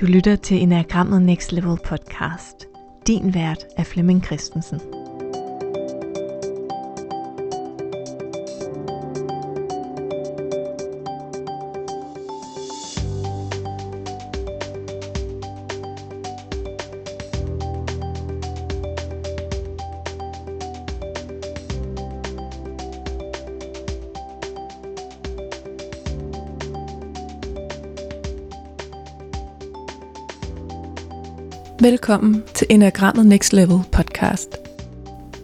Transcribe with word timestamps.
Du 0.00 0.06
lytter 0.06 0.36
til 0.36 0.62
Enagrammet 0.62 1.22
Next 1.22 1.52
Level 1.52 1.76
podcast. 1.84 2.66
Din 3.06 3.34
vært 3.34 3.66
er 3.76 3.84
Flemming 3.84 4.24
Christensen. 4.24 4.80
Velkommen 31.90 32.42
til 32.54 32.66
Enagrammet 32.70 33.26
Next 33.26 33.52
Level 33.52 33.78
podcast. 33.92 34.48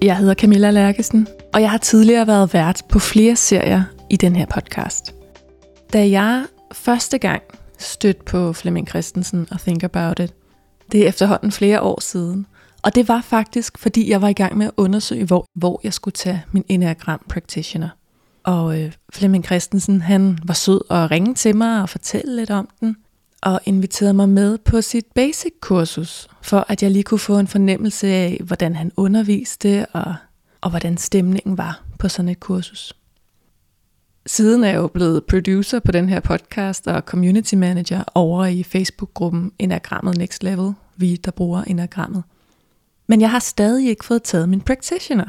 Jeg 0.03 0.17
hedder 0.17 0.35
Camilla 0.35 0.71
Lærkesen, 0.71 1.27
og 1.55 1.61
jeg 1.61 1.71
har 1.71 1.79
tidligere 1.79 2.27
været 2.27 2.55
vært 2.55 2.83
på 2.89 2.99
flere 2.99 3.37
serier 3.37 3.83
i 4.11 4.17
den 4.17 4.37
her 4.37 4.47
podcast. 4.47 5.15
Da 5.93 6.09
jeg 6.11 6.47
første 6.73 7.19
gang 7.19 7.43
stødte 7.79 8.25
på 8.27 8.53
Flemming 8.53 8.89
Christensen 8.89 9.49
og 9.51 9.61
Think 9.61 9.83
About 9.83 10.19
It, 10.19 10.35
det 10.93 11.05
er 11.05 11.09
efterhånden 11.09 11.53
flere 11.53 11.81
år 11.81 12.01
siden, 12.01 12.47
og 12.83 12.95
det 12.95 13.09
var 13.09 13.21
faktisk, 13.21 13.79
fordi 13.79 14.11
jeg 14.11 14.23
var 14.23 14.29
i 14.29 14.33
gang 14.33 14.57
med 14.57 14.67
at 14.67 14.73
undersøge, 14.77 15.25
hvor, 15.25 15.47
hvor 15.55 15.81
jeg 15.85 15.95
skulle 15.95 16.15
tage 16.15 16.45
min 16.53 16.65
Enneagram 16.69 17.21
Practitioner. 17.29 17.89
Og 18.45 18.81
øh, 18.81 18.93
Flemming 19.13 19.45
Christensen, 19.45 20.03
han 20.03 20.39
var 20.45 20.55
sød 20.55 20.81
og 20.91 21.11
ringe 21.11 21.35
til 21.35 21.57
mig 21.57 21.83
og 21.83 21.89
fortælle 21.89 22.37
lidt 22.37 22.51
om 22.51 22.69
den– 22.81 22.97
og 23.47 23.61
inviterede 23.65 24.15
mig 24.15 24.29
med 24.29 24.59
på 24.59 24.81
sit 24.81 25.07
basic 25.15 25.53
kursus, 25.61 26.29
for 26.43 26.65
at 26.69 26.83
jeg 26.83 26.91
lige 26.91 27.03
kunne 27.03 27.19
få 27.19 27.39
en 27.39 27.47
fornemmelse 27.47 28.07
af, 28.07 28.41
hvordan 28.45 28.77
han 28.77 28.93
underviste, 28.97 29.87
og, 29.87 30.15
og 30.61 30.71
hvordan 30.71 30.97
stemningen 30.97 31.59
var 31.59 31.83
på 31.99 32.09
sådan 32.09 32.29
et 32.29 32.41
kursus. 32.41 32.93
Siden 34.27 34.65
er 34.65 34.69
jeg 34.69 34.77
jo 34.77 34.87
blevet 34.87 35.25
producer 35.25 35.81
på 35.81 35.93
den 35.93 36.09
her 36.09 36.21
podcast 36.21 36.87
og 36.87 37.03
community 37.03 37.55
manager 37.55 38.05
over 38.15 38.47
i 38.47 38.63
Facebook-gruppen 38.63 39.53
Enagrammet 39.59 40.19
Next 40.19 40.43
Level, 40.43 40.73
vi 40.97 41.17
der 41.17 41.31
bruger 41.31 41.63
Enagrammet. 41.63 42.23
Men 43.07 43.21
jeg 43.21 43.31
har 43.31 43.39
stadig 43.39 43.89
ikke 43.89 44.05
fået 44.05 44.23
taget 44.23 44.49
min 44.49 44.61
practitioner. 44.61 45.29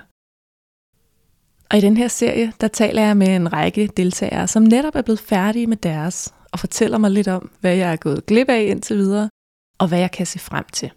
Og 1.71 1.77
i 1.77 1.81
den 1.81 1.97
her 1.97 2.07
serie, 2.07 2.53
der 2.61 2.67
taler 2.67 3.01
jeg 3.01 3.17
med 3.17 3.35
en 3.35 3.53
række 3.53 3.89
deltagere, 3.97 4.47
som 4.47 4.63
netop 4.63 4.95
er 4.95 5.01
blevet 5.01 5.19
færdige 5.19 5.67
med 5.67 5.77
deres, 5.77 6.33
og 6.51 6.59
fortæller 6.59 6.97
mig 6.97 7.11
lidt 7.11 7.27
om, 7.27 7.49
hvad 7.59 7.75
jeg 7.75 7.91
er 7.91 7.95
gået 7.95 8.25
glip 8.25 8.49
af 8.49 8.63
indtil 8.63 8.97
videre, 8.97 9.29
og 9.79 9.87
hvad 9.87 9.99
jeg 9.99 10.11
kan 10.11 10.25
se 10.25 10.39
frem 10.39 10.65
til. 10.73 10.91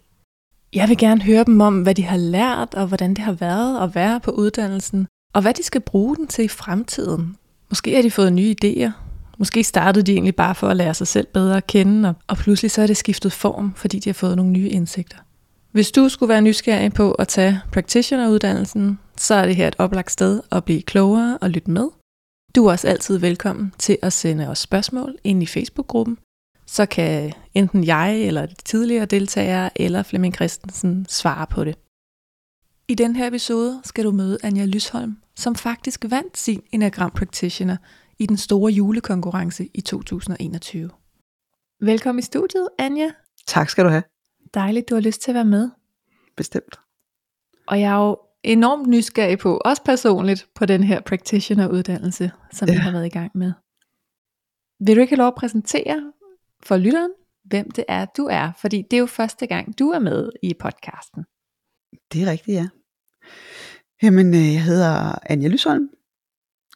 Jeg 0.73 0.89
vil 0.89 0.97
gerne 0.97 1.21
høre 1.21 1.43
dem 1.43 1.61
om, 1.61 1.81
hvad 1.81 1.95
de 1.95 2.03
har 2.03 2.17
lært, 2.17 2.73
og 2.73 2.87
hvordan 2.87 3.09
det 3.09 3.19
har 3.19 3.31
været 3.31 3.83
at 3.83 3.95
være 3.95 4.19
på 4.19 4.31
uddannelsen, 4.31 5.07
og 5.33 5.41
hvad 5.41 5.53
de 5.53 5.63
skal 5.63 5.81
bruge 5.81 6.15
den 6.15 6.27
til 6.27 6.45
i 6.45 6.47
fremtiden. 6.47 7.35
Måske 7.69 7.95
har 7.95 8.01
de 8.01 8.11
fået 8.11 8.33
nye 8.33 8.55
idéer. 8.63 8.89
Måske 9.37 9.63
startede 9.63 10.05
de 10.05 10.11
egentlig 10.11 10.35
bare 10.35 10.55
for 10.55 10.67
at 10.67 10.77
lære 10.77 10.93
sig 10.93 11.07
selv 11.07 11.27
bedre 11.33 11.57
at 11.57 11.67
kende, 11.67 12.09
og, 12.09 12.15
og 12.27 12.37
pludselig 12.37 12.71
så 12.71 12.81
er 12.81 12.87
det 12.87 12.97
skiftet 12.97 13.31
form, 13.31 13.73
fordi 13.75 13.99
de 13.99 14.09
har 14.09 14.13
fået 14.13 14.35
nogle 14.35 14.51
nye 14.51 14.69
indsigter. 14.69 15.17
Hvis 15.71 15.91
du 15.91 16.09
skulle 16.09 16.29
være 16.29 16.41
nysgerrig 16.41 16.93
på 16.93 17.11
at 17.11 17.27
tage 17.27 17.61
practitioner-uddannelsen, 17.71 18.99
så 19.17 19.35
er 19.35 19.45
det 19.45 19.55
her 19.55 19.67
et 19.67 19.75
oplagt 19.77 20.11
sted 20.11 20.41
at 20.51 20.63
blive 20.63 20.81
klogere 20.81 21.37
og 21.41 21.49
lytte 21.49 21.71
med. 21.71 21.87
Du 22.55 22.65
er 22.65 22.71
også 22.71 22.87
altid 22.87 23.17
velkommen 23.17 23.73
til 23.77 23.97
at 24.01 24.13
sende 24.13 24.47
os 24.47 24.59
spørgsmål 24.59 25.17
ind 25.23 25.43
i 25.43 25.45
Facebook-gruppen. 25.45 26.17
Så 26.65 26.85
kan 26.85 27.33
enten 27.53 27.83
jeg 27.83 28.21
eller 28.21 28.45
de 28.45 28.55
tidligere 28.55 29.05
deltagere 29.05 29.81
eller 29.81 30.03
Flemming 30.03 30.35
Christensen 30.35 31.05
svare 31.09 31.47
på 31.47 31.63
det. 31.63 31.77
I 32.87 32.95
den 32.95 33.15
her 33.15 33.27
episode 33.27 33.81
skal 33.83 34.05
du 34.05 34.11
møde 34.11 34.37
Anja 34.43 34.65
Lysholm, 34.65 35.17
som 35.35 35.55
faktisk 35.55 36.05
vandt 36.09 36.37
sin 36.37 36.63
Enneagram 36.71 37.11
Practitioner 37.11 37.77
i 38.19 38.25
den 38.25 38.37
store 38.37 38.71
julekonkurrence 38.71 39.69
i 39.73 39.81
2021. 39.81 40.89
Velkommen 41.81 42.19
i 42.19 42.23
studiet, 42.23 42.69
Anja. 42.77 43.11
Tak 43.47 43.69
skal 43.69 43.85
du 43.85 43.89
have. 43.89 44.03
Dejligt, 44.53 44.89
du 44.89 44.95
har 44.95 45.01
lyst 45.01 45.21
til 45.21 45.31
at 45.31 45.35
være 45.35 45.45
med. 45.45 45.69
Bestemt. 46.37 46.79
Og 47.67 47.79
jeg 47.79 47.91
er 47.91 48.07
jo 48.07 48.17
enormt 48.43 48.87
nysgerrig 48.87 49.39
på, 49.39 49.61
også 49.65 49.83
personligt, 49.83 50.47
på 50.55 50.65
den 50.65 50.83
her 50.83 51.01
practitioner-uddannelse, 51.01 52.31
som 52.51 52.67
ja. 52.67 52.73
vi 52.73 52.77
har 52.77 52.91
været 52.91 53.05
i 53.05 53.09
gang 53.09 53.31
med. 53.35 53.53
Vil 54.79 54.95
du 54.95 55.01
ikke 55.01 55.11
have 55.11 55.17
lov 55.17 55.27
at 55.27 55.35
præsentere 55.35 56.13
for 56.63 56.77
lytteren, 56.77 57.11
hvem 57.45 57.71
det 57.71 57.85
er, 57.87 58.05
du 58.05 58.25
er? 58.31 58.51
Fordi 58.61 58.81
det 58.81 58.97
er 58.97 58.99
jo 58.99 59.05
første 59.05 59.47
gang, 59.47 59.79
du 59.79 59.89
er 59.89 59.99
med 59.99 60.29
i 60.43 60.53
podcasten. 60.53 61.23
Det 62.13 62.21
er 62.23 62.31
rigtigt, 62.31 62.55
ja. 62.55 62.67
Jamen, 64.03 64.27
øh, 64.33 64.53
jeg 64.53 64.63
hedder 64.63 65.15
Anja 65.31 65.47
Lysholm, 65.47 65.89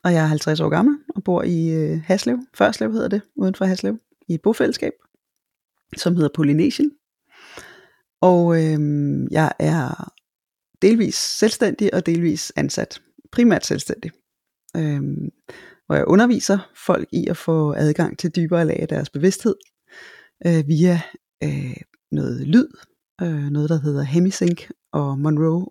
og 0.04 0.14
jeg 0.14 0.24
er 0.24 0.28
50 0.28 0.60
år 0.60 0.70
gammel 0.70 0.98
og 1.16 1.24
bor 1.24 1.44
i 1.44 1.70
øh, 1.70 2.02
Haslev. 2.06 2.38
Førslev 2.54 2.92
hedder 2.92 3.08
det, 3.08 3.22
uden 3.36 3.56
for 3.56 3.66
Haslev, 3.66 4.00
i 4.28 4.34
et 4.34 4.42
bofællesskab, 4.42 4.94
som 5.98 6.16
hedder 6.16 6.30
Polynesian. 6.36 6.92
Og 8.22 8.56
øh, 8.56 8.80
jeg 9.32 9.52
er 9.60 10.12
delvis 10.86 11.16
selvstændig 11.16 11.94
og 11.94 12.06
delvis 12.06 12.54
ansat. 12.56 13.02
Primært 13.32 13.66
selvstændig. 13.66 14.12
Øhm, 14.78 15.30
hvor 15.86 15.96
jeg 15.96 16.08
underviser 16.08 16.72
folk 16.86 17.08
i 17.12 17.28
at 17.28 17.38
få 17.38 17.74
adgang 17.74 18.20
til 18.20 18.36
dybere 18.36 18.66
lag 18.66 18.80
af 18.80 18.88
deres 18.88 19.10
bevidsthed 19.10 19.56
øh, 20.48 20.68
via 20.68 21.02
øh, 21.44 21.78
noget 22.12 22.48
lyd, 22.48 22.68
øh, 23.22 23.50
noget 23.50 23.70
der 23.70 23.82
hedder 23.82 24.04
Hemisync 24.04 24.70
og 24.92 25.20
Monroe 25.20 25.66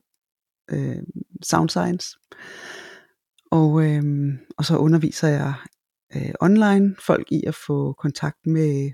øh, 0.70 1.02
Sound 1.42 1.68
Science. 1.68 2.18
Og, 3.50 3.84
øh, 3.84 4.02
og 4.58 4.64
så 4.64 4.76
underviser 4.76 5.28
jeg 5.28 5.54
øh, 6.16 6.34
online 6.40 6.96
folk 7.06 7.32
i 7.32 7.44
at 7.46 7.54
få 7.66 7.92
kontakt 7.92 8.46
med, 8.46 8.90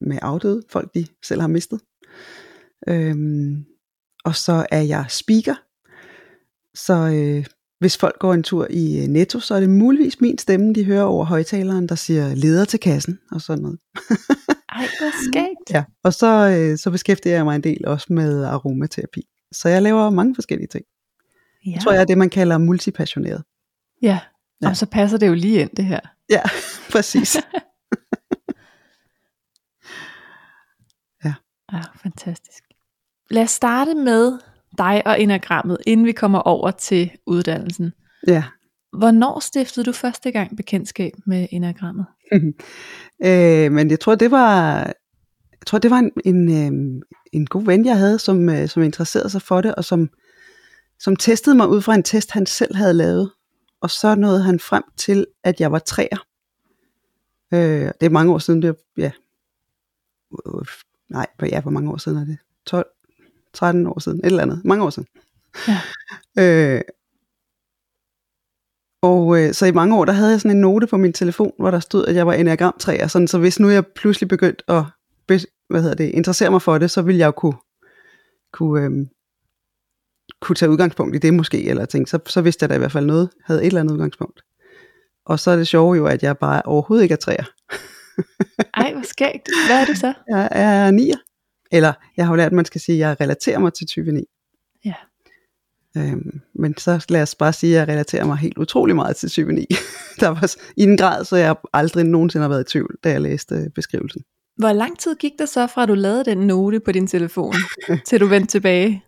med 0.00 0.18
afdøde, 0.22 0.62
folk 0.70 0.94
de 0.94 1.06
selv 1.22 1.40
har 1.40 1.48
mistet. 1.48 1.80
Øhm, 2.88 3.64
og 4.28 4.36
så 4.36 4.66
er 4.70 4.80
jeg 4.80 5.04
speaker. 5.08 5.54
Så 6.74 6.94
øh, 6.94 7.44
hvis 7.80 7.96
folk 7.96 8.18
går 8.18 8.34
en 8.34 8.42
tur 8.42 8.66
i 8.70 9.02
øh, 9.02 9.08
Netto, 9.08 9.40
så 9.40 9.54
er 9.54 9.60
det 9.60 9.70
muligvis 9.70 10.20
min 10.20 10.38
stemme, 10.38 10.74
de 10.74 10.84
hører 10.84 11.02
over 11.02 11.24
højtaleren, 11.24 11.88
der 11.88 11.94
siger 11.94 12.34
leder 12.34 12.64
til 12.64 12.80
kassen 12.80 13.18
og 13.30 13.40
sådan 13.40 13.62
noget. 13.62 13.78
Ej, 14.78 14.86
hvor 14.98 15.30
skægt. 15.30 15.70
Ja, 15.70 15.84
og 16.04 16.14
så, 16.14 16.56
øh, 16.58 16.78
så 16.78 16.90
beskæftiger 16.90 17.34
jeg 17.34 17.44
mig 17.44 17.56
en 17.56 17.62
del 17.62 17.86
også 17.86 18.06
med 18.10 18.44
aromaterapi. 18.44 19.22
Så 19.52 19.68
jeg 19.68 19.82
laver 19.82 20.10
mange 20.10 20.34
forskellige 20.34 20.68
ting. 20.68 20.84
Ja. 21.66 21.70
Jeg 21.70 21.80
tror 21.82 21.92
jeg 21.92 22.00
er 22.00 22.04
det, 22.04 22.18
man 22.18 22.30
kalder 22.30 22.58
multipassioneret. 22.58 23.44
Ja, 24.02 24.18
og 24.62 24.68
ja. 24.68 24.74
så 24.74 24.86
passer 24.86 25.18
det 25.18 25.28
jo 25.28 25.34
lige 25.34 25.60
ind 25.60 25.70
det 25.76 25.84
her. 25.84 26.00
Ja, 26.30 26.42
præcis. 26.92 27.36
ja. 31.24 31.34
Ja, 31.72 31.82
fantastisk. 32.02 32.67
Lad 33.30 33.42
os 33.42 33.50
starte 33.50 33.94
med 33.94 34.38
dig 34.78 35.02
og 35.06 35.20
enagrammet, 35.20 35.78
inden 35.86 36.06
vi 36.06 36.12
kommer 36.12 36.38
over 36.38 36.70
til 36.70 37.10
uddannelsen. 37.26 37.92
Ja. 38.26 38.44
Hvornår 38.98 39.40
stiftede 39.40 39.86
du 39.86 39.92
første 39.92 40.30
gang 40.30 40.56
bekendtskab 40.56 41.12
med 41.26 41.46
enagrammet? 41.50 42.06
øh, 43.26 43.72
men 43.72 43.90
jeg 43.90 44.00
tror, 44.00 44.14
det 44.14 44.30
var, 44.30 44.76
jeg 45.52 45.66
tror, 45.66 45.78
det 45.78 45.90
var 45.90 45.98
en, 45.98 46.10
en, 46.24 46.50
øh, 46.50 47.02
en 47.32 47.46
god 47.46 47.64
ven, 47.64 47.86
jeg 47.86 47.98
havde, 47.98 48.18
som, 48.18 48.48
øh, 48.48 48.68
som 48.68 48.82
interesserede 48.82 49.30
sig 49.30 49.42
for 49.42 49.60
det, 49.60 49.74
og 49.74 49.84
som, 49.84 50.08
som 51.00 51.16
testede 51.16 51.56
mig 51.56 51.68
ud 51.68 51.82
fra 51.82 51.94
en 51.94 52.02
test, 52.02 52.30
han 52.30 52.46
selv 52.46 52.76
havde 52.76 52.92
lavet. 52.92 53.30
Og 53.80 53.90
så 53.90 54.14
nåede 54.14 54.42
han 54.42 54.60
frem 54.60 54.82
til, 54.96 55.26
at 55.44 55.60
jeg 55.60 55.72
var 55.72 55.78
træer. 55.78 56.26
Øh, 57.54 57.92
det 58.00 58.06
er 58.06 58.10
mange 58.10 58.32
år 58.32 58.38
siden, 58.38 58.62
det 58.62 58.68
er, 58.68 58.74
ja, 58.98 59.10
nej, 61.10 61.26
ja, 61.42 61.60
hvor 61.60 61.70
mange 61.70 61.90
år 61.90 61.96
siden 61.96 62.18
er 62.18 62.24
det? 62.24 62.38
12, 62.66 62.86
13 63.58 63.86
år 63.86 63.98
siden, 63.98 64.18
et 64.18 64.26
eller 64.26 64.42
andet, 64.42 64.62
mange 64.64 64.84
år 64.84 64.90
siden. 64.90 65.08
Ja. 65.68 65.78
Øh, 66.38 66.80
og 69.02 69.38
øh, 69.38 69.54
så 69.54 69.66
i 69.66 69.72
mange 69.72 69.96
år, 69.96 70.04
der 70.04 70.12
havde 70.12 70.30
jeg 70.30 70.40
sådan 70.40 70.56
en 70.56 70.60
note 70.60 70.86
på 70.86 70.96
min 70.96 71.12
telefon, 71.12 71.52
hvor 71.58 71.70
der 71.70 71.80
stod, 71.80 72.06
at 72.06 72.14
jeg 72.14 72.26
var 72.26 72.32
enneagram 72.32 72.74
3, 72.78 73.08
sådan, 73.08 73.28
så 73.28 73.38
hvis 73.38 73.60
nu 73.60 73.68
jeg 73.68 73.86
pludselig 73.86 74.28
begyndte 74.28 74.70
at 74.70 74.84
hvad 75.68 75.82
hedder 75.82 75.94
det, 75.94 76.10
interessere 76.10 76.50
mig 76.50 76.62
for 76.62 76.78
det, 76.78 76.90
så 76.90 77.02
ville 77.02 77.18
jeg 77.18 77.26
jo 77.26 77.30
kunne, 77.30 77.56
kunne, 78.52 78.84
øh, 78.84 79.06
kunne 80.40 80.56
tage 80.56 80.70
udgangspunkt 80.70 81.16
i 81.16 81.18
det 81.18 81.34
måske, 81.34 81.68
eller 81.68 81.84
tænke, 81.84 82.10
så, 82.10 82.18
så 82.26 82.40
vidste 82.40 82.62
jeg 82.62 82.70
da 82.70 82.74
i 82.74 82.78
hvert 82.78 82.92
fald 82.92 83.06
noget, 83.06 83.30
havde 83.44 83.60
et 83.60 83.66
eller 83.66 83.80
andet 83.80 83.92
udgangspunkt. 83.92 84.40
Og 85.26 85.40
så 85.40 85.50
er 85.50 85.56
det 85.56 85.68
sjove 85.68 85.96
jo, 85.96 86.06
at 86.06 86.22
jeg 86.22 86.38
bare 86.38 86.62
overhovedet 86.64 87.02
ikke 87.02 87.12
er 87.12 87.16
træer. 87.16 87.44
Ej, 88.74 88.92
hvor 88.92 89.02
skægt. 89.02 89.48
Hvad 89.68 89.80
er 89.80 89.84
du 89.84 89.94
så? 89.94 90.14
Jeg 90.28 90.48
er 90.50 90.90
nier. 90.90 91.16
Eller 91.72 91.92
jeg 92.16 92.26
har 92.26 92.32
jo 92.32 92.36
lært, 92.36 92.46
at 92.46 92.52
man 92.52 92.64
skal 92.64 92.80
sige, 92.80 93.04
at 93.04 93.08
jeg 93.08 93.20
relaterer 93.20 93.58
mig 93.58 93.72
til 93.72 93.86
type 93.86 94.12
9. 94.12 94.24
Ja. 94.84 94.94
Øhm, 95.96 96.40
men 96.54 96.76
så 96.78 97.06
lad 97.08 97.22
os 97.22 97.34
bare 97.34 97.52
sige, 97.52 97.74
at 97.74 97.80
jeg 97.80 97.88
relaterer 97.88 98.24
mig 98.24 98.36
helt 98.36 98.58
utrolig 98.58 98.96
meget 98.96 99.16
til 99.16 99.30
type 99.30 99.52
9. 99.52 99.66
der 100.20 100.28
var 100.28 100.54
i 100.76 100.82
en 100.82 100.96
grad, 100.96 101.24
så 101.24 101.36
jeg 101.36 101.56
aldrig 101.72 102.04
nogensinde 102.04 102.42
har 102.42 102.48
været 102.48 102.68
i 102.68 102.72
tvivl, 102.72 102.96
da 103.04 103.10
jeg 103.10 103.20
læste 103.20 103.70
beskrivelsen. 103.74 104.22
Hvor 104.56 104.72
lang 104.72 104.98
tid 104.98 105.16
gik 105.16 105.32
det 105.38 105.48
så 105.48 105.66
fra, 105.66 105.82
at 105.82 105.88
du 105.88 105.94
lavede 105.94 106.24
den 106.24 106.38
note 106.38 106.80
på 106.80 106.92
din 106.92 107.06
telefon, 107.06 107.54
til 108.06 108.20
du 108.20 108.26
vendte 108.26 108.50
tilbage? 108.50 109.04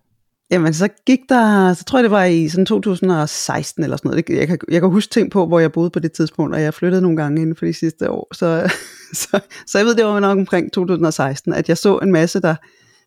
Jamen, 0.50 0.75
så 0.75 0.88
gik 1.06 1.20
der, 1.29 1.75
så 1.75 1.85
tror 1.85 1.99
jeg, 1.99 2.02
det 2.02 2.11
var 2.11 2.25
i 2.25 2.49
sådan 2.49 2.67
2016 2.67 3.85
eller 3.85 3.97
sådan 3.97 4.08
noget. 4.08 4.29
Jeg 4.29 4.49
kan, 4.49 4.58
jeg 4.70 4.81
kan 4.81 4.91
huske 4.91 5.11
ting 5.11 5.31
på, 5.31 5.47
hvor 5.47 5.61
jeg 5.61 5.73
boede 5.73 5.91
på 5.91 5.99
det 5.99 6.12
tidspunkt, 6.12 6.55
og 6.55 6.62
jeg 6.62 6.75
flyttede 6.75 7.02
nogle 7.02 7.17
gange 7.17 7.43
inden 7.43 7.56
for 7.56 7.67
de 7.67 7.73
sidste 7.73 8.11
år. 8.11 8.35
Så, 8.35 8.73
så, 9.23 9.41
så 9.67 9.79
jeg 9.79 9.87
ved, 9.87 9.94
det 9.94 10.05
var 10.05 10.20
nok 10.20 10.38
omkring 10.38 10.73
2016, 10.73 11.52
at 11.52 11.69
jeg 11.69 11.79
så 11.79 11.99
en 11.99 12.12
masse, 12.12 12.41
der 12.41 12.55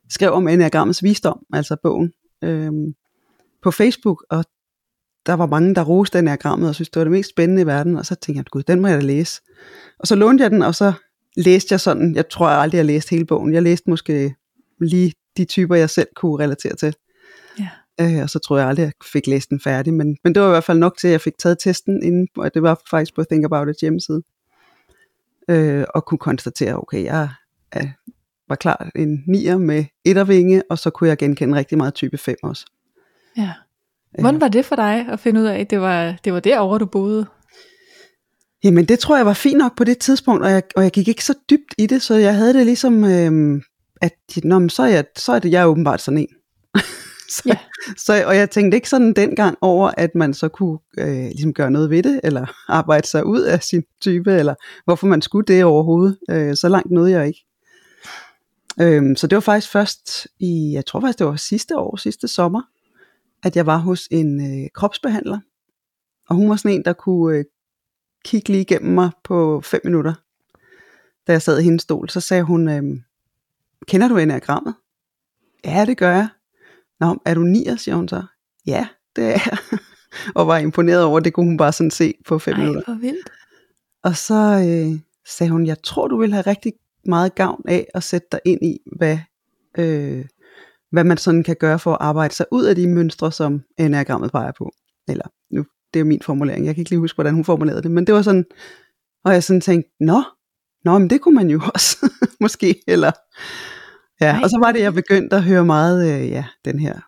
skrev 0.10 0.32
om 0.32 0.48
Enneagrammets 0.48 1.04
visdom, 1.04 1.40
altså 1.54 1.76
bogen, 1.84 2.12
øhm, 2.44 2.94
på 3.64 3.72
Facebook, 3.72 4.26
og 4.30 4.46
der 5.26 5.34
var 5.34 5.46
mange, 5.46 5.76
der 5.76 5.84
roste 5.84 6.20
Enneagrammet, 6.20 6.70
og 6.70 6.76
synes 6.76 6.90
det 6.90 7.00
var 7.00 7.04
det 7.04 7.12
mest 7.12 7.30
spændende 7.30 7.62
i 7.62 7.66
verden, 7.66 7.98
og 7.98 8.06
så 8.06 8.16
tænkte 8.16 8.38
jeg, 8.38 8.46
gud, 8.46 8.64
den 8.64 8.82
må 8.82 8.88
jeg 8.88 8.98
da 8.98 9.06
læse. 9.06 9.42
Og 10.00 10.08
så 10.08 10.16
lånte 10.16 10.42
jeg 10.42 10.52
den, 10.52 10.62
og 10.62 10.76
så 10.76 10.94
læste 11.38 11.74
jeg 11.74 11.80
sådan, 11.80 12.16
jeg 12.16 12.30
tror 12.30 12.50
jeg 12.50 12.60
aldrig, 12.60 12.78
jeg 12.78 12.86
læste 12.86 13.10
hele 13.10 13.26
bogen. 13.26 13.54
Jeg 13.54 13.64
læste 13.64 13.90
måske 13.90 14.36
lige 14.82 15.14
de 15.38 15.46
typer, 15.46 15.76
jeg 15.76 15.90
selv 15.90 16.08
kunne 16.16 16.44
relatere 16.44 16.76
til. 16.76 16.96
Øh, 18.02 18.24
og 18.24 18.30
så 18.30 18.40
tror 18.40 18.58
jeg 18.58 18.68
aldrig, 18.68 18.84
jeg 18.84 18.92
fik 19.14 19.28
læst 19.28 19.50
den 19.50 19.60
færdig, 19.60 19.94
men, 19.94 20.18
men 20.24 20.36
det 20.36 20.42
var 20.42 20.48
i 20.48 20.52
hvert 20.52 20.64
fald 20.64 20.80
nok 20.80 20.98
til, 20.98 21.08
at 21.08 21.12
jeg 21.12 21.22
fik 21.22 21.38
taget 21.38 21.60
testen 21.60 22.04
inden, 22.04 22.28
og 22.38 22.54
det 22.54 22.64
var 22.64 22.82
faktisk 22.90 23.16
på 23.16 23.24
Think 23.24 23.46
About 23.46 23.70
It 23.70 23.76
hjemmeside. 23.82 24.22
Øh, 25.50 25.86
og 25.96 26.06
kunne 26.06 26.18
konstatere, 26.18 26.80
okay, 26.80 27.04
jeg 27.04 27.30
er, 27.72 27.88
var 28.50 28.56
klar 28.56 28.90
en 28.96 29.24
nier 29.28 29.58
med 29.58 29.86
ettervinge, 30.06 30.64
og 30.70 30.80
så 30.80 30.90
kunne 30.90 31.10
jeg 31.10 31.18
genkende 31.18 31.58
rigtig 31.58 31.78
meget 31.78 31.94
type 31.94 32.18
5 32.18 32.36
også. 32.44 32.66
Ja. 33.38 33.54
Hvordan 34.20 34.42
var 34.42 34.48
det 34.48 34.66
for 34.66 34.76
dig 34.76 35.08
at 35.10 35.20
finde 35.20 35.42
ud 35.42 35.46
af, 35.46 35.60
at 35.60 35.70
det 35.70 35.82
var, 35.82 36.16
det 36.24 36.34
var 36.34 36.40
derovre, 36.40 36.80
du 36.80 36.86
boede? 36.86 37.26
Jamen 38.64 38.86
det 38.86 39.00
tror 39.00 39.18
jeg 39.18 39.26
var 39.26 39.34
fint 39.34 39.58
nok 39.58 39.78
på 39.78 39.84
det 39.84 39.98
tidspunkt, 39.98 40.44
og 40.44 40.52
jeg, 40.52 40.64
og 40.76 40.84
jeg 40.84 40.92
gik 40.92 41.08
ikke 41.08 41.26
så 41.26 41.34
dybt 41.50 41.74
i 41.78 41.86
det, 41.86 42.02
så 42.02 42.16
jeg 42.16 42.36
havde 42.36 42.54
det 42.54 42.66
ligesom, 42.66 43.04
øh, 43.04 43.62
at 44.02 44.14
nå, 44.44 44.70
så, 44.70 44.84
er 44.84 44.88
jeg, 44.88 45.06
så 45.18 45.32
er 45.34 45.40
det 45.40 45.52
jeg 45.52 45.62
er 45.62 45.66
åbenbart 45.66 46.02
sådan 46.02 46.18
en. 46.18 46.28
så, 47.30 47.42
Ja. 47.46 47.58
så, 47.98 48.24
og 48.26 48.36
jeg 48.36 48.50
tænkte 48.50 48.76
ikke 48.76 48.90
sådan 48.90 49.14
dengang 49.14 49.58
over, 49.62 49.92
at 49.98 50.16
man 50.16 50.34
så 50.34 50.48
kunne 50.48 50.80
øh, 50.98 51.08
ligesom 51.26 51.54
gøre 51.54 51.72
noget 51.72 51.90
ved 51.90 52.04
det, 52.04 52.20
eller 52.24 52.46
arbejde 52.80 53.08
sig 53.08 53.26
ud 53.26 53.42
af 53.42 53.64
sin 53.64 53.84
type, 54.02 54.34
eller 54.34 54.56
hvorfor 54.86 55.08
man 55.08 55.22
skulle 55.22 55.46
det 55.46 55.64
overhovedet. 55.64 56.18
Øh, 56.30 56.56
så 56.56 56.70
langt 56.70 56.92
nåede 56.92 57.12
jeg 57.12 57.28
ikke. 57.28 57.46
Øhm, 58.82 59.16
så 59.16 59.28
det 59.28 59.36
var 59.36 59.40
faktisk 59.42 59.72
først 59.72 60.28
i, 60.40 60.72
jeg 60.74 60.86
tror 60.86 61.00
faktisk 61.00 61.20
det 61.20 61.28
var 61.28 61.36
sidste 61.36 61.78
år, 61.78 61.96
sidste 61.96 62.28
sommer, 62.28 62.62
at 63.44 63.56
jeg 63.56 63.66
var 63.66 63.78
hos 63.78 64.08
en 64.12 64.64
øh, 64.64 64.70
kropsbehandler. 64.74 65.40
Og 66.30 66.36
hun 66.36 66.50
var 66.50 66.56
sådan 66.56 66.72
en, 66.72 66.86
der 66.86 66.94
kunne 66.94 67.38
øh, 67.38 67.46
kigge 68.26 68.50
lige 68.50 68.62
igennem 68.62 68.94
mig 68.94 69.12
på 69.24 69.62
fem 69.62 69.82
minutter. 69.84 70.14
Da 71.28 71.32
jeg 71.32 71.42
sad 71.42 71.60
i 71.60 71.64
hendes 71.64 71.82
stol, 71.82 72.10
så 72.10 72.20
sagde 72.20 72.44
hun, 72.44 72.70
øh, 72.70 72.84
kender 73.88 74.08
du 74.08 74.18
enagrammet? 74.18 74.76
Ja, 75.66 75.86
det 75.86 75.98
gør 75.98 76.12
jeg. 76.12 76.28
Nå, 77.04 77.18
er 77.26 77.34
du 77.34 77.42
nier, 77.42 77.76
siger 77.76 77.96
hun 77.96 78.08
så. 78.08 78.24
Ja, 78.68 78.88
det 79.16 79.24
er 79.24 79.30
jeg. 79.30 79.58
og 80.38 80.48
var 80.48 80.58
imponeret 80.58 81.04
over, 81.04 81.20
det 81.20 81.34
kunne 81.34 81.46
hun 81.46 81.58
bare 81.58 81.72
sådan 81.72 81.92
se 81.92 82.14
på 82.28 82.40
fem 82.40 82.54
Ej, 82.54 82.60
minutter. 82.60 82.84
hvor 82.86 83.02
vildt. 83.02 83.30
Og 84.04 84.18
så 84.18 84.34
øh, 84.34 85.00
sagde 85.28 85.52
hun, 85.52 85.66
jeg 85.66 85.84
tror, 85.84 86.08
du 86.08 86.18
vil 86.18 86.34
have 86.34 86.42
rigtig 86.48 86.74
meget 87.06 87.36
gavn 87.36 87.62
af 87.68 87.88
at 87.94 88.04
sætte 88.04 88.28
dig 88.32 88.40
ind 88.46 88.66
i, 88.66 88.80
hvad, 88.98 89.18
øh, 89.78 90.26
hvad 90.92 91.04
man 91.04 91.18
sådan 91.18 91.44
kan 91.44 91.56
gøre 91.60 91.80
for 91.80 91.92
at 91.92 91.98
arbejde 92.02 92.34
sig 92.34 92.46
ud 92.52 92.64
af 92.64 92.76
de 92.76 92.88
mønstre, 92.88 93.32
som 93.32 93.62
enagrammet 93.80 94.32
peger 94.32 94.52
på. 94.58 94.72
Eller, 95.08 95.26
nu, 95.52 95.66
det 95.94 96.00
er 96.00 96.04
min 96.04 96.22
formulering, 96.22 96.66
jeg 96.66 96.76
kan 96.76 96.82
ikke 96.82 96.92
lige 96.92 97.00
huske, 97.00 97.16
hvordan 97.16 97.34
hun 97.34 97.46
formulerede 97.46 97.82
det, 97.84 97.92
men 97.92 98.08
det 98.08 98.16
var 98.16 98.22
sådan, 98.22 98.46
og 99.26 99.34
jeg 99.34 99.44
sådan 99.44 99.62
tænkte, 99.62 99.92
nå, 100.00 100.24
nå, 100.86 100.98
men 100.98 101.10
det 101.10 101.22
kunne 101.22 101.36
man 101.36 101.50
jo 101.50 101.62
også, 101.74 102.10
måske, 102.40 102.84
eller, 102.88 103.12
ja, 104.24 104.40
og 104.44 104.50
så 104.50 104.60
var 104.60 104.72
det, 104.72 104.82
jeg 104.82 104.94
begyndte 104.94 105.36
at 105.36 105.44
høre 105.44 105.66
meget, 105.66 106.22
øh, 106.22 106.30
ja, 106.30 106.46
den 106.66 106.80
her, 106.80 107.00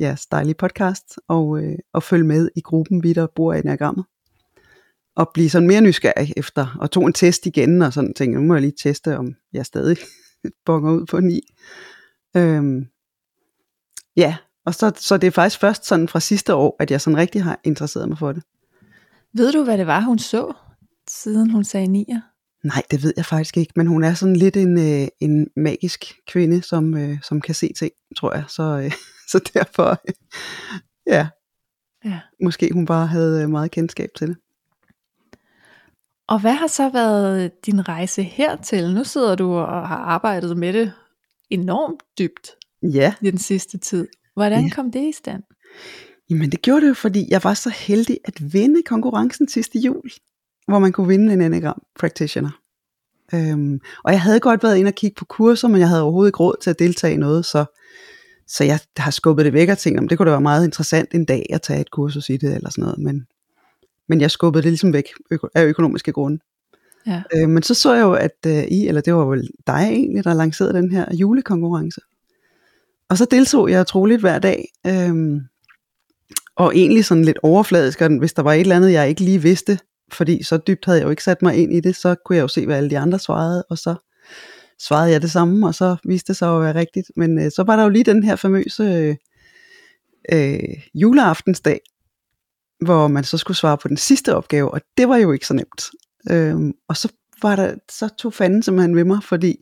ja, 0.00 0.16
dejlige 0.30 0.54
podcast, 0.54 1.18
og, 1.28 1.62
øh, 1.62 1.78
og 1.92 2.02
følge 2.02 2.24
med 2.24 2.48
i 2.56 2.60
gruppen, 2.60 3.02
vi 3.02 3.12
der 3.12 3.26
bruger 3.36 3.54
enagrammet 3.54 4.04
og 5.16 5.30
blive 5.34 5.50
sådan 5.50 5.68
mere 5.68 5.80
nysgerrig 5.80 6.32
efter, 6.36 6.76
og 6.80 6.90
tog 6.90 7.06
en 7.06 7.12
test 7.12 7.46
igen, 7.46 7.82
og 7.82 7.92
sådan 7.92 8.14
tænkte, 8.14 8.40
nu 8.40 8.46
må 8.46 8.54
jeg 8.54 8.60
lige 8.60 8.74
teste, 8.82 9.18
om 9.18 9.34
jeg 9.52 9.66
stadig 9.66 9.96
bonger 10.66 10.92
ud 10.92 11.06
på 11.06 11.20
9. 11.20 11.40
Øhm, 12.36 12.86
ja, 14.16 14.36
og 14.66 14.74
så, 14.74 14.92
så 14.96 15.16
det 15.16 15.26
er 15.26 15.30
faktisk 15.30 15.60
først 15.60 15.86
sådan 15.86 16.08
fra 16.08 16.20
sidste 16.20 16.54
år, 16.54 16.76
at 16.80 16.90
jeg 16.90 17.00
sådan 17.00 17.16
rigtig 17.16 17.42
har 17.42 17.60
interesseret 17.64 18.08
mig 18.08 18.18
for 18.18 18.32
det. 18.32 18.42
Ved 19.34 19.52
du, 19.52 19.64
hvad 19.64 19.78
det 19.78 19.86
var, 19.86 20.00
hun 20.00 20.18
så, 20.18 20.52
siden 21.08 21.50
hun 21.50 21.64
sagde 21.64 21.86
nier? 21.86 22.20
Nej, 22.64 22.82
det 22.90 23.02
ved 23.02 23.12
jeg 23.16 23.26
faktisk 23.26 23.56
ikke, 23.56 23.72
men 23.76 23.86
hun 23.86 24.04
er 24.04 24.14
sådan 24.14 24.36
lidt 24.36 24.56
en, 24.56 24.78
øh, 24.78 25.08
en 25.20 25.46
magisk 25.56 26.04
kvinde, 26.26 26.62
som, 26.62 26.96
øh, 26.96 27.18
som 27.22 27.40
kan 27.40 27.54
se 27.54 27.72
ting, 27.78 27.92
tror 28.16 28.34
jeg. 28.34 28.44
Så, 28.48 28.62
øh, 28.62 28.92
så 29.32 29.50
derfor, 29.54 29.90
øh, 30.08 30.14
ja, 31.06 31.28
Ja. 32.04 32.20
måske 32.42 32.70
hun 32.72 32.86
bare 32.86 33.06
havde 33.06 33.42
øh, 33.42 33.50
meget 33.50 33.70
kendskab 33.70 34.08
til 34.18 34.28
det. 34.28 34.36
Og 36.28 36.40
hvad 36.40 36.52
har 36.52 36.66
så 36.66 36.88
været 36.88 37.66
din 37.66 37.88
rejse 37.88 38.22
hertil? 38.22 38.94
Nu 38.94 39.04
sidder 39.04 39.34
du 39.34 39.54
og 39.54 39.88
har 39.88 39.96
arbejdet 39.96 40.56
med 40.56 40.72
det 40.72 40.92
enormt 41.50 42.02
dybt 42.18 42.50
Ja, 42.82 43.14
i 43.22 43.30
den 43.30 43.38
sidste 43.38 43.78
tid. 43.78 44.08
Hvordan 44.34 44.64
Ja. 44.64 44.70
kom 44.74 44.92
det 44.92 45.08
i 45.08 45.12
stand? 45.12 45.42
Jamen 46.30 46.50
det 46.52 46.62
gjorde 46.62 46.80
det 46.80 46.88
jo, 46.88 46.94
fordi 46.94 47.26
jeg 47.30 47.44
var 47.44 47.54
så 47.54 47.70
heldig 47.70 48.18
at 48.24 48.52
vinde 48.52 48.82
konkurrencen 48.82 49.48
sidste 49.48 49.78
jul, 49.78 50.10
hvor 50.66 50.78
man 50.78 50.92
kunne 50.92 51.08
vinde 51.08 51.32
en 51.32 51.40
anagram 51.40 51.82
practitioner. 51.98 52.50
Øhm, 53.34 53.80
og 54.04 54.12
jeg 54.12 54.20
havde 54.20 54.40
godt 54.40 54.62
været 54.62 54.76
inde 54.76 54.88
og 54.88 54.94
kigge 54.94 55.14
på 55.14 55.24
kurser, 55.24 55.68
men 55.68 55.80
jeg 55.80 55.88
havde 55.88 56.02
overhovedet 56.02 56.28
ikke 56.28 56.38
råd 56.38 56.56
til 56.62 56.70
at 56.70 56.78
deltage 56.78 57.14
i 57.14 57.16
noget, 57.16 57.44
så, 57.44 57.64
så 58.46 58.64
jeg 58.64 58.78
har 58.96 59.10
skubbet 59.10 59.44
det 59.44 59.52
væk 59.52 59.68
og 59.68 59.78
tænkt, 59.78 60.00
om 60.00 60.08
det 60.08 60.18
kunne 60.18 60.26
da 60.26 60.30
være 60.30 60.40
meget 60.40 60.64
interessant 60.64 61.14
en 61.14 61.24
dag 61.24 61.46
at 61.50 61.62
tage 61.62 61.80
et 61.80 61.90
kursus 61.90 62.28
i 62.28 62.36
det 62.36 62.54
eller 62.54 62.70
sådan 62.70 62.82
noget, 62.82 62.98
men, 62.98 63.26
men 64.08 64.20
jeg 64.20 64.30
skubbede 64.30 64.62
det 64.62 64.70
ligesom 64.70 64.92
væk 64.92 65.04
øko- 65.30 65.48
af 65.54 65.64
økonomiske 65.64 66.12
grunde. 66.12 66.38
Ja. 67.06 67.22
Øh, 67.34 67.48
men 67.48 67.62
så 67.62 67.74
så 67.74 67.94
jeg 67.94 68.02
jo, 68.02 68.12
at 68.12 68.36
øh, 68.46 68.64
I, 68.64 68.88
eller 68.88 69.00
det 69.00 69.14
var 69.14 69.24
vel 69.24 69.50
dig 69.66 69.88
egentlig, 69.90 70.24
der 70.24 70.34
lancerede 70.34 70.74
den 70.74 70.90
her 70.90 71.14
julekonkurrence. 71.14 72.00
Og 73.08 73.18
så 73.18 73.26
deltog 73.30 73.70
jeg 73.70 73.86
troligt 73.86 74.20
hver 74.20 74.38
dag, 74.38 74.68
øhm, 74.86 75.40
og 76.56 76.76
egentlig 76.76 77.04
sådan 77.04 77.24
lidt 77.24 77.38
overfladisk, 77.42 78.00
og 78.00 78.18
hvis 78.18 78.32
der 78.32 78.42
var 78.42 78.52
et 78.52 78.60
eller 78.60 78.76
andet, 78.76 78.92
jeg 78.92 79.08
ikke 79.08 79.20
lige 79.20 79.42
vidste, 79.42 79.78
fordi 80.14 80.42
så 80.42 80.56
dybt 80.56 80.84
havde 80.84 80.98
jeg 80.98 81.04
jo 81.04 81.10
ikke 81.10 81.24
sat 81.24 81.42
mig 81.42 81.56
ind 81.56 81.72
i 81.72 81.80
det, 81.80 81.96
så 81.96 82.14
kunne 82.24 82.36
jeg 82.36 82.42
jo 82.42 82.48
se, 82.48 82.66
hvad 82.66 82.76
alle 82.76 82.90
de 82.90 82.98
andre 82.98 83.18
svarede, 83.18 83.64
og 83.70 83.78
så 83.78 83.94
svarede 84.78 85.12
jeg 85.12 85.22
det 85.22 85.30
samme, 85.30 85.66
og 85.66 85.74
så 85.74 85.96
viste 86.04 86.28
det 86.28 86.36
sig 86.36 86.54
at 86.56 86.60
være 86.60 86.74
rigtigt. 86.74 87.10
Men 87.16 87.38
øh, 87.38 87.50
så 87.56 87.62
var 87.62 87.76
der 87.76 87.82
jo 87.82 87.88
lige 87.88 88.04
den 88.04 88.22
her 88.22 88.36
famøse 88.36 88.82
øh, 88.82 89.16
øh, 90.32 90.78
juleaftensdag, 90.94 91.80
hvor 92.84 93.08
man 93.08 93.24
så 93.24 93.38
skulle 93.38 93.56
svare 93.56 93.78
på 93.78 93.88
den 93.88 93.96
sidste 93.96 94.36
opgave, 94.36 94.70
og 94.70 94.80
det 94.96 95.08
var 95.08 95.16
jo 95.16 95.32
ikke 95.32 95.46
så 95.46 95.54
nemt. 95.54 95.90
Øh, 96.30 96.56
og 96.88 96.96
så 96.96 97.08
var 97.42 97.56
der, 97.56 97.74
så 97.90 98.08
tog 98.08 98.34
fanden 98.34 98.62
simpelthen 98.62 98.96
ved 98.96 99.04
mig, 99.04 99.22
fordi 99.22 99.56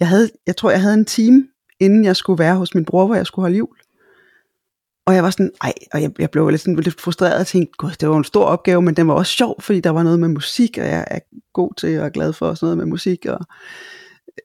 jeg 0.00 0.08
havde, 0.08 0.30
jeg 0.46 0.56
tror 0.56 0.70
jeg 0.70 0.80
havde 0.80 0.94
en 0.94 1.04
time, 1.04 1.48
inden 1.80 2.04
jeg 2.04 2.16
skulle 2.16 2.38
være 2.38 2.56
hos 2.56 2.74
min 2.74 2.84
bror, 2.84 3.06
hvor 3.06 3.14
jeg 3.14 3.26
skulle 3.26 3.44
holde 3.44 3.56
jul. 3.56 3.76
Og 5.06 5.14
jeg 5.14 5.22
var 5.22 5.30
sådan, 5.30 5.50
ej, 5.62 5.72
og 5.92 6.02
jeg, 6.02 6.10
jeg 6.18 6.30
blev 6.30 6.48
lidt, 6.48 6.60
sådan, 6.60 6.76
lidt 6.76 7.00
frustreret 7.00 7.40
og 7.40 7.46
tænkte, 7.46 7.72
gud, 7.78 7.90
det 8.00 8.08
var 8.08 8.16
en 8.16 8.24
stor 8.24 8.44
opgave, 8.44 8.82
men 8.82 8.96
den 8.96 9.08
var 9.08 9.14
også 9.14 9.32
sjov, 9.32 9.62
fordi 9.62 9.80
der 9.80 9.90
var 9.90 10.02
noget 10.02 10.20
med 10.20 10.28
musik, 10.28 10.78
og 10.78 10.86
jeg 10.86 11.06
er 11.10 11.18
god 11.52 11.74
til 11.76 11.98
og 11.98 12.06
er 12.06 12.10
glad 12.10 12.32
for 12.32 12.54
sådan 12.54 12.66
noget 12.66 12.78
med 12.78 12.86
musik. 12.86 13.26
Og, 13.26 13.38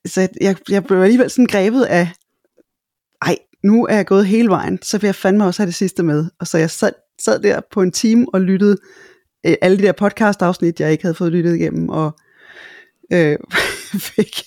så 0.05 0.27
jeg, 0.41 0.55
jeg 0.69 0.83
blev 0.83 1.01
alligevel 1.01 1.29
sådan 1.29 1.45
grebet 1.45 1.83
af, 1.83 2.09
ej, 3.21 3.37
nu 3.63 3.85
er 3.85 3.95
jeg 3.95 4.05
gået 4.05 4.25
hele 4.25 4.49
vejen, 4.49 4.79
så 4.81 4.97
vil 4.97 5.07
jeg 5.07 5.15
fandme 5.15 5.45
også 5.45 5.61
have 5.61 5.67
det 5.67 5.75
sidste 5.75 6.03
med. 6.03 6.25
Og 6.39 6.47
så 6.47 6.57
jeg 6.57 6.69
sad, 6.69 6.91
sad 7.21 7.39
der 7.39 7.61
på 7.71 7.81
en 7.81 7.91
time 7.91 8.27
og 8.33 8.41
lyttede 8.41 8.77
øh, 9.45 9.55
alle 9.61 9.77
de 9.77 9.83
der 9.83 9.91
podcast-afsnit, 9.91 10.79
jeg 10.79 10.91
ikke 10.91 11.03
havde 11.03 11.15
fået 11.15 11.31
lyttet 11.31 11.55
igennem, 11.55 11.89
og 11.89 12.11
øh, 13.13 13.37
fik, 14.15 14.43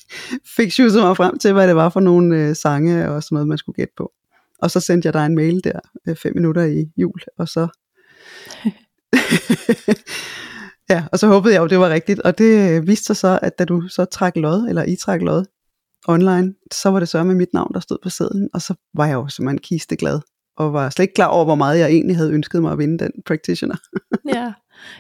fik 0.57 0.73
sjusset 0.73 1.03
mig 1.03 1.17
frem 1.17 1.39
til, 1.39 1.53
hvad 1.53 1.69
det 1.69 1.77
var 1.77 1.89
for 1.89 2.01
nogle 2.01 2.37
øh, 2.37 2.57
sange 2.57 3.11
og 3.11 3.23
sådan 3.23 3.37
noget, 3.37 3.49
man 3.49 3.59
skulle 3.59 3.77
gætte 3.77 3.95
på. 3.97 4.13
Og 4.65 4.71
så 4.71 4.81
sendte 4.81 5.07
jeg 5.07 5.13
dig 5.13 5.27
en 5.27 5.35
mail 5.35 5.65
der, 5.65 5.81
øh, 6.09 6.17
fem 6.17 6.35
minutter 6.35 6.65
i 6.65 6.85
jul, 6.97 7.21
og 7.39 7.49
så... 7.49 7.69
ja, 10.91 11.05
og 11.13 11.19
så 11.19 11.27
håbede 11.27 11.55
jeg 11.55 11.61
jo, 11.61 11.67
det 11.67 11.79
var 11.79 11.91
rigtigt, 11.91 12.21
og 12.21 12.39
det 12.39 12.71
øh, 12.71 12.87
viste 12.87 13.05
sig 13.05 13.17
så, 13.17 13.39
at 13.43 13.59
da 13.59 13.65
du 13.65 13.89
så 13.89 14.05
trak 14.05 14.37
lod, 14.37 14.69
eller 14.69 14.85
I 14.85 14.97
trak 14.97 15.21
lod 15.21 15.45
online, 16.09 16.55
så 16.73 16.91
var 16.91 16.99
det 16.99 17.09
så 17.09 17.25
med 17.25 17.35
mit 17.35 17.49
navn, 17.53 17.75
der 17.75 17.81
stod 17.81 17.99
på 18.03 18.11
sedlen, 18.11 18.49
og 18.55 18.63
så 18.63 18.75
var 18.95 19.07
jeg 19.07 19.15
jo 19.15 19.29
simpelthen 19.29 19.59
kisteglad, 19.59 20.21
og 20.57 20.73
var 20.73 20.91
slet 20.91 21.03
ikke 21.03 21.15
klar 21.15 21.27
over, 21.27 21.45
hvor 21.45 21.55
meget 21.55 21.79
jeg 21.79 21.91
egentlig 21.91 22.17
havde 22.17 22.33
ønsket 22.33 22.63
mig 22.63 22.73
at 22.73 22.79
vinde 22.79 22.99
den 22.99 23.13
practitioner. 23.27 23.77
Ja. 24.35 24.53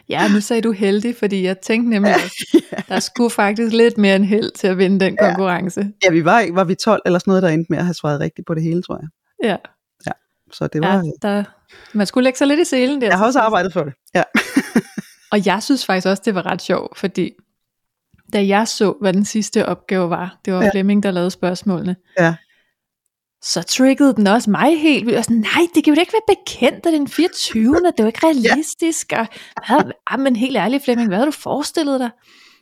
ja, 0.09 0.29
nu 0.29 0.41
sagde 0.41 0.63
du 0.63 0.73
heldig, 0.73 1.17
fordi 1.17 1.43
jeg 1.43 1.59
tænkte 1.59 1.91
nemlig, 1.91 2.15
at 2.15 2.89
der 2.89 3.01
skulle 3.01 3.31
faktisk 3.31 3.73
lidt 3.73 3.99
mere 3.99 4.17
end 4.17 4.25
held 4.25 4.51
til 4.51 4.67
at 4.67 4.79
vinde 4.79 5.01
den 5.01 5.17
konkurrence. 5.17 5.93
Ja, 6.05 6.11
vi 6.11 6.25
var, 6.25 6.53
var 6.53 6.65
vi 6.65 6.75
12 6.75 7.03
eller 7.07 7.19
sådan 7.19 7.31
noget, 7.31 7.43
der 7.43 7.49
endte 7.49 7.67
med 7.71 7.79
at 7.79 7.85
have 7.85 7.95
svaret 7.95 8.21
rigtigt 8.21 8.47
på 8.47 8.55
det 8.55 8.63
hele, 8.63 8.83
tror 8.83 8.97
jeg. 8.97 9.09
Ja, 9.49 9.57
Så 10.53 10.67
det 10.67 10.81
var, 10.81 10.95
ja 10.95 11.03
der, 11.23 11.45
man 11.93 12.07
skulle 12.07 12.25
lægge 12.25 12.37
sig 12.39 12.47
lidt 12.47 12.61
i 12.61 12.65
selen 12.65 13.01
der. 13.01 13.07
jeg 13.07 13.19
har 13.19 13.27
også 13.27 13.41
arbejdet 13.41 13.73
for 13.73 13.85
det. 13.85 13.93
Ja. 14.15 14.23
Og 15.33 15.47
jeg 15.47 15.63
synes 15.63 15.87
faktisk 15.87 16.07
også, 16.07 16.23
det 16.27 16.35
var 16.35 16.47
ret 16.47 16.63
sjovt, 16.63 16.99
fordi 16.99 17.31
da 18.33 18.47
jeg 18.47 18.69
så, 18.69 18.95
hvad 19.01 19.13
den 19.13 19.25
sidste 19.25 19.67
opgave 19.67 20.11
var, 20.11 20.39
det 20.45 20.53
var 20.53 20.59
Ja. 20.59 20.65
ja. 20.65 20.71
Flemming, 20.71 21.03
der 21.03 21.11
lavede 21.11 21.31
spørgsmålene, 21.31 21.97
Ja. 22.19 22.35
så 23.43 23.63
triggede 23.63 24.15
den 24.15 24.27
også 24.27 24.51
mig 24.51 24.81
helt 24.81 25.07
vildt. 25.07 25.17
Var 25.17 25.23
sådan, 25.23 25.37
nej, 25.37 25.67
det 25.75 25.85
kan 25.85 25.95
jo 25.95 26.01
ikke 26.01 26.13
være 26.13 26.37
bekendt, 26.37 26.87
at 26.87 26.93
den 26.93 27.09
24. 27.09 27.75
Det 27.75 27.85
er 27.87 28.03
jo 28.05 28.07
ikke 28.07 28.27
realistisk. 28.27 29.13
Og, 29.17 29.27
hvad, 29.69 29.93
ah, 30.07 30.21
men 30.21 30.37
helt 30.37 30.57
ærligt, 30.57 30.85
Flemming, 30.85 31.09
hvad 31.09 31.19
havde 31.19 31.27
du 31.27 31.31
forestillet 31.37 32.01
dig? 32.01 32.11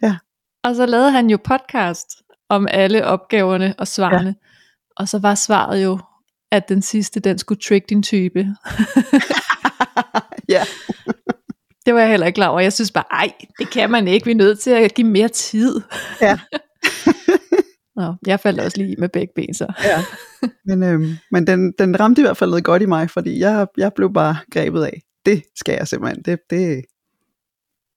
Ja. 0.02 0.16
Og 0.64 0.74
så 0.76 0.86
lavede 0.86 1.10
han 1.10 1.30
jo 1.30 1.38
podcast 1.44 2.06
om 2.48 2.66
alle 2.70 3.06
opgaverne 3.06 3.74
og 3.78 3.88
svarene. 3.88 4.28
Ja. 4.28 4.34
Og 4.96 5.08
så 5.08 5.18
var 5.18 5.34
svaret 5.34 5.84
jo, 5.84 5.98
at 6.52 6.68
den 6.68 6.82
sidste, 6.82 7.20
den 7.20 7.38
skulle 7.38 7.60
trick 7.60 7.88
din 7.88 8.02
type. 8.02 8.38
ja. 10.48 10.62
Det 11.86 11.94
var 11.94 12.00
jeg 12.00 12.10
heller 12.10 12.26
ikke 12.26 12.34
klar 12.36 12.48
over. 12.48 12.60
Jeg 12.60 12.72
synes 12.72 12.90
bare, 12.90 13.04
ej, 13.10 13.32
det 13.58 13.70
kan 13.70 13.90
man 13.90 14.08
ikke. 14.08 14.24
Vi 14.24 14.30
er 14.30 14.36
nødt 14.36 14.58
til 14.58 14.70
at 14.70 14.94
give 14.94 15.06
mere 15.06 15.28
tid. 15.28 15.80
Ja. 16.20 16.38
Nå, 17.96 18.14
jeg 18.26 18.40
faldt 18.40 18.60
også 18.60 18.78
lige 18.78 18.96
med 18.98 19.08
begge 19.08 19.32
ben 19.36 19.54
så. 19.54 19.72
ja. 19.84 20.04
Men, 20.64 20.82
øhm, 20.82 21.16
men 21.30 21.46
den, 21.46 21.72
den 21.78 22.00
ramte 22.00 22.20
i 22.20 22.24
hvert 22.24 22.36
fald 22.36 22.50
noget 22.50 22.64
godt 22.64 22.82
i 22.82 22.86
mig, 22.86 23.10
fordi 23.10 23.38
jeg, 23.38 23.66
jeg 23.76 23.92
blev 23.96 24.12
bare 24.12 24.36
grebet 24.52 24.84
af. 24.84 25.00
Det 25.26 25.42
skal 25.56 25.74
jeg 25.78 25.88
simpelthen. 25.88 26.22
Det, 26.22 26.38
det, 26.50 26.84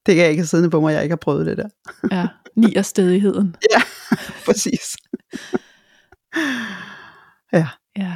det 0.05 0.15
kan 0.15 0.23
jeg 0.23 0.29
ikke 0.29 0.41
have 0.41 0.47
siddende 0.47 0.69
på 0.69 0.81
mig, 0.81 0.93
jeg 0.93 1.03
ikke 1.03 1.13
har 1.13 1.17
prøvet 1.17 1.45
det 1.45 1.57
der. 1.57 1.69
Ja, 2.11 2.27
ni 2.55 2.75
og 2.75 2.85
stedigheden. 2.85 3.55
Præcis. 4.45 4.97
ja. 7.53 7.67
Ja. 7.97 8.13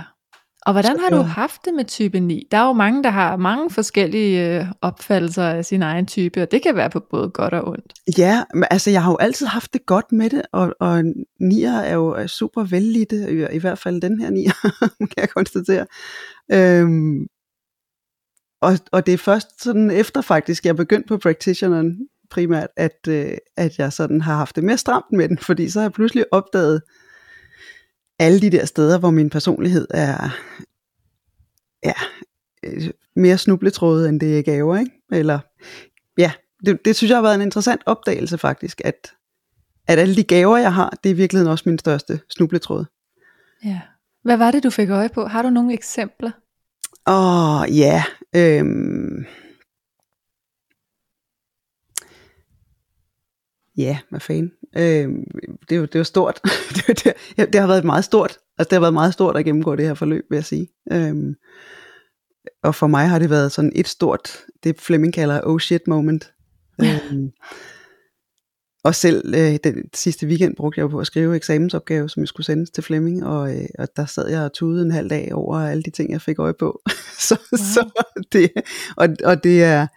Og 0.69 0.73
hvordan 0.73 0.97
Så 0.97 1.01
har 1.01 1.09
du 1.09 1.21
haft 1.21 1.65
det 1.65 1.73
med 1.73 1.85
type 1.85 2.19
9? 2.19 2.47
Der 2.51 2.57
er 2.57 2.67
jo 2.67 2.73
mange, 2.73 3.03
der 3.03 3.09
har 3.09 3.37
mange 3.37 3.69
forskellige 3.69 4.59
øh, 4.59 4.65
opfattelser 4.81 5.43
af 5.43 5.65
sin 5.65 5.81
egen 5.81 6.05
type, 6.05 6.41
og 6.41 6.51
det 6.51 6.63
kan 6.63 6.75
være 6.75 6.89
på 6.89 6.99
både 6.99 7.29
godt 7.29 7.53
og 7.53 7.67
ondt. 7.67 7.93
Ja, 8.17 8.43
men 8.53 8.63
altså 8.71 8.89
jeg 8.91 9.03
har 9.03 9.11
jo 9.11 9.17
altid 9.17 9.45
haft 9.45 9.73
det 9.73 9.85
godt 9.85 10.11
med 10.11 10.29
det, 10.29 10.41
og, 10.51 10.75
og 10.79 11.03
nier 11.39 11.71
er 11.71 11.93
jo 11.93 12.07
er 12.07 12.27
super 12.27 12.63
vellidte, 12.63 13.15
i, 13.31 13.55
i 13.55 13.59
hvert 13.59 13.79
fald 13.79 14.01
den 14.01 14.21
her 14.21 14.29
nier, 14.29 14.51
kan 14.99 15.17
jeg 15.17 15.29
konstatere. 15.29 15.85
Øhm, 16.51 17.27
og, 18.61 18.73
og 18.91 19.05
det 19.05 19.13
er 19.13 19.17
først 19.17 19.63
sådan 19.63 19.91
efter 19.91 20.21
faktisk, 20.21 20.65
jeg 20.65 20.75
begyndte 20.75 21.07
på 21.07 21.17
practitioneren 21.17 21.97
primært, 22.31 22.69
at, 22.77 23.07
øh, 23.07 23.31
at 23.57 23.79
jeg 23.79 23.93
sådan 23.93 24.21
har 24.21 24.35
haft 24.35 24.55
det 24.55 24.63
mere 24.63 24.77
stramt 24.77 25.11
med 25.11 25.29
den, 25.29 25.37
fordi 25.37 25.69
så 25.69 25.79
har 25.79 25.83
jeg 25.83 25.93
pludselig 25.93 26.25
opdaget 26.31 26.81
alle 28.19 28.41
de 28.41 28.49
der 28.49 28.65
steder, 28.65 28.99
hvor 28.99 29.09
min 29.09 29.29
personlighed 29.29 29.87
er 29.89 30.29
ja, 31.83 31.93
øh, 32.63 32.89
mere 33.15 33.37
snubletråde, 33.37 34.09
end 34.09 34.19
det 34.19 34.39
er 34.39 34.43
gaver, 34.43 34.77
ikke? 34.77 34.91
Eller, 35.11 35.39
ja, 36.17 36.31
det, 36.65 36.85
det 36.85 36.95
synes 36.95 37.09
jeg 37.09 37.17
har 37.17 37.21
været 37.21 37.35
en 37.35 37.41
interessant 37.41 37.81
opdagelse 37.85 38.37
faktisk, 38.37 38.81
at, 38.85 39.13
at 39.87 39.99
alle 39.99 40.15
de 40.15 40.23
gaver, 40.23 40.57
jeg 40.57 40.73
har, 40.73 40.89
det 41.03 41.09
er 41.09 41.13
i 41.13 41.17
virkeligheden 41.17 41.51
også 41.51 41.69
min 41.69 41.79
største 41.79 42.19
snubletråd. 42.29 42.85
Ja. 43.65 43.81
Hvad 44.23 44.37
var 44.37 44.51
det, 44.51 44.63
du 44.63 44.69
fik 44.69 44.89
øje 44.89 45.09
på? 45.09 45.25
Har 45.25 45.41
du 45.41 45.49
nogle 45.49 45.73
eksempler? 45.73 46.31
Åh, 47.07 47.77
ja. 47.77 48.03
Øhm. 48.35 49.25
Ja, 53.79 53.97
hvad 54.09 54.19
fanden. 54.19 54.51
Øhm, 54.77 55.23
det, 55.69 55.75
er 55.75 55.79
jo- 55.79 55.85
det 55.85 55.99
jo 55.99 56.03
stort. 56.03 56.39
det, 56.75 57.03
det, 57.03 57.13
ja, 57.37 57.45
det 57.45 57.61
har 57.61 57.67
været 57.67 57.83
meget 57.85 58.03
stort. 58.05 58.37
Altså, 58.57 58.69
det 58.69 58.73
har 58.73 58.79
været 58.79 58.93
meget 58.93 59.13
stort 59.13 59.37
at 59.37 59.45
gennemgå 59.45 59.75
det 59.75 59.85
her 59.85 59.93
forløb, 59.93 60.23
vil 60.29 60.37
jeg 60.37 60.45
sige. 60.45 60.67
Øhm, 60.91 61.35
og 62.63 62.75
for 62.75 62.87
mig 62.87 63.09
har 63.09 63.19
det 63.19 63.29
været 63.29 63.51
sådan 63.51 63.71
et 63.75 63.87
stort, 63.87 64.29
det 64.63 64.79
Flemming 64.81 65.13
kalder 65.13 65.41
oh 65.43 65.59
shit 65.59 65.87
moment. 65.87 66.33
øhm, 66.81 67.29
og 68.83 68.95
selv 68.95 69.33
øh, 69.37 69.57
den 69.63 69.75
sidste 69.93 70.27
weekend 70.27 70.55
brugte 70.55 70.81
jeg 70.81 70.89
på 70.89 70.99
at 70.99 71.07
skrive 71.07 71.35
eksamensopgave, 71.35 72.09
som 72.09 72.21
jeg 72.21 72.27
skulle 72.27 72.45
sendes 72.45 72.69
til 72.69 72.83
Flemming, 72.83 73.25
og, 73.25 73.55
øh, 73.55 73.65
og 73.79 73.87
der 73.95 74.05
sad 74.05 74.29
jeg 74.29 74.41
og 74.43 74.53
tudede 74.53 74.85
en 74.85 74.91
halv 74.91 75.09
dag 75.09 75.33
over 75.33 75.59
alle 75.59 75.83
de 75.83 75.89
ting, 75.91 76.11
jeg 76.11 76.21
fik 76.21 76.39
øje 76.39 76.53
på. 76.59 76.81
så, 77.27 77.37
wow. 77.51 77.57
så 77.57 77.89
det, 78.31 78.51
og, 78.97 79.07
og 79.25 79.43
det 79.43 79.63
er, 79.63 79.87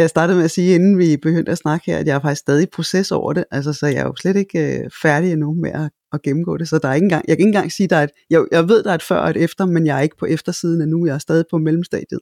jeg 0.00 0.10
startede 0.10 0.36
med 0.36 0.44
at 0.44 0.50
sige, 0.50 0.74
inden 0.74 0.98
vi 0.98 1.16
begyndte 1.16 1.52
at 1.52 1.58
snakke 1.58 1.86
her, 1.86 1.98
at 1.98 2.06
jeg 2.06 2.14
er 2.14 2.20
faktisk 2.20 2.40
stadig 2.40 2.62
i 2.62 2.66
proces 2.72 3.12
over 3.12 3.32
det, 3.32 3.44
altså 3.50 3.72
så 3.72 3.86
jeg 3.86 3.96
er 3.96 4.04
jo 4.04 4.14
slet 4.16 4.36
ikke 4.36 4.78
øh, 4.78 4.90
færdig 5.02 5.32
endnu 5.32 5.54
med 5.54 5.70
at, 5.70 5.90
at 6.12 6.22
gennemgå 6.22 6.56
det, 6.56 6.68
så 6.68 6.78
der 6.78 6.88
er 6.88 6.94
ikke 6.94 7.04
engang, 7.04 7.24
jeg 7.28 7.36
kan 7.36 7.46
ikke 7.46 7.48
engang 7.48 7.72
sige, 7.72 7.88
der 7.88 7.96
er 7.96 8.02
et, 8.02 8.10
jeg, 8.30 8.44
jeg 8.52 8.68
ved, 8.68 8.82
der 8.82 8.90
er 8.90 8.94
et 8.94 9.02
før 9.02 9.16
og 9.16 9.30
et 9.30 9.36
efter, 9.36 9.66
men 9.66 9.86
jeg 9.86 9.96
er 9.96 10.00
ikke 10.00 10.16
på 10.16 10.26
eftersiden 10.26 10.82
endnu, 10.82 11.06
jeg 11.06 11.14
er 11.14 11.18
stadig 11.18 11.44
på 11.50 11.58
mellemstadiet. 11.58 12.20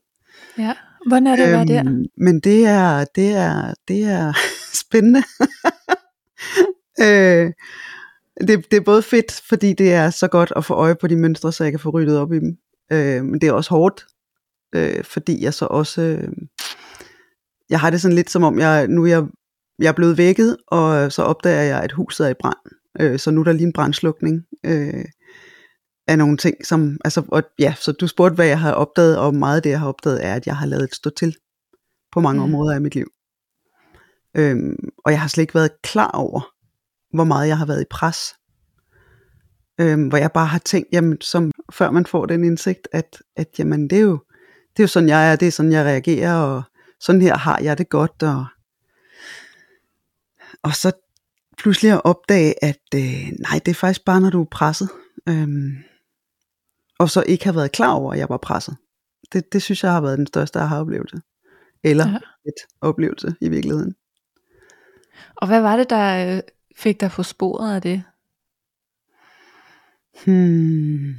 Ja. 0.57 0.73
Hvordan 1.07 1.27
er 1.27 1.35
det 1.35 1.43
at 1.43 1.51
være 1.51 1.65
der? 1.65 1.83
Øhm, 1.89 2.05
Men 2.17 2.39
det 2.39 2.65
er, 2.65 3.05
det 3.15 3.29
er, 3.29 3.73
det 3.87 4.03
er 4.03 4.33
spændende. 4.83 5.23
øh, 7.05 7.51
det, 8.47 8.71
det 8.71 8.77
er 8.77 8.83
både 8.85 9.01
fedt, 9.01 9.41
fordi 9.49 9.73
det 9.73 9.93
er 9.93 10.09
så 10.09 10.27
godt 10.27 10.53
at 10.55 10.65
få 10.65 10.73
øje 10.73 10.95
på 10.95 11.07
de 11.07 11.15
mønstre, 11.15 11.51
så 11.51 11.63
jeg 11.63 11.73
kan 11.73 11.79
få 11.79 11.89
ryddet 11.89 12.17
op 12.17 12.33
i 12.33 12.39
dem. 12.39 12.57
Øh, 12.91 13.23
men 13.25 13.41
det 13.41 13.49
er 13.49 13.53
også 13.53 13.69
hårdt, 13.69 14.05
øh, 14.75 15.03
fordi 15.03 15.43
jeg 15.43 15.53
så 15.53 15.65
også, 15.65 16.01
øh, 16.01 16.27
jeg 17.69 17.79
har 17.79 17.89
det 17.89 18.01
sådan 18.01 18.15
lidt 18.15 18.29
som 18.29 18.43
om, 18.43 18.59
jeg, 18.59 18.87
nu 18.87 19.03
er 19.03 19.07
jeg, 19.07 19.23
jeg 19.79 19.87
er 19.87 19.93
blevet 19.93 20.17
vækket, 20.17 20.57
og 20.67 21.11
så 21.11 21.23
opdager 21.23 21.61
jeg, 21.61 21.83
at 21.83 21.91
huset 21.91 22.25
er 22.25 22.29
i 22.29 22.33
brand. 22.39 22.57
Øh, 22.99 23.19
så 23.19 23.31
nu 23.31 23.39
er 23.39 23.43
der 23.43 23.51
lige 23.51 23.67
en 23.67 23.73
brandslukning. 23.73 24.43
Øh, 24.65 25.05
af 26.07 26.17
nogle 26.17 26.37
ting, 26.37 26.65
som, 26.65 26.97
altså, 27.05 27.23
og, 27.27 27.43
ja, 27.59 27.73
så 27.79 27.91
du 27.91 28.07
spurgte, 28.07 28.35
hvad 28.35 28.45
jeg 28.47 28.59
har 28.59 28.71
opdaget, 28.71 29.17
og 29.19 29.35
meget 29.35 29.55
af 29.55 29.61
det, 29.61 29.69
jeg 29.69 29.79
har 29.79 29.87
opdaget, 29.87 30.25
er, 30.25 30.33
at 30.35 30.47
jeg 30.47 30.57
har 30.57 30.65
lavet 30.65 30.83
et 30.83 30.95
stå 30.95 31.09
til 31.09 31.35
på 32.11 32.19
mange 32.19 32.39
Mm. 32.39 32.43
områder 32.43 32.75
af 32.75 32.81
mit 32.81 32.95
liv. 32.95 33.07
Øhm, 34.37 34.89
og 35.05 35.11
jeg 35.11 35.21
har 35.21 35.27
slet 35.27 35.41
ikke 35.41 35.55
været 35.55 35.81
klar 35.81 36.11
over, 36.11 36.41
hvor 37.15 37.23
meget 37.23 37.47
jeg 37.47 37.57
har 37.57 37.65
været 37.65 37.81
i 37.81 37.85
pres. 37.89 38.17
Øhm, 39.81 40.07
hvor 40.07 40.17
jeg 40.17 40.31
bare 40.31 40.45
har 40.45 40.59
tænkt, 40.59 40.89
jamen, 40.91 41.21
som 41.21 41.51
før 41.73 41.91
man 41.91 42.05
får 42.05 42.25
den 42.25 42.43
indsigt, 42.43 42.87
at, 42.91 43.17
at 43.35 43.47
jamen, 43.59 43.89
det 43.89 43.97
er 43.97 44.01
jo, 44.01 44.19
det 44.77 44.79
er 44.79 44.83
jo 44.83 44.87
sådan, 44.87 45.09
jeg 45.09 45.31
er, 45.31 45.35
det 45.35 45.47
er 45.47 45.51
sådan, 45.51 45.71
jeg 45.71 45.85
reagerer, 45.85 46.35
og 46.35 46.63
sådan 47.05 47.21
her 47.21 47.37
har 47.37 47.59
jeg 47.59 47.77
det 47.77 47.89
godt, 47.89 48.23
og, 48.23 48.45
og 50.61 50.75
så 50.75 50.91
pludselig 51.57 51.91
at 51.91 52.01
opdage, 52.03 52.63
at 52.63 52.79
øh, 52.95 53.27
nej, 53.39 53.59
det 53.65 53.67
er 53.67 53.73
faktisk 53.75 54.05
bare, 54.05 54.21
når 54.21 54.29
du 54.29 54.41
er 54.41 54.47
presset. 54.51 54.89
Øhm, 55.29 55.71
og 56.99 57.09
så 57.09 57.23
ikke 57.27 57.43
have 57.43 57.55
været 57.55 57.71
klar 57.71 57.91
over, 57.93 58.13
at 58.13 58.19
jeg 58.19 58.29
var 58.29 58.37
presset. 58.37 58.77
Det, 59.33 59.53
det 59.53 59.61
synes 59.61 59.83
jeg 59.83 59.91
har 59.91 60.01
været 60.01 60.17
den 60.17 60.27
største 60.27 60.59
aha-oplevelse. 60.59 61.17
Eller 61.83 62.07
Ja. 62.07 62.11
ja. 62.11 62.19
et 62.45 62.55
oplevelse 62.81 63.35
i 63.41 63.49
virkeligheden. 63.49 63.95
Og 65.35 65.47
hvad 65.47 65.61
var 65.61 65.77
det, 65.77 65.89
der 65.89 66.35
øh, 66.35 66.41
fik 66.75 66.99
dig 67.01 67.11
på 67.11 67.23
sporet 67.23 67.75
af 67.75 67.81
det? 67.81 68.03
Hmm. 70.25 71.15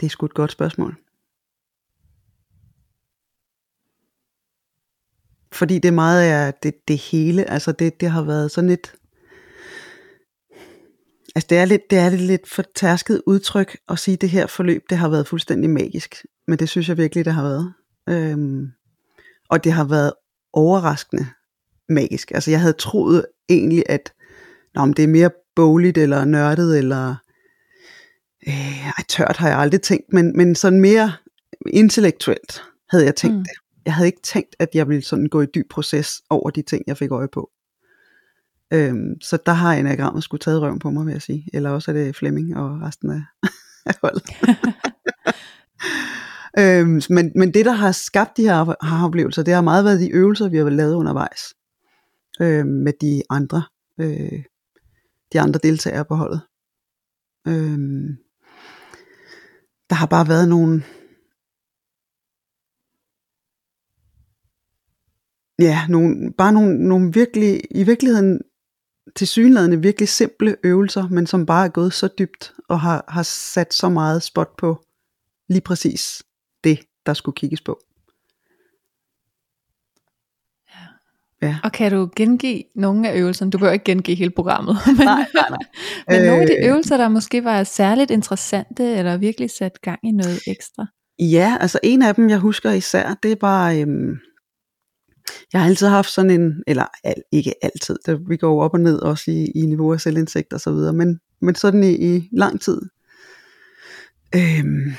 Det 0.00 0.06
er 0.06 0.10
sgu 0.10 0.26
et 0.26 0.34
godt 0.34 0.52
spørgsmål. 0.52 0.96
Fordi 5.52 5.78
det 5.78 5.88
er 5.88 5.92
meget 5.92 6.22
af 6.22 6.54
det, 6.62 6.74
det 6.88 6.98
hele, 6.98 7.50
altså 7.50 7.72
det, 7.72 8.00
det 8.00 8.10
har 8.10 8.22
været 8.22 8.50
sådan 8.50 8.70
et, 8.70 8.92
altså 11.34 11.46
det 11.50 11.58
er 11.58 11.64
lidt, 11.64 11.82
det 11.90 11.98
er 11.98 12.10
lidt, 12.10 12.22
lidt 12.22 12.48
for 12.48 12.64
tærsket 12.74 13.22
udtryk 13.26 13.76
at 13.88 13.98
sige, 13.98 14.12
at 14.12 14.20
det 14.20 14.30
her 14.30 14.46
forløb, 14.46 14.82
det 14.90 14.98
har 14.98 15.08
været 15.08 15.26
fuldstændig 15.26 15.70
magisk. 15.70 16.24
Men 16.48 16.58
det 16.58 16.68
synes 16.68 16.88
jeg 16.88 16.96
virkelig, 16.96 17.24
det 17.24 17.34
har 17.34 17.42
været. 17.42 17.72
Øhm, 18.08 18.66
og 19.48 19.64
det 19.64 19.72
har 19.72 19.84
været 19.84 20.12
overraskende 20.52 21.26
magisk. 21.88 22.30
Altså 22.30 22.50
jeg 22.50 22.60
havde 22.60 22.72
troet 22.72 23.26
egentlig, 23.48 23.82
at 23.88 24.12
Nå, 24.74 24.84
men 24.84 24.94
det 24.94 25.02
er 25.02 25.08
mere 25.08 25.30
bogligt 25.56 25.98
eller 25.98 26.24
nørdet, 26.24 26.78
eller 26.78 27.14
øh, 28.48 28.86
ej, 28.86 29.04
tørt 29.08 29.36
har 29.36 29.48
jeg 29.48 29.58
aldrig 29.58 29.82
tænkt, 29.82 30.12
men, 30.12 30.36
men 30.36 30.54
sådan 30.54 30.80
mere 30.80 31.12
intellektuelt 31.66 32.62
havde 32.90 33.04
jeg 33.04 33.16
tænkt 33.16 33.36
mm. 33.36 33.42
det. 33.42 33.52
Jeg 33.86 33.94
havde 33.94 34.06
ikke 34.06 34.22
tænkt, 34.22 34.56
at 34.58 34.68
jeg 34.74 34.88
ville 34.88 35.02
sådan 35.02 35.26
gå 35.26 35.40
i 35.40 35.46
dyb 35.54 35.70
proces 35.70 36.22
over 36.30 36.50
de 36.50 36.62
ting, 36.62 36.84
jeg 36.86 36.96
fik 36.96 37.10
øje 37.10 37.28
på. 37.28 37.50
Øhm, 38.72 39.20
så 39.20 39.38
der 39.46 39.52
har 39.52 39.72
enagrammet 39.72 40.24
skulle 40.24 40.38
taget 40.38 40.62
røven 40.62 40.78
på 40.78 40.90
mig, 40.90 41.06
vil 41.06 41.12
jeg 41.12 41.22
sige. 41.22 41.48
Eller 41.52 41.70
også 41.70 41.90
er 41.90 41.94
det 41.94 42.16
Flemming 42.16 42.56
og 42.56 42.82
resten 42.82 43.10
af, 43.10 43.22
af 43.86 43.94
holdet. 44.02 44.22
øhm, 46.58 47.02
men, 47.10 47.32
men 47.36 47.54
det, 47.54 47.64
der 47.64 47.72
har 47.72 47.92
skabt 47.92 48.36
de 48.36 48.42
her 48.42 48.84
har 48.84 49.06
oplevelser, 49.06 49.42
det 49.42 49.54
har 49.54 49.60
meget 49.60 49.84
været 49.84 50.00
de 50.00 50.10
øvelser, 50.10 50.48
vi 50.48 50.56
har 50.56 50.70
lavet 50.70 50.94
undervejs. 50.94 51.40
Øh, 52.40 52.66
med 52.66 52.92
de 53.00 53.22
andre 53.30 53.62
øh, 54.00 54.44
de 55.32 55.40
andre 55.40 55.60
deltagere 55.62 56.04
på 56.04 56.14
holdet. 56.14 56.40
Øhm, 57.48 58.16
der 59.90 59.94
har 59.94 60.06
bare 60.06 60.28
været 60.28 60.48
nogle 60.48 60.82
ja, 65.58 65.86
nogle, 65.88 66.32
bare 66.32 66.52
nogle, 66.52 66.88
nogle 66.88 67.12
virkelig, 67.12 67.62
i 67.70 67.82
virkeligheden 67.84 68.40
til 69.16 69.26
synlædende 69.28 69.82
virkelig 69.82 70.08
simple 70.08 70.56
øvelser, 70.64 71.08
men 71.08 71.26
som 71.26 71.46
bare 71.46 71.64
er 71.64 71.70
gået 71.70 71.92
så 71.92 72.08
dybt 72.18 72.52
og 72.68 72.80
har, 72.80 73.04
har 73.08 73.22
sat 73.22 73.74
så 73.74 73.88
meget 73.88 74.22
spot 74.22 74.56
på 74.56 74.84
lige 75.48 75.60
præcis 75.60 76.22
det, 76.64 76.80
der 77.06 77.14
skulle 77.14 77.34
kigges 77.34 77.60
på. 77.60 77.78
ja. 81.42 81.56
Og 81.64 81.72
kan 81.72 81.92
du 81.92 82.08
gengive 82.16 82.62
nogle 82.74 83.08
af 83.10 83.18
øvelserne? 83.18 83.50
Du 83.50 83.58
behøver 83.58 83.72
ikke 83.72 83.84
gengive 83.84 84.16
hele 84.16 84.30
programmet. 84.30 84.76
Men, 84.86 84.96
Nej, 84.96 85.26
nej, 85.34 85.48
nej. 85.50 85.58
men 86.08 86.26
nogle 86.26 86.42
af 86.42 86.46
de 86.46 86.56
Øh, 86.64 86.68
øvelser, 86.70 86.96
der 86.96 87.08
måske 87.08 87.44
var 87.44 87.64
særligt 87.64 88.10
interessante, 88.10 88.84
eller 88.84 89.16
virkelig 89.16 89.50
sat 89.50 89.80
gang 89.80 89.98
i 90.04 90.10
noget 90.10 90.40
ekstra. 90.46 90.86
Ja, 91.18 91.56
altså 91.60 91.78
en 91.82 92.02
af 92.02 92.14
dem, 92.14 92.30
jeg 92.30 92.38
husker 92.38 92.70
især, 92.70 93.14
det 93.22 93.42
var, 93.42 93.70
øhm, 93.72 94.16
jeg 95.52 95.60
har 95.60 95.68
altid 95.68 95.86
haft 95.86 96.10
sådan 96.10 96.30
en, 96.30 96.62
eller 96.66 96.84
al, 97.04 97.22
ikke 97.32 97.54
altid, 97.62 97.98
det, 98.06 98.20
vi 98.28 98.36
går 98.36 98.48
jo 98.48 98.58
op 98.58 98.74
og 98.74 98.80
ned 98.80 98.98
også 98.98 99.30
i, 99.30 99.44
i 99.44 99.66
niveau 99.66 99.92
af 99.92 100.00
selvindsigt 100.00 100.52
og 100.52 100.60
så 100.60 100.72
videre, 100.72 100.92
men, 100.92 101.20
men 101.40 101.54
sådan 101.54 101.84
i, 101.84 102.16
i 102.16 102.28
lang 102.32 102.60
tid, 102.60 102.80
øhm, 104.34 104.92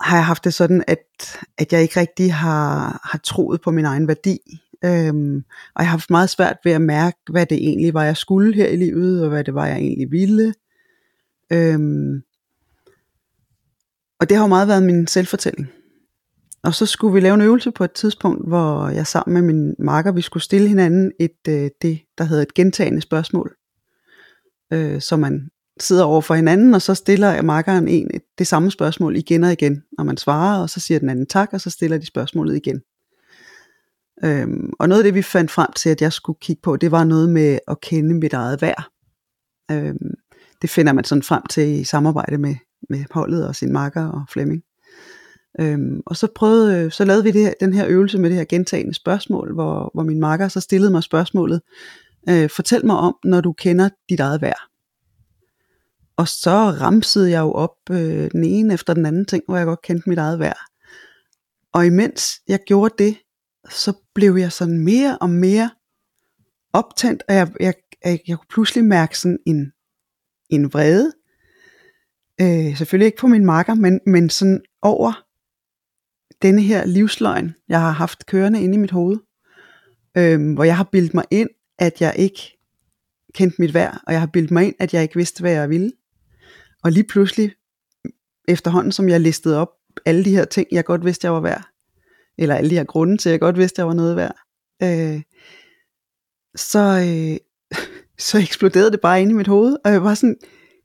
har 0.00 0.16
jeg 0.16 0.26
haft 0.26 0.44
det 0.44 0.54
sådan, 0.54 0.84
at, 0.86 1.38
at 1.58 1.72
jeg 1.72 1.82
ikke 1.82 2.00
rigtig 2.00 2.34
har, 2.34 3.00
har 3.04 3.18
troet 3.18 3.60
på 3.60 3.70
min 3.70 3.84
egen 3.84 4.08
værdi. 4.08 4.38
Øhm, 4.84 5.36
og 5.74 5.82
jeg 5.82 5.86
har 5.86 5.90
haft 5.90 6.10
meget 6.10 6.30
svært 6.30 6.56
ved 6.64 6.72
at 6.72 6.80
mærke, 6.80 7.18
hvad 7.30 7.46
det 7.46 7.58
egentlig 7.58 7.94
var, 7.94 8.04
jeg 8.04 8.16
skulle 8.16 8.54
her 8.54 8.68
i 8.68 8.76
livet, 8.76 9.22
og 9.22 9.28
hvad 9.28 9.44
det 9.44 9.54
var, 9.54 9.66
jeg 9.66 9.76
egentlig 9.76 10.10
ville. 10.10 10.54
Øhm, 11.52 12.22
og 14.20 14.28
det 14.28 14.36
har 14.36 14.44
jo 14.44 14.48
meget 14.48 14.68
været 14.68 14.82
min 14.82 15.06
selvfortælling. 15.06 15.68
Og 16.68 16.74
så 16.74 16.86
skulle 16.86 17.14
vi 17.14 17.20
lave 17.20 17.34
en 17.34 17.40
øvelse 17.40 17.70
på 17.70 17.84
et 17.84 17.92
tidspunkt, 17.92 18.48
hvor 18.48 18.88
jeg 18.88 19.06
sammen 19.06 19.34
med 19.34 19.54
min 19.54 19.74
marker, 19.78 20.12
vi 20.12 20.20
skulle 20.20 20.42
stille 20.42 20.68
hinanden 20.68 21.12
et, 21.20 21.48
øh, 21.48 21.70
det, 21.82 22.00
der 22.18 22.24
hedder 22.24 22.42
et 22.42 22.54
gentagende 22.54 23.00
spørgsmål. 23.00 23.54
Øh, 24.72 25.00
så 25.00 25.16
man 25.16 25.48
sidder 25.80 26.04
over 26.04 26.20
for 26.20 26.34
hinanden, 26.34 26.74
og 26.74 26.82
så 26.82 26.94
stiller 26.94 27.42
markeren 27.42 27.88
en 27.88 28.10
et, 28.14 28.22
det 28.38 28.46
samme 28.46 28.70
spørgsmål 28.70 29.16
igen 29.16 29.44
og 29.44 29.52
igen, 29.52 29.82
når 29.98 30.04
man 30.04 30.16
svarer, 30.16 30.62
og 30.62 30.70
så 30.70 30.80
siger 30.80 31.00
den 31.00 31.10
anden 31.10 31.26
tak, 31.26 31.48
og 31.52 31.60
så 31.60 31.70
stiller 31.70 31.98
de 31.98 32.06
spørgsmålet 32.06 32.56
igen. 32.56 32.80
Øhm, 34.24 34.72
og 34.78 34.88
noget 34.88 35.00
af 35.00 35.04
det, 35.04 35.14
vi 35.14 35.22
fandt 35.22 35.50
frem 35.50 35.72
til, 35.72 35.90
at 35.90 36.02
jeg 36.02 36.12
skulle 36.12 36.38
kigge 36.40 36.62
på, 36.62 36.76
det 36.76 36.90
var 36.90 37.04
noget 37.04 37.28
med 37.28 37.58
at 37.68 37.80
kende 37.80 38.14
mit 38.14 38.32
eget 38.32 38.62
værd. 38.62 38.84
Øhm, 39.70 40.14
det 40.62 40.70
finder 40.70 40.92
man 40.92 41.04
sådan 41.04 41.22
frem 41.22 41.42
til 41.50 41.68
i 41.68 41.84
samarbejde 41.84 42.38
med, 42.38 42.54
med 42.90 43.04
holdet 43.10 43.48
og 43.48 43.56
sin 43.56 43.72
makker 43.72 44.04
og 44.04 44.24
Flemming. 44.32 44.62
Øhm, 45.60 46.02
og 46.06 46.16
så 46.16 46.28
prøvede, 46.34 46.84
øh, 46.84 46.92
så 46.92 47.04
lavede 47.04 47.24
vi 47.24 47.30
det 47.30 47.42
her, 47.42 47.52
den 47.60 47.72
her 47.72 47.86
øvelse 47.88 48.18
med 48.18 48.30
det 48.30 48.38
her 48.38 48.44
gentagende 48.44 48.94
spørgsmål, 48.94 49.54
hvor, 49.54 49.90
hvor 49.94 50.02
min 50.02 50.20
makker 50.20 50.48
så 50.48 50.60
stillede 50.60 50.90
mig 50.90 51.02
spørgsmålet, 51.02 51.60
øh, 52.28 52.50
fortæl 52.50 52.86
mig 52.86 52.96
om, 52.96 53.16
når 53.24 53.40
du 53.40 53.52
kender 53.52 53.88
dit 54.08 54.20
eget 54.20 54.42
værd. 54.42 54.60
Og 56.16 56.28
så 56.28 56.50
ramsede 56.50 57.30
jeg 57.30 57.40
jo 57.40 57.52
op 57.52 57.76
øh, 57.90 58.30
den 58.30 58.44
ene 58.44 58.74
efter 58.74 58.94
den 58.94 59.06
anden 59.06 59.26
ting, 59.26 59.42
hvor 59.48 59.56
jeg 59.56 59.66
godt 59.66 59.82
kendte 59.82 60.08
mit 60.08 60.18
eget 60.18 60.38
værd. 60.38 60.58
Og 61.72 61.86
imens 61.86 62.40
jeg 62.48 62.58
gjorde 62.66 62.94
det, 63.04 63.16
så 63.70 63.92
blev 64.14 64.36
jeg 64.36 64.52
sådan 64.52 64.78
mere 64.78 65.18
og 65.18 65.30
mere 65.30 65.70
optændt, 66.72 67.22
og 67.28 67.34
jeg, 67.34 67.48
jeg, 67.60 67.74
jeg, 68.04 68.18
jeg 68.28 68.38
kunne 68.38 68.46
pludselig 68.50 68.84
mærke 68.84 69.18
sådan 69.18 69.38
en, 69.46 69.72
en 70.50 70.72
vrede. 70.72 71.12
Øh, 72.40 72.76
selvfølgelig 72.76 73.06
ikke 73.06 73.18
på 73.18 73.26
min 73.26 73.44
marker, 73.44 73.74
men, 73.74 74.00
men 74.06 74.30
sådan 74.30 74.60
over 74.82 75.27
denne 76.42 76.62
her 76.62 76.86
livsløgn, 76.86 77.54
jeg 77.68 77.80
har 77.80 77.90
haft 77.90 78.26
kørende 78.26 78.62
inde 78.62 78.74
i 78.74 78.78
mit 78.78 78.90
hoved. 78.90 79.18
øhm, 80.16 80.52
hvor 80.54 80.64
jeg 80.64 80.76
har 80.76 80.88
bildt 80.92 81.14
mig 81.14 81.24
ind, 81.30 81.48
at 81.78 82.00
jeg 82.00 82.14
ikke 82.18 82.58
kendte 83.34 83.56
mit 83.58 83.74
værd, 83.74 84.00
og 84.06 84.12
jeg 84.12 84.20
har 84.20 84.26
bildt 84.26 84.50
mig 84.50 84.66
ind, 84.66 84.74
at 84.78 84.94
jeg 84.94 85.02
ikke 85.02 85.16
vidste, 85.16 85.40
hvad 85.40 85.52
jeg 85.52 85.70
ville. 85.70 85.92
Og 86.84 86.92
lige 86.92 87.04
pludselig, 87.04 87.54
efterhånden 88.48 88.92
som 88.92 89.08
jeg 89.08 89.20
listede 89.20 89.58
op 89.58 89.68
alle 90.06 90.24
de 90.24 90.34
her 90.34 90.44
ting, 90.44 90.68
jeg 90.72 90.84
godt 90.84 91.04
vidste, 91.04 91.24
jeg 91.24 91.34
var 91.34 91.40
værd, 91.40 91.64
eller 92.38 92.54
alle 92.54 92.70
de 92.70 92.74
her 92.74 92.84
grunde 92.84 93.16
til, 93.16 93.28
at 93.28 93.32
jeg 93.32 93.40
godt 93.40 93.58
vidste, 93.58 93.80
jeg 93.80 93.86
var 93.86 93.94
noget 93.94 94.16
værd, 94.16 94.36
øh, 94.82 95.22
så, 96.56 96.78
øh, 96.78 97.36
så 98.28 98.38
eksploderede 98.38 98.90
det 98.90 99.00
bare 99.00 99.22
ind 99.22 99.30
i 99.30 99.34
mit 99.34 99.46
hoved, 99.46 99.76
og 99.84 99.92
jeg 99.92 100.04
var 100.04 100.14
sådan, 100.14 100.36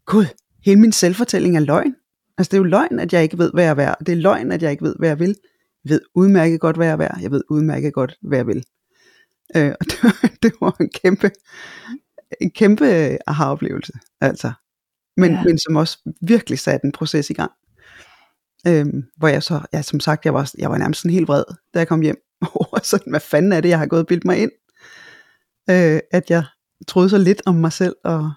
gud, 0.06 0.26
hele 0.66 0.80
min 0.80 0.92
selvfortælling 0.92 1.56
er 1.56 1.60
løgn. 1.60 1.96
Altså 2.38 2.50
det 2.52 2.54
er 2.54 2.58
jo 2.58 2.64
løgn, 2.64 3.00
at 3.00 3.14
jeg 3.14 3.24
ikke 3.24 3.38
ved, 3.38 3.52
hvad 3.54 3.64
jeg 3.64 3.72
er 3.72 3.76
værd. 3.76 3.98
Det 4.06 4.12
er 4.12 4.16
løgn, 4.16 4.52
at 4.52 4.62
jeg 4.64 4.72
ikke 4.72 4.84
ved, 4.84 4.96
hvad 5.00 5.10
jeg 5.10 5.20
vil. 5.20 5.36
Jeg 5.86 5.90
ved 5.92 6.02
udmærket 6.16 6.60
godt, 6.60 6.76
hvad 6.76 6.86
jeg 6.88 6.94
er 6.94 6.98
værd. 6.98 7.18
Jeg 7.22 7.32
ved 7.32 7.42
udmærket 7.50 7.94
godt, 7.94 8.18
hvad 8.22 8.38
jeg 8.38 8.48
vil. 8.48 8.64
Øh, 9.56 9.74
og 9.80 9.86
det 9.92 10.04
var, 10.04 10.30
det 10.44 10.54
var 10.62 10.76
en 10.80 10.90
kæmpe, 10.90 11.32
en 12.42 12.52
kæmpe 12.52 13.18
aha-oplevelse. 13.28 13.94
Altså. 14.22 14.52
Men, 15.18 15.32
Ja. 15.32 15.44
men 15.44 15.58
som 15.60 15.76
også 15.76 15.98
virkelig 16.22 16.60
satte 16.60 16.86
en 16.86 16.92
proces 16.92 17.30
i 17.30 17.34
gang. 17.34 17.52
Øhm, 18.68 19.04
hvor 19.18 19.28
jeg 19.28 19.44
så, 19.44 19.62
ja, 19.74 19.82
som 19.82 20.00
sagt, 20.00 20.26
jeg 20.26 20.34
var, 20.34 20.52
jeg 20.58 20.70
var 20.70 20.78
nærmest 20.78 21.02
sådan 21.02 21.12
helt 21.14 21.28
vred, 21.28 21.44
da 21.74 21.80
jeg 21.80 21.88
kom 21.88 22.02
hjem 22.02 22.18
over 22.56 22.80
sådan, 22.84 23.12
hvad 23.12 23.20
fanden 23.20 23.52
er 23.52 23.62
det, 23.62 23.70
jeg 23.70 23.80
har 23.80 23.86
gået 23.86 24.02
og 24.02 24.08
bildt 24.08 24.26
mig 24.26 24.38
ind? 24.38 24.52
Øh, 25.70 26.00
at 26.12 26.30
jeg 26.30 26.44
troede 26.88 27.10
så 27.10 27.18
lidt 27.18 27.42
om 27.46 27.56
mig 27.56 27.72
selv, 27.74 27.96
og, 28.04 28.32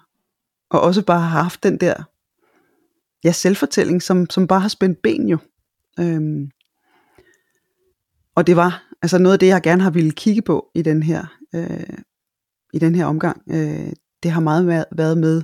og 0.69 0.81
også 0.81 1.01
bare 1.01 1.19
har 1.19 1.41
haft 1.43 1.63
den 1.63 1.77
der 1.77 1.93
ja, 3.23 3.31
selvfortælling, 3.31 4.01
som, 4.03 4.29
som 4.29 4.47
bare 4.47 4.59
har 4.59 4.67
spændt 4.69 5.01
ben 5.03 5.29
jo. 5.29 5.37
Øhm, 5.99 6.49
og 8.35 8.47
det 8.47 8.55
var 8.55 8.83
altså 9.01 9.17
noget 9.17 9.33
af 9.33 9.39
det, 9.39 9.47
jeg 9.47 9.61
gerne 9.61 9.83
har 9.83 9.89
ville 9.91 10.11
kigge 10.11 10.41
på 10.41 10.67
i 10.75 10.81
den 10.81 11.03
her, 11.03 11.25
øh, 11.55 11.97
i 12.73 12.79
den 12.79 12.95
her 12.95 13.05
omgang. 13.05 13.41
Øh, 13.51 13.91
det 14.23 14.31
har 14.31 14.41
meget 14.41 14.67
været- 14.67 14.85
været 14.97 15.17
med, 15.17 15.43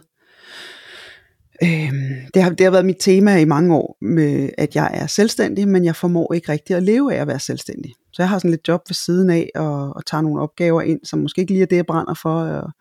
øh, 1.63 1.91
det, 2.33 2.43
har, 2.43 2.49
det 2.49 2.63
har 2.63 2.71
været 2.71 2.85
mit 2.85 2.97
tema 2.99 3.37
i 3.37 3.45
mange 3.45 3.75
år, 3.75 3.97
med 4.01 4.49
at 4.57 4.75
jeg 4.75 4.91
er 4.93 5.07
selvstændig, 5.07 5.67
men 5.67 5.85
jeg 5.85 5.95
formår 5.95 6.33
ikke 6.33 6.51
rigtig 6.51 6.75
at 6.75 6.83
leve 6.83 7.13
af 7.13 7.21
at 7.21 7.27
være 7.27 7.39
selvstændig. 7.39 7.93
Så 8.13 8.21
jeg 8.21 8.29
har 8.29 8.39
sådan 8.39 8.51
lidt 8.51 8.67
job 8.67 8.81
ved 8.89 8.93
siden 8.95 9.29
af, 9.29 9.49
og, 9.55 9.95
og 9.95 10.05
tager 10.05 10.21
nogle 10.21 10.41
opgaver 10.41 10.81
ind, 10.81 10.99
som 11.03 11.19
måske 11.19 11.41
ikke 11.41 11.53
lige 11.53 11.61
er 11.61 11.65
det, 11.67 11.75
jeg 11.75 11.85
brænder 11.85 12.13
for, 12.13 12.41
og, 12.41 12.71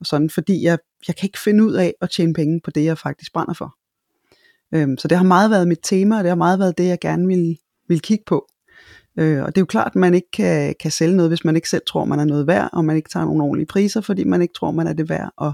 og 0.00 0.06
sådan, 0.06 0.30
fordi 0.30 0.62
jeg, 0.62 0.78
jeg 1.08 1.16
kan 1.16 1.26
ikke 1.26 1.38
finde 1.38 1.64
ud 1.64 1.72
af 1.72 1.94
at 2.00 2.10
tjene 2.10 2.32
penge 2.34 2.60
på 2.64 2.70
det, 2.70 2.84
jeg 2.84 2.98
faktisk 2.98 3.32
brænder 3.32 3.54
for. 3.54 3.74
Øhm, 4.74 4.98
så 4.98 5.08
det 5.08 5.16
har 5.16 5.24
meget 5.24 5.50
været 5.50 5.68
mit 5.68 5.80
tema, 5.82 6.16
og 6.18 6.24
det 6.24 6.28
har 6.28 6.36
meget 6.36 6.58
været 6.58 6.78
det, 6.78 6.86
jeg 6.86 6.98
gerne 7.00 7.26
vil, 7.26 7.58
vil 7.88 8.00
kigge 8.00 8.24
på. 8.26 8.46
Øh, 9.18 9.42
og 9.42 9.46
det 9.46 9.56
er 9.56 9.62
jo 9.62 9.66
klart, 9.66 9.86
at 9.86 9.96
man 9.96 10.14
ikke 10.14 10.30
kan, 10.32 10.74
kan 10.80 10.90
sælge 10.90 11.16
noget, 11.16 11.30
hvis 11.30 11.44
man 11.44 11.56
ikke 11.56 11.68
selv 11.68 11.82
tror, 11.88 12.04
man 12.04 12.20
er 12.20 12.24
noget 12.24 12.46
værd, 12.46 12.70
og 12.72 12.84
man 12.84 12.96
ikke 12.96 13.08
tager 13.08 13.26
nogle 13.26 13.42
ordentlige 13.42 13.66
priser, 13.66 14.00
fordi 14.00 14.24
man 14.24 14.42
ikke 14.42 14.54
tror, 14.54 14.70
man 14.70 14.86
er 14.86 14.92
det 14.92 15.08
værd. 15.08 15.32
Og, 15.36 15.52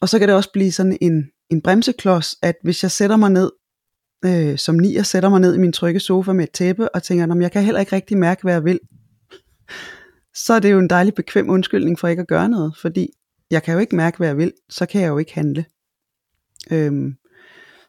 og 0.00 0.08
så 0.08 0.18
kan 0.18 0.28
det 0.28 0.36
også 0.36 0.50
blive 0.52 0.72
sådan 0.72 0.98
en, 1.00 1.24
en 1.50 1.62
bremseklods, 1.62 2.36
at 2.42 2.54
hvis 2.62 2.82
jeg 2.82 2.90
sætter 2.90 3.16
mig 3.16 3.30
ned, 3.30 3.50
øh, 4.24 4.58
som 4.58 4.74
nier 4.74 5.02
sætter 5.02 5.28
mig 5.28 5.40
ned 5.40 5.54
i 5.54 5.58
min 5.58 5.72
trygge 5.72 6.00
sofa 6.00 6.32
med 6.32 6.44
et 6.44 6.50
tæppe, 6.50 6.94
og 6.94 7.02
tænker, 7.02 7.34
at 7.34 7.42
jeg 7.42 7.52
kan 7.52 7.62
heller 7.62 7.80
ikke 7.80 7.96
rigtig 7.96 8.18
mærke, 8.18 8.42
hvad 8.42 8.52
jeg 8.52 8.64
vil, 8.64 8.80
så 10.34 10.54
er 10.54 10.58
det 10.58 10.72
jo 10.72 10.78
en 10.78 10.90
dejlig 10.90 11.14
bekvem 11.14 11.50
undskyldning 11.50 11.98
for 11.98 12.08
ikke 12.08 12.22
at 12.22 12.28
gøre 12.28 12.48
noget, 12.48 12.76
fordi 12.80 13.08
jeg 13.50 13.62
kan 13.62 13.74
jo 13.74 13.80
ikke 13.80 13.96
mærke, 13.96 14.16
hvad 14.16 14.28
jeg 14.28 14.36
vil, 14.36 14.52
så 14.70 14.86
kan 14.86 15.00
jeg 15.00 15.08
jo 15.08 15.18
ikke 15.18 15.34
handle. 15.34 15.64
Øhm, 16.70 17.14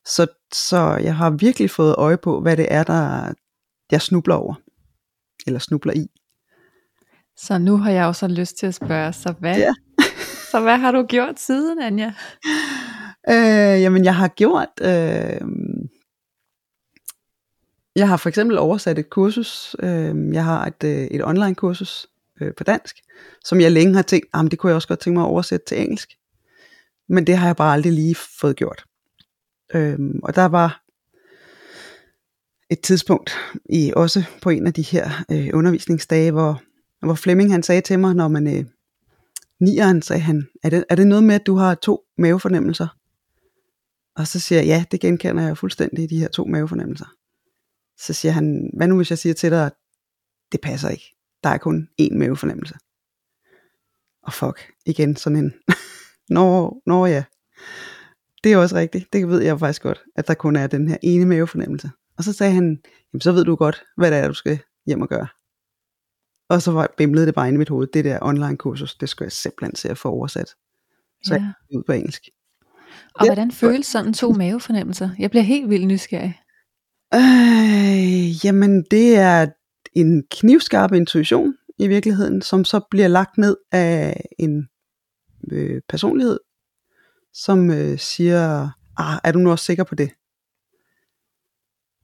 så, 0.08 0.28
så 0.54 0.98
jeg 1.04 1.15
har 1.15 1.30
virkelig 1.30 1.70
fået 1.70 1.96
øje 1.98 2.18
på, 2.18 2.41
hvad 2.41 2.58
det 2.58 2.68
er, 2.70 2.84
der 2.84 3.34
jeg 3.91 4.02
snubler 4.02 4.36
over. 4.36 4.56
Eller 5.48 5.60
snubler 5.60 5.94
i. 5.94 6.08
Så 7.38 7.58
nu 7.58 7.78
har 7.78 7.91
jeg 7.91 8.04
jo 8.04 8.13
så 8.13 8.28
lyst 8.28 8.58
til 8.58 8.68
at 8.68 8.76
spørge, 8.76 9.13
så 9.13 9.34
hvad, 9.39 9.58
Ja. 9.58 9.74
så 10.52 10.62
hvad 10.62 10.78
har 10.78 10.91
du 10.91 11.04
gjort 11.04 11.39
siden, 11.39 11.82
Anja? 11.82 12.13
Øh, 13.30 13.82
jamen, 13.82 14.04
jeg 14.06 14.15
har 14.15 14.28
gjort... 14.28 14.70
Øh, 14.82 15.41
jeg 17.96 18.08
har 18.08 18.18
for 18.18 18.30
eksempel 18.30 18.58
oversat 18.58 19.00
et 19.00 19.10
kursus. 19.10 19.76
Øh, 19.80 20.34
jeg 20.34 20.46
har 20.46 20.65
et, 20.65 20.84
øh, 20.84 20.91
et 20.91 21.26
online 21.26 21.56
kursus 21.56 22.08
øh, 22.41 22.54
på 22.58 22.63
dansk, 22.63 22.96
som 23.46 23.62
jeg 23.62 23.72
længe 23.72 23.96
har 23.96 24.02
tænkt, 24.02 24.28
jamen, 24.36 24.52
det 24.52 24.60
kunne 24.60 24.70
jeg 24.70 24.76
også 24.76 24.88
godt 24.88 25.00
tænke 25.00 25.18
mig 25.18 25.26
at 25.26 25.30
oversætte 25.30 25.65
til 25.65 25.82
engelsk. 25.82 26.10
Men 27.10 27.28
det 27.28 27.38
har 27.38 27.48
jeg 27.48 27.56
bare 27.56 27.74
aldrig 27.74 27.94
lige 27.94 28.15
fået 28.15 28.56
gjort. 28.56 28.86
Øh, 29.73 29.99
og 30.23 30.36
der 30.36 30.45
var 30.45 30.82
et 32.69 32.82
tidspunkt 32.82 33.32
i 33.69 33.93
også 33.95 34.23
på 34.41 34.49
en 34.49 34.67
af 34.67 34.73
de 34.73 34.82
her 34.82 35.10
øh, 35.32 35.49
undervisningsdage, 35.54 36.32
hvor, 36.32 36.62
hvor 37.06 37.15
Flemming 37.15 37.51
han 37.51 37.63
sagde 37.63 37.82
til 37.82 37.99
mig, 37.99 38.15
når 38.15 38.28
man 38.28 38.58
øh, 38.58 38.65
nieren 39.60 40.01
sagde 40.01 40.21
han, 40.21 40.47
er 40.63 40.69
det, 40.69 40.86
er 40.89 40.95
det 40.95 41.08
noget 41.08 41.23
med, 41.23 41.36
at 41.36 41.45
du 41.45 41.56
har 41.56 41.75
to 41.75 42.04
mavefornemmelser? 42.17 42.88
Og 44.15 44.28
så 44.28 44.39
siger 44.39 44.60
jeg, 44.60 44.67
ja, 44.67 44.86
det 44.91 44.99
genkender 44.99 45.43
jeg 45.43 45.58
fuldstændig, 45.58 46.10
de 46.10 46.19
her 46.19 46.28
to 46.28 46.45
mavefornemmelser. 46.45 47.06
Så 47.97 48.13
siger 48.13 48.32
han, 48.32 48.69
hvad 48.73 48.88
nu 48.88 48.95
hvis 48.95 49.10
jeg 49.10 49.17
siger 49.17 49.34
til 49.34 49.51
dig, 49.51 49.65
at 49.65 49.73
det 50.51 50.62
passer 50.62 50.89
ikke. 50.89 51.15
Der 51.43 51.49
er 51.49 51.58
kun 51.58 51.89
én 52.01 52.17
mavefornemmelse. 52.17 52.75
Og 54.23 54.34
fuck, 54.34 54.71
igen 54.86 55.15
sådan 55.15 55.38
en, 55.38 55.54
nå, 56.36 56.78
nå 56.86 57.06
ja. 57.06 57.23
Det 58.46 58.54
er 58.54 58.58
også 58.58 58.76
rigtigt, 58.76 59.14
det 59.14 59.28
ved 59.28 59.42
jeg 59.42 59.60
faktisk 59.60 59.82
godt, 59.82 60.04
at 60.16 60.28
der 60.28 60.34
kun 60.34 60.56
er 60.56 60.68
den 60.68 60.88
her 60.88 60.98
ene 61.04 61.26
mavefornemmelse. 61.26 61.90
Og 62.18 62.24
så 62.24 62.34
sagde 62.34 62.54
han, 62.54 62.80
jamen 63.14 63.22
så 63.22 63.32
ved 63.32 63.46
du 63.46 63.56
godt, 63.56 63.84
hvad 63.98 64.12
det 64.12 64.18
er, 64.20 64.28
du 64.28 64.34
skal 64.34 64.60
hjem 64.86 65.02
og 65.02 65.10
gøre. 65.10 65.28
Og 66.50 66.62
så 66.62 66.72
var, 66.72 66.94
bimlede 66.98 67.26
det 67.26 67.36
bare 67.36 67.48
inde 67.48 67.56
i 67.56 67.58
mit 67.58 67.70
hoved, 67.70 67.88
det 67.94 68.06
der 68.06 68.20
online 68.22 68.58
kursus, 68.58 68.96
det 68.96 69.10
skulle 69.10 69.26
jeg 69.26 69.32
simpelthen 69.32 69.76
se 69.76 69.90
at 69.90 69.98
få 69.98 70.10
oversat. 70.10 70.50
Så 71.24 71.34
Ja. 71.34 71.42
jeg 71.42 71.54
ud 71.78 71.84
på 71.84 71.92
engelsk. 71.92 72.22
Og 73.16 73.26
Ja. 73.26 73.30
hvordan 73.30 73.52
føles 73.52 73.86
sådan 73.86 74.14
to 74.14 74.32
mavefornemmelser? 74.32 75.10
Jeg 75.20 75.30
bliver 75.30 75.44
helt 75.44 75.70
vildt 75.70 75.88
nysgerrig. 75.88 76.40
Øh, 77.14 78.46
jamen, 78.46 78.84
det 78.92 79.16
er 79.16 79.48
en 79.94 80.24
knivskarp 80.32 80.94
intuition, 80.94 81.54
i 81.78 81.88
virkeligheden, 81.88 82.42
som 82.42 82.66
så 82.66 82.82
bliver 82.92 83.08
lagt 83.08 83.38
ned 83.38 83.58
af 83.72 84.22
en 84.40 84.68
øh, 85.52 85.82
personlighed, 85.90 86.40
som 87.36 87.71
øh, 87.71 88.00
siger, 88.00 88.69
ah, 88.98 89.19
er 89.24 89.32
du 89.32 89.39
nu 89.39 89.52
også 89.52 89.65
sikker 89.65 89.84
på 89.84 89.95
det? 89.95 90.12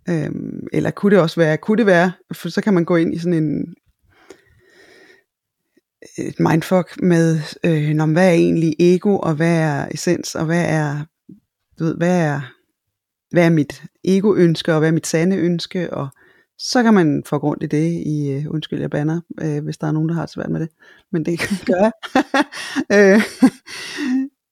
Øhm, 0.10 0.68
eller 0.74 0.92
kunne 0.92 1.16
det 1.16 1.22
også 1.24 1.40
være, 1.40 1.58
kunne 1.58 1.78
det 1.78 1.86
være, 1.86 2.12
for 2.34 2.50
så 2.50 2.62
kan 2.62 2.74
man 2.74 2.86
gå 2.86 2.96
ind 2.96 3.14
i 3.14 3.18
sådan 3.18 3.44
en 3.44 3.76
et 6.18 6.40
mindfuck 6.40 7.02
med, 7.02 7.40
øh, 7.64 7.90
når, 7.90 8.06
hvad 8.06 8.28
er 8.28 8.34
egentlig 8.34 8.76
ego, 8.80 9.18
og 9.18 9.36
hvad 9.36 9.60
er 9.60 9.88
essens, 9.92 10.36
og 10.36 10.46
hvad 10.46 10.66
er, 10.70 11.06
du 11.80 11.84
ved, 11.84 11.96
hvad 11.96 12.22
er, 12.22 12.42
hvad 13.32 13.46
er 13.46 13.50
mit 13.50 13.84
ego-ønske, 14.04 14.74
og 14.74 14.80
hvad 14.80 14.90
er 14.90 14.94
mit 14.94 15.08
sande 15.08 15.38
ønske, 15.38 15.94
og 15.94 16.08
så 16.58 16.84
kan 16.84 16.94
man 16.94 17.24
få 17.26 17.40
grund 17.40 17.64
i 17.64 17.68
det 17.68 18.04
i, 18.06 18.32
øh, 18.32 18.46
undskyld 18.50 18.80
jeg 18.80 18.90
banner, 18.90 19.22
øh, 19.42 19.64
hvis 19.64 19.78
der 19.78 19.88
er 19.88 19.92
nogen, 19.92 20.10
der 20.10 20.16
har 20.16 20.22
det 20.22 20.34
svært 20.34 20.50
med 20.50 20.60
det, 20.60 20.70
men 21.12 21.26
det 21.26 21.40
kan 21.40 21.58
jeg. 21.68 21.76
gøre. 21.76 21.92
øh, 23.16 23.22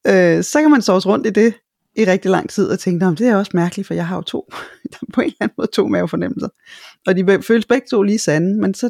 øh, 0.07 0.43
så 0.43 0.61
kan 0.61 0.71
man 0.71 0.81
sove 0.81 0.99
rundt 0.99 1.27
i 1.27 1.29
det 1.29 1.53
i 1.95 2.05
rigtig 2.05 2.31
lang 2.31 2.49
tid 2.49 2.69
og 2.69 2.79
tænke, 2.79 3.05
det 3.05 3.27
er 3.27 3.35
også 3.35 3.51
mærkeligt, 3.53 3.87
for 3.87 3.93
jeg 3.93 4.07
har 4.07 4.15
jo 4.15 4.21
to, 4.21 4.49
på 5.13 5.21
en 5.21 5.27
eller 5.27 5.37
anden 5.41 5.55
måde 5.57 5.69
to 5.73 5.87
mavefornemmelser, 5.87 6.49
og 7.07 7.15
de 7.15 7.43
føles 7.43 7.65
begge 7.65 7.87
to 7.91 8.01
lige 8.01 8.19
sande, 8.19 8.61
men 8.61 8.73
så 8.73 8.89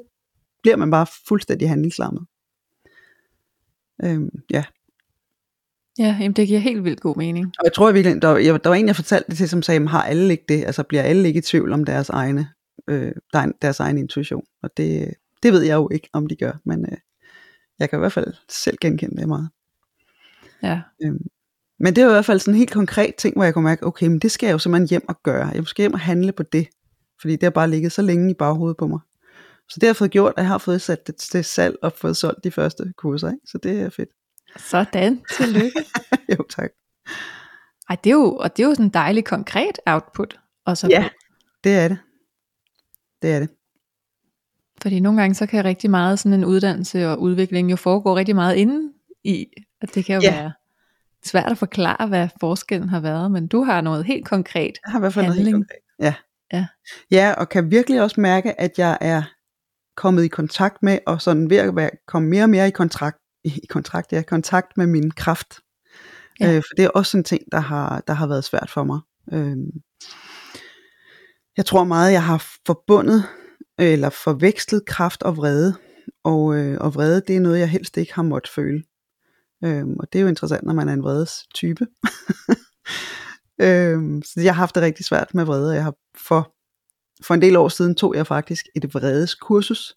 bliver 0.61 0.77
man 0.77 0.91
bare 0.91 1.05
fuldstændig 1.27 1.69
handlingslammet. 1.69 2.25
Øhm, 4.03 4.29
ja. 4.51 4.63
Ja, 5.99 6.17
jamen 6.19 6.33
det 6.33 6.47
giver 6.47 6.59
helt 6.59 6.83
vildt 6.83 7.01
god 7.01 7.15
mening. 7.15 7.45
Og 7.45 7.63
jeg 7.63 7.73
tror 7.73 7.91
virkelig, 7.91 8.21
der, 8.21 8.37
jeg, 8.37 8.63
der 8.63 8.69
var 8.69 8.75
en, 8.75 8.87
jeg 8.87 8.95
fortalte 8.95 9.29
det 9.29 9.37
til, 9.37 9.49
som 9.49 9.61
sagde, 9.61 9.87
har 9.87 10.03
alle 10.03 10.31
ikke 10.31 10.45
det? 10.49 10.65
Altså 10.65 10.83
bliver 10.83 11.03
alle 11.03 11.27
ikke 11.27 11.37
i 11.37 11.41
tvivl 11.41 11.73
om 11.73 11.85
deres 11.85 12.09
egne, 12.09 12.49
øh, 12.89 13.11
deres 13.61 13.79
egen 13.79 13.97
intuition? 13.97 14.43
Og 14.63 14.69
det, 14.77 15.13
det 15.43 15.53
ved 15.53 15.61
jeg 15.61 15.75
jo 15.75 15.89
ikke, 15.91 16.09
om 16.13 16.27
de 16.27 16.35
gør, 16.35 16.51
men 16.65 16.85
øh, 16.85 16.97
jeg 17.79 17.89
kan 17.89 17.99
i 17.99 17.99
hvert 17.99 18.13
fald 18.13 18.33
selv 18.49 18.77
genkende 18.81 19.17
det 19.17 19.27
meget. 19.27 19.49
Ja. 20.63 20.81
Øhm, 21.03 21.27
men 21.79 21.95
det 21.95 22.01
er 22.01 22.07
i 22.07 22.11
hvert 22.11 22.25
fald 22.25 22.39
sådan 22.39 22.53
en 22.53 22.57
helt 22.57 22.71
konkret 22.71 23.15
ting, 23.15 23.35
hvor 23.35 23.43
jeg 23.43 23.53
kunne 23.53 23.63
mærke, 23.63 23.85
okay, 23.85 24.07
men 24.07 24.19
det 24.19 24.31
skal 24.31 24.47
jeg 24.47 24.53
jo 24.53 24.59
simpelthen 24.59 24.89
hjem 24.89 25.09
og 25.09 25.23
gøre. 25.23 25.47
Jeg 25.47 25.67
skal 25.67 25.83
hjem 25.83 25.93
og 25.93 25.99
handle 25.99 26.31
på 26.31 26.43
det, 26.43 26.67
fordi 27.21 27.33
det 27.33 27.43
har 27.43 27.49
bare 27.49 27.69
ligget 27.69 27.91
så 27.91 28.01
længe 28.01 28.31
i 28.31 28.33
baghovedet 28.33 28.77
på 28.77 28.87
mig. 28.87 28.99
Så 29.69 29.77
det 29.81 29.87
har 29.87 29.93
fået 29.93 30.11
gjort, 30.11 30.33
at 30.37 30.41
jeg 30.41 30.47
har 30.47 30.57
fået 30.57 30.81
sat 30.81 31.07
det 31.07 31.15
til 31.15 31.43
salg 31.43 31.75
og 31.81 31.93
fået 31.93 32.17
solgt 32.17 32.43
de 32.43 32.51
første 32.51 32.93
kurser. 32.97 33.27
Ikke? 33.27 33.41
Så 33.45 33.57
det 33.57 33.81
er 33.81 33.89
fedt. 33.89 34.09
Sådan, 34.57 35.21
tillykke. 35.37 35.85
jo, 36.29 36.45
tak. 36.49 36.69
Ej, 37.89 37.97
det 38.03 38.09
er 38.09 38.13
jo, 38.13 38.35
og 38.35 38.57
det 38.57 38.63
er 38.63 38.67
jo 38.67 38.73
sådan 38.73 38.85
en 38.85 38.93
dejlig 38.93 39.25
konkret 39.25 39.79
output. 39.85 40.39
Og 40.65 40.77
så 40.77 40.87
ja, 40.87 41.09
det 41.63 41.75
er 41.75 41.87
det. 41.87 41.97
Det 43.21 43.31
er 43.31 43.39
det. 43.39 43.49
Fordi 44.81 44.99
nogle 44.99 45.21
gange 45.21 45.35
så 45.35 45.45
kan 45.45 45.65
rigtig 45.65 45.89
meget 45.89 46.19
sådan 46.19 46.33
en 46.33 46.45
uddannelse 46.45 47.07
og 47.09 47.21
udvikling 47.21 47.71
jo 47.71 47.75
foregå 47.75 48.15
rigtig 48.15 48.35
meget 48.35 48.55
inden 48.55 48.93
i, 49.23 49.45
og 49.81 49.95
det 49.95 50.05
kan 50.05 50.15
jo 50.15 50.21
ja. 50.21 50.31
være 50.31 50.53
svært 51.25 51.51
at 51.51 51.57
forklare, 51.57 52.07
hvad 52.07 52.27
forskellen 52.39 52.89
har 52.89 52.99
været, 52.99 53.31
men 53.31 53.47
du 53.47 53.63
har 53.63 53.81
noget 53.81 54.05
helt 54.05 54.27
konkret 54.27 54.79
Jeg 54.85 54.91
har 54.91 54.99
i 54.99 55.01
hvert 55.01 55.13
fald 55.13 55.25
handling. 55.25 55.51
noget 55.51 55.67
helt 55.69 55.81
konkret. 55.99 56.05
Ja. 56.05 56.13
Ja. 56.53 56.67
ja, 57.11 57.33
og 57.37 57.49
kan 57.49 57.71
virkelig 57.71 58.01
også 58.01 58.21
mærke, 58.21 58.61
at 58.61 58.71
jeg 58.77 58.97
er 59.01 59.23
kommet 59.95 60.23
i 60.23 60.27
kontakt 60.27 60.83
med, 60.83 60.99
og 61.07 61.21
sådan 61.21 61.49
ved 61.49 61.57
at 61.57 61.75
være, 61.75 61.89
komme 62.07 62.29
mere 62.29 62.43
og 62.43 62.49
mere 62.49 62.67
i 62.67 62.71
kontrakt, 62.71 63.17
i 63.43 63.61
kontrakt, 63.69 64.11
ja, 64.11 64.21
kontakt 64.21 64.77
med 64.77 64.87
min 64.87 65.11
kraft. 65.11 65.59
Ja. 66.39 66.55
Øh, 66.55 66.55
for 66.55 66.75
det 66.77 66.85
er 66.85 66.89
også 66.89 67.17
en 67.17 67.23
ting, 67.23 67.43
der 67.51 67.59
har, 67.59 68.03
der 68.07 68.13
har 68.13 68.27
været 68.27 68.43
svært 68.43 68.69
for 68.69 68.83
mig. 68.83 68.99
Øh, 69.31 69.57
jeg 71.57 71.65
tror 71.65 71.83
meget, 71.83 72.11
jeg 72.11 72.23
har 72.23 72.45
forbundet, 72.65 73.23
eller 73.79 74.09
forvekslet 74.09 74.85
kraft 74.85 75.23
og 75.23 75.37
vrede. 75.37 75.75
Og, 76.23 76.55
øh, 76.55 76.77
og 76.81 76.95
vrede, 76.95 77.21
det 77.27 77.35
er 77.35 77.39
noget, 77.39 77.59
jeg 77.59 77.69
helst 77.69 77.97
ikke 77.97 78.13
har 78.13 78.23
måttet 78.23 78.51
føle. 78.51 78.83
Øhm, 79.63 79.95
og 79.99 80.13
det 80.13 80.19
er 80.19 80.23
jo 80.23 80.29
interessant, 80.29 80.63
når 80.63 80.73
man 80.73 80.89
er 80.89 80.93
en 80.93 81.03
vredes 81.03 81.47
type. 81.53 81.87
øhm, 83.65 84.21
så 84.21 84.41
jeg 84.41 84.55
har 84.55 84.61
haft 84.61 84.75
det 84.75 84.83
rigtig 84.83 85.05
svært 85.05 85.33
med 85.33 85.45
vrede. 85.45 85.73
Jeg 85.73 85.83
har 85.83 85.93
for, 86.17 86.53
for 87.23 87.33
en 87.33 87.41
del 87.41 87.55
år 87.55 87.69
siden 87.69 87.95
tog 87.95 88.15
jeg 88.15 88.27
faktisk 88.27 88.65
et 88.75 88.93
vredes 88.93 89.35
kursus 89.35 89.95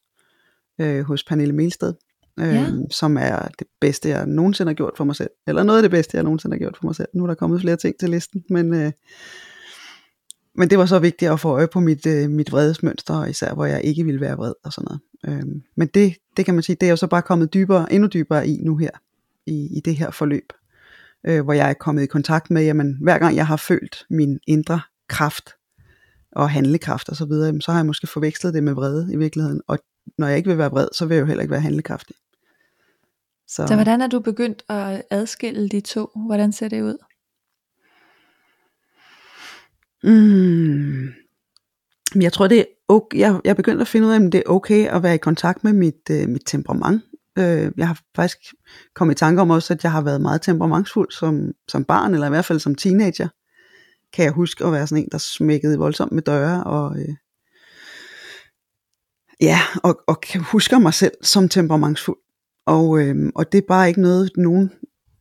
øh, 0.80 1.04
hos 1.04 1.24
Pernille 1.24 1.54
Melsted, 1.54 1.94
øh, 2.40 2.54
ja. 2.54 2.66
som 2.90 3.16
er 3.16 3.48
det 3.58 3.66
bedste, 3.80 4.08
jeg 4.08 4.26
nogensinde 4.26 4.70
har 4.70 4.74
gjort 4.74 4.94
for 4.96 5.04
mig 5.04 5.16
selv. 5.16 5.30
Eller 5.46 5.62
noget 5.62 5.78
af 5.78 5.82
det 5.82 5.90
bedste, 5.90 6.16
jeg 6.16 6.24
nogensinde 6.24 6.54
har 6.54 6.58
gjort 6.58 6.76
for 6.76 6.86
mig 6.86 6.96
selv. 6.96 7.08
Nu 7.14 7.22
er 7.22 7.26
der 7.26 7.34
kommet 7.34 7.60
flere 7.60 7.76
ting 7.76 7.98
til 8.00 8.10
listen, 8.10 8.44
men, 8.50 8.74
øh, 8.74 8.92
men 10.54 10.70
det 10.70 10.78
var 10.78 10.86
så 10.86 10.98
vigtigt 10.98 11.30
at 11.30 11.40
få 11.40 11.48
øje 11.48 11.68
på 11.68 11.80
mit, 11.80 12.06
øh, 12.06 12.30
mit 12.30 12.52
vredesmønster, 12.52 13.24
især 13.24 13.54
hvor 13.54 13.64
jeg 13.64 13.84
ikke 13.84 14.04
ville 14.04 14.20
være 14.20 14.36
vred 14.36 14.52
og 14.64 14.72
sådan 14.72 14.88
noget. 14.88 15.40
Øh, 15.40 15.46
men 15.76 15.88
det, 15.88 16.16
det 16.36 16.44
kan 16.44 16.54
man 16.54 16.62
sige, 16.62 16.76
det 16.80 16.86
er 16.86 16.90
jo 16.90 16.96
så 16.96 17.06
bare 17.06 17.22
kommet 17.22 17.54
dybere, 17.54 17.92
endnu 17.92 18.08
dybere 18.08 18.48
i 18.48 18.56
nu 18.62 18.76
her, 18.76 18.90
i, 19.46 19.76
i 19.76 19.80
det 19.84 19.96
her 19.96 20.10
forløb, 20.10 20.52
øh, 21.26 21.44
hvor 21.44 21.52
jeg 21.52 21.70
er 21.70 21.74
kommet 21.74 22.02
i 22.02 22.06
kontakt 22.06 22.50
med, 22.50 22.64
jamen 22.64 22.98
hver 23.00 23.18
gang 23.18 23.36
jeg 23.36 23.46
har 23.46 23.56
følt 23.56 24.06
min 24.10 24.38
indre 24.46 24.80
kraft, 25.08 25.50
og 26.32 26.50
handlekraft 26.50 27.08
og 27.08 27.16
så 27.16 27.24
videre, 27.24 27.60
så 27.60 27.72
har 27.72 27.78
jeg 27.78 27.86
måske 27.86 28.06
forvekslet 28.06 28.54
det 28.54 28.62
med 28.62 28.72
vrede 28.72 29.08
i 29.12 29.16
virkeligheden, 29.16 29.60
og 29.66 29.78
når 30.18 30.26
jeg 30.26 30.36
ikke 30.36 30.48
vil 30.48 30.58
være 30.58 30.70
vred, 30.70 30.88
så 30.94 31.06
vil 31.06 31.14
jeg 31.14 31.20
jo 31.20 31.26
heller 31.26 31.42
ikke 31.42 31.52
være 31.52 31.60
handlekraftig. 31.60 32.16
Så, 33.48 33.66
så 33.66 33.74
hvordan 33.74 34.00
er 34.00 34.06
du 34.06 34.20
begyndt 34.20 34.62
at 34.68 35.02
adskille 35.10 35.68
de 35.68 35.80
to? 35.80 36.10
Hvordan 36.26 36.52
ser 36.52 36.68
det 36.68 36.82
ud? 36.82 36.98
Mm, 40.04 41.08
jeg 42.22 42.32
tror 42.32 42.46
det 42.46 42.58
er 42.60 42.64
okay. 42.88 43.18
jeg, 43.18 43.40
jeg 43.44 43.50
er 43.50 43.54
begyndt 43.54 43.80
at 43.80 43.88
finde 43.88 44.06
ud 44.06 44.12
af, 44.12 44.16
om 44.16 44.30
det 44.30 44.38
er 44.38 44.50
okay 44.50 44.86
at 44.88 45.02
være 45.02 45.14
i 45.14 45.18
kontakt 45.18 45.64
med 45.64 45.72
mit, 45.72 46.10
uh, 46.10 46.28
mit 46.28 46.42
temperament. 46.46 47.02
Øh, 47.38 47.72
jeg 47.76 47.86
har 47.86 48.00
faktisk 48.16 48.38
kommet 48.94 49.14
i 49.14 49.18
tanke 49.18 49.42
om 49.42 49.50
også, 49.50 49.74
at 49.74 49.82
jeg 49.82 49.92
har 49.92 50.00
været 50.00 50.20
meget 50.20 50.42
temperamentsfuld 50.42 51.10
som, 51.10 51.52
som 51.68 51.84
barn, 51.84 52.14
eller 52.14 52.26
i 52.26 52.30
hvert 52.30 52.44
fald 52.44 52.58
som 52.58 52.74
teenager. 52.74 53.28
Kan 54.12 54.24
jeg 54.24 54.32
huske 54.32 54.64
at 54.64 54.72
være 54.72 54.86
sådan 54.86 55.04
en, 55.04 55.08
der 55.12 55.18
smækkede 55.18 55.78
voldsomt 55.78 56.12
med 56.12 56.22
døre, 56.22 56.64
og 56.64 56.98
øh, 56.98 57.14
ja, 59.40 59.60
og, 59.82 60.00
og 60.06 60.22
husker 60.40 60.78
mig 60.78 60.94
selv 60.94 61.12
som 61.22 61.48
temperamentsfuld. 61.48 62.18
Og, 62.66 63.00
øh, 63.00 63.32
og 63.34 63.52
det 63.52 63.58
er 63.58 63.66
bare 63.68 63.88
ikke 63.88 64.00
noget, 64.00 64.30
nogen 64.36 64.70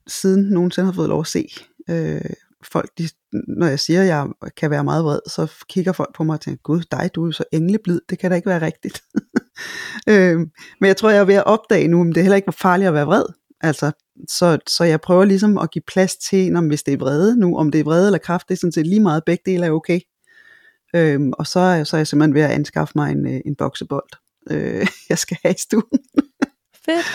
siden 0.07 0.49
nogensinde 0.49 0.85
har 0.85 0.93
fået 0.93 1.09
lov 1.09 1.19
at 1.19 1.27
se. 1.27 1.47
Øh, 1.89 2.21
folk, 2.63 2.89
de, 2.97 3.09
når 3.47 3.67
jeg 3.67 3.79
siger, 3.79 4.01
at 4.01 4.07
jeg 4.07 4.27
kan 4.57 4.71
være 4.71 4.83
meget 4.83 5.03
vred, 5.03 5.19
så 5.27 5.51
kigger 5.69 5.91
folk 5.91 6.15
på 6.15 6.23
mig 6.23 6.33
og 6.33 6.41
tænker, 6.41 6.61
gud, 6.61 6.81
dig, 6.91 7.09
du 7.15 7.27
er 7.27 7.31
så 7.31 7.43
engleblid, 7.51 8.01
det 8.09 8.19
kan 8.19 8.31
da 8.31 8.35
ikke 8.35 8.49
være 8.49 8.61
rigtigt. 8.61 9.03
øh, 10.09 10.37
men 10.79 10.87
jeg 10.87 10.97
tror, 10.97 11.09
jeg 11.09 11.19
er 11.19 11.25
ved 11.25 11.35
at 11.35 11.45
opdage 11.45 11.87
nu, 11.87 12.01
om 12.01 12.13
det 12.13 12.23
heller 12.23 12.35
ikke 12.35 12.47
var 12.47 12.57
farligt 12.61 12.87
at 12.87 12.93
være 12.93 13.05
vred. 13.05 13.25
Altså, 13.61 13.91
så, 14.29 14.57
så 14.67 14.83
jeg 14.83 15.01
prøver 15.01 15.25
ligesom 15.25 15.57
at 15.57 15.71
give 15.71 15.83
plads 15.87 16.15
til, 16.15 16.55
om 16.55 16.67
hvis 16.67 16.83
det 16.83 16.93
er 16.93 16.97
vrede 16.97 17.39
nu, 17.39 17.57
om 17.57 17.71
det 17.71 17.79
er 17.79 17.83
vrede 17.83 18.05
eller 18.05 18.19
kraft, 18.19 18.49
det 18.49 18.55
er 18.55 18.59
sådan 18.59 18.71
set 18.71 18.87
lige 18.87 18.99
meget, 18.99 19.23
begge 19.25 19.43
dele 19.45 19.65
er 19.65 19.71
okay. 19.71 19.99
Øhm, 20.95 21.33
og 21.33 21.47
så, 21.47 21.59
er, 21.59 21.83
så 21.83 21.95
er 21.95 21.99
jeg 21.99 22.07
simpelthen 22.07 22.33
ved 22.33 22.41
at 22.41 22.51
anskaffe 22.51 22.91
mig 22.95 23.11
en, 23.11 23.27
øh, 23.27 23.41
en 23.45 23.55
boksebold, 23.55 24.09
øh, 24.49 24.87
jeg 25.09 25.17
skal 25.17 25.37
have 25.43 25.53
i 25.53 25.59
stuen. 25.59 25.99
Fedt. 26.85 27.05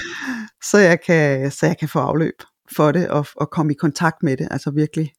så, 0.65 0.79
jeg 0.79 1.01
kan, 1.01 1.51
så 1.51 1.67
jeg 1.67 1.79
kan 1.79 1.89
få 1.89 1.99
afløb 1.99 2.43
for 2.77 2.93
det, 2.93 3.09
og, 3.09 3.27
og 3.37 3.51
komme 3.51 3.73
i 3.73 3.77
kontakt 3.77 4.23
med 4.23 4.37
det, 4.37 4.49
altså 4.51 4.71
virkelig 4.71 5.13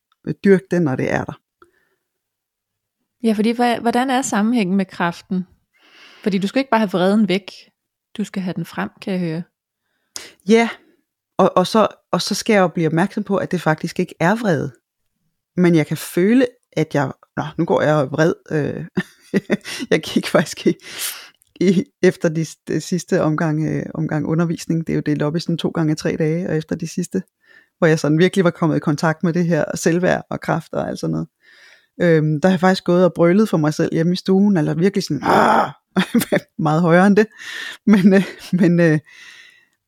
dyrke 0.44 0.66
det, 0.72 0.82
når 0.82 0.96
det 0.96 1.14
er 1.14 1.24
der. 1.24 1.40
Ja, 3.24 3.34
fordi 3.34 3.52
hvordan 3.82 4.10
er 4.10 4.22
sammenhængen 4.22 4.78
med 4.78 4.86
kraften? 4.86 5.46
Fordi 6.28 6.38
du 6.38 6.48
skal 6.48 6.60
ikke 6.60 6.70
bare 6.70 6.80
have 6.80 6.92
vreden 6.92 7.28
væk, 7.28 7.52
du 8.18 8.24
skal 8.24 8.42
have 8.42 8.54
den 8.54 8.66
frem, 8.66 8.90
kan 9.02 9.14
jeg 9.14 9.20
høre. 9.20 9.44
Ja, 10.50 10.70
og, 11.38 11.58
og, 11.58 11.68
så, 11.68 11.88
og 12.12 12.22
så 12.22 12.36
skal 12.36 12.54
jeg 12.54 12.62
jo 12.62 12.68
blive 12.68 12.88
opmærksom 12.88 13.24
på, 13.24 13.38
at 13.38 13.52
det 13.52 13.62
faktisk 13.62 14.00
ikke 14.00 14.16
er 14.20 14.36
vrede. 14.36 14.72
Men 15.58 15.76
jeg 15.76 15.88
kan 15.88 15.98
føle, 15.98 16.48
at 16.72 16.96
jeg, 16.96 17.12
nå, 17.38 17.44
nu 17.58 17.66
går 17.66 17.82
jeg 17.82 18.12
vred. 18.12 18.34
Øh, 18.52 18.86
jeg 19.92 20.02
gik 20.02 20.28
faktisk 20.28 20.68
i, 20.68 20.74
i, 21.62 21.84
efter 22.02 22.30
de, 22.30 22.46
de 22.68 22.82
sidste 22.82 23.22
omgang, 23.22 23.68
øh, 23.68 23.86
omgang 23.94 24.28
undervisning, 24.28 24.88
det 24.88 24.94
er 24.94 24.98
jo 24.98 25.04
delt 25.06 25.22
op 25.22 25.36
i 25.36 25.40
sådan 25.40 25.58
to 25.58 25.70
gange 25.70 25.96
tre 25.96 26.16
dage, 26.20 26.50
og 26.50 26.58
efter 26.58 26.76
de 26.76 26.88
sidste, 26.88 27.24
hvor 27.78 27.88
jeg 27.88 28.00
sådan 28.00 28.20
virkelig 28.20 28.46
var 28.46 28.52
kommet 28.52 28.76
i 28.76 28.80
kontakt 28.80 29.24
med 29.24 29.34
det 29.34 29.46
her 29.46 29.66
selvværd 29.76 30.24
og 30.30 30.42
kraft 30.42 30.74
og 30.74 30.88
alt 30.88 31.00
sådan 31.00 31.12
noget, 31.12 31.28
øhm, 32.02 32.42
der 32.42 32.50
har 32.50 32.54
jeg 32.54 32.60
faktisk 32.60 32.84
gået 32.84 33.06
og 33.06 33.14
brølet 33.14 33.50
for 33.50 33.58
mig 33.58 33.74
selv 33.74 33.94
hjemme 33.94 34.14
i 34.14 34.16
stuen, 34.16 34.58
eller 34.58 34.74
virkelig 34.74 35.04
sådan, 35.04 35.24
meget 36.60 36.82
højere 36.82 37.08
end 37.08 37.16
det, 37.16 37.28
men, 37.86 38.14
øh, 38.14 38.24
men, 38.52 38.80
øh, 38.80 39.00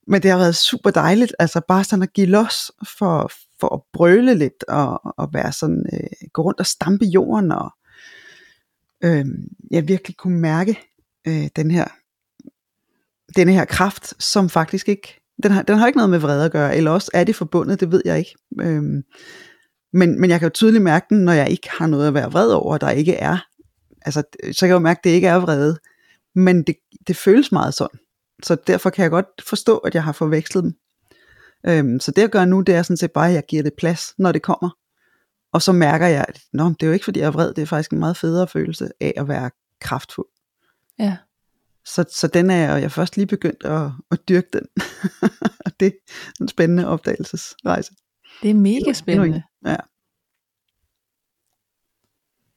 men 0.08 0.24
det 0.24 0.32
har 0.32 0.38
været 0.38 0.56
super 0.56 0.90
dejligt, 0.90 1.36
altså 1.40 1.62
bare 1.68 1.84
sådan 1.84 2.04
at 2.04 2.14
give 2.14 2.28
los 2.28 2.72
for, 2.98 3.32
for 3.60 3.76
at 3.76 3.82
brøle 3.94 4.36
lidt, 4.36 4.64
og, 4.68 5.02
og 5.18 5.30
være 5.34 5.52
sådan, 5.52 5.86
øh, 5.94 6.28
gå 6.34 6.42
rundt 6.42 6.60
og 6.60 6.66
stampe 6.66 7.06
jorden, 7.06 7.52
og 7.52 7.72
øh, 9.04 9.26
jeg 9.72 9.88
virkelig 9.88 10.18
kunne 10.18 10.40
mærke 10.40 10.80
øh, 11.28 11.48
den 11.56 11.72
her 11.72 11.88
denne 13.36 13.54
her 13.54 13.66
kraft, 13.66 14.24
som 14.24 14.50
faktisk 14.50 14.90
ikke, 14.90 15.22
den 15.44 15.52
har, 15.52 15.62
den 15.62 15.78
har 15.78 15.88
ikke 15.88 15.98
noget 15.98 16.10
med 16.10 16.20
vrede 16.20 16.46
at 16.46 16.52
gøre, 16.52 16.78
eller 16.78 16.92
også 16.92 17.12
er 17.14 17.24
det 17.24 17.36
forbundet, 17.36 17.80
det 17.80 17.92
ved 17.92 18.02
jeg 18.06 18.18
ikke. 18.18 18.36
Øhm, 18.62 19.04
men, 19.94 20.22
men 20.22 20.30
jeg 20.30 20.40
kan 20.40 20.46
jo 20.46 20.54
tydeligt 20.54 20.84
mærke 20.84 21.06
den, 21.10 21.26
når 21.26 21.34
jeg 21.34 21.50
ikke 21.50 21.70
har 21.78 21.88
noget 21.88 22.08
at 22.08 22.14
være 22.14 22.32
vred 22.32 22.52
over, 22.52 22.78
der 22.78 22.90
ikke 22.90 23.16
er. 23.16 23.38
Altså, 24.02 24.24
så 24.52 24.60
kan 24.60 24.68
jeg 24.68 24.74
jo 24.74 24.80
mærke, 24.80 24.98
at 24.98 25.04
det 25.04 25.10
ikke 25.10 25.28
er 25.28 25.36
vrede, 25.36 25.78
men 26.40 26.64
det, 26.64 26.76
det 27.08 27.16
føles 27.18 27.52
meget 27.52 27.74
sådan. 27.74 28.00
så 28.44 28.58
derfor 28.68 28.90
kan 28.90 29.04
jeg 29.04 29.12
godt 29.12 29.26
forstå, 29.48 29.78
at 29.78 29.96
jeg 29.96 30.04
har 30.04 30.12
forvekslet 30.12 30.64
dem. 30.64 30.74
Øhm, 31.66 32.00
så 32.00 32.12
det 32.12 32.22
jeg 32.22 32.30
gør 32.30 32.46
nu, 32.46 32.62
det 32.62 32.76
er 32.76 32.84
sådan 32.84 32.98
set 32.98 33.12
bare, 33.12 33.28
at 33.28 33.34
jeg 33.34 33.44
giver 33.48 33.64
det 33.64 33.74
plads, 33.78 34.14
når 34.18 34.32
det 34.32 34.42
kommer. 34.42 34.70
Og 35.54 35.62
så 35.62 35.72
mærker 35.72 36.08
jeg, 36.08 36.26
at 36.28 36.42
Nå, 36.54 36.70
det 36.70 36.84
er 36.84 36.88
jo 36.88 36.94
ikke 36.94 37.06
fordi 37.06 37.20
jeg 37.20 37.28
er 37.28 37.32
vred, 37.32 37.54
det 37.54 37.62
er 37.62 37.66
faktisk 37.66 37.92
en 37.92 38.00
meget 38.00 38.18
federe 38.18 38.48
følelse 38.48 38.90
af 39.00 39.14
at 39.18 39.28
være 39.28 39.52
kraftfuld. 39.82 40.28
Ja. 41.00 41.18
Så, 41.86 42.06
så 42.12 42.28
den 42.28 42.50
er 42.50 42.56
jeg, 42.56 42.82
jeg 42.82 42.92
først 42.92 43.18
lige 43.18 43.28
begyndt 43.28 43.64
at, 43.66 43.92
at 44.12 44.30
dyrke 44.30 44.48
den. 44.54 44.68
og 45.66 45.72
det 45.80 45.88
er 45.88 45.92
en 46.42 46.48
spændende 46.48 46.88
opdagelsesrejse. 46.88 47.92
Det 48.42 48.50
er 48.50 48.54
mega 48.54 48.94
spændende. 48.94 49.44
Ja. 49.66 49.76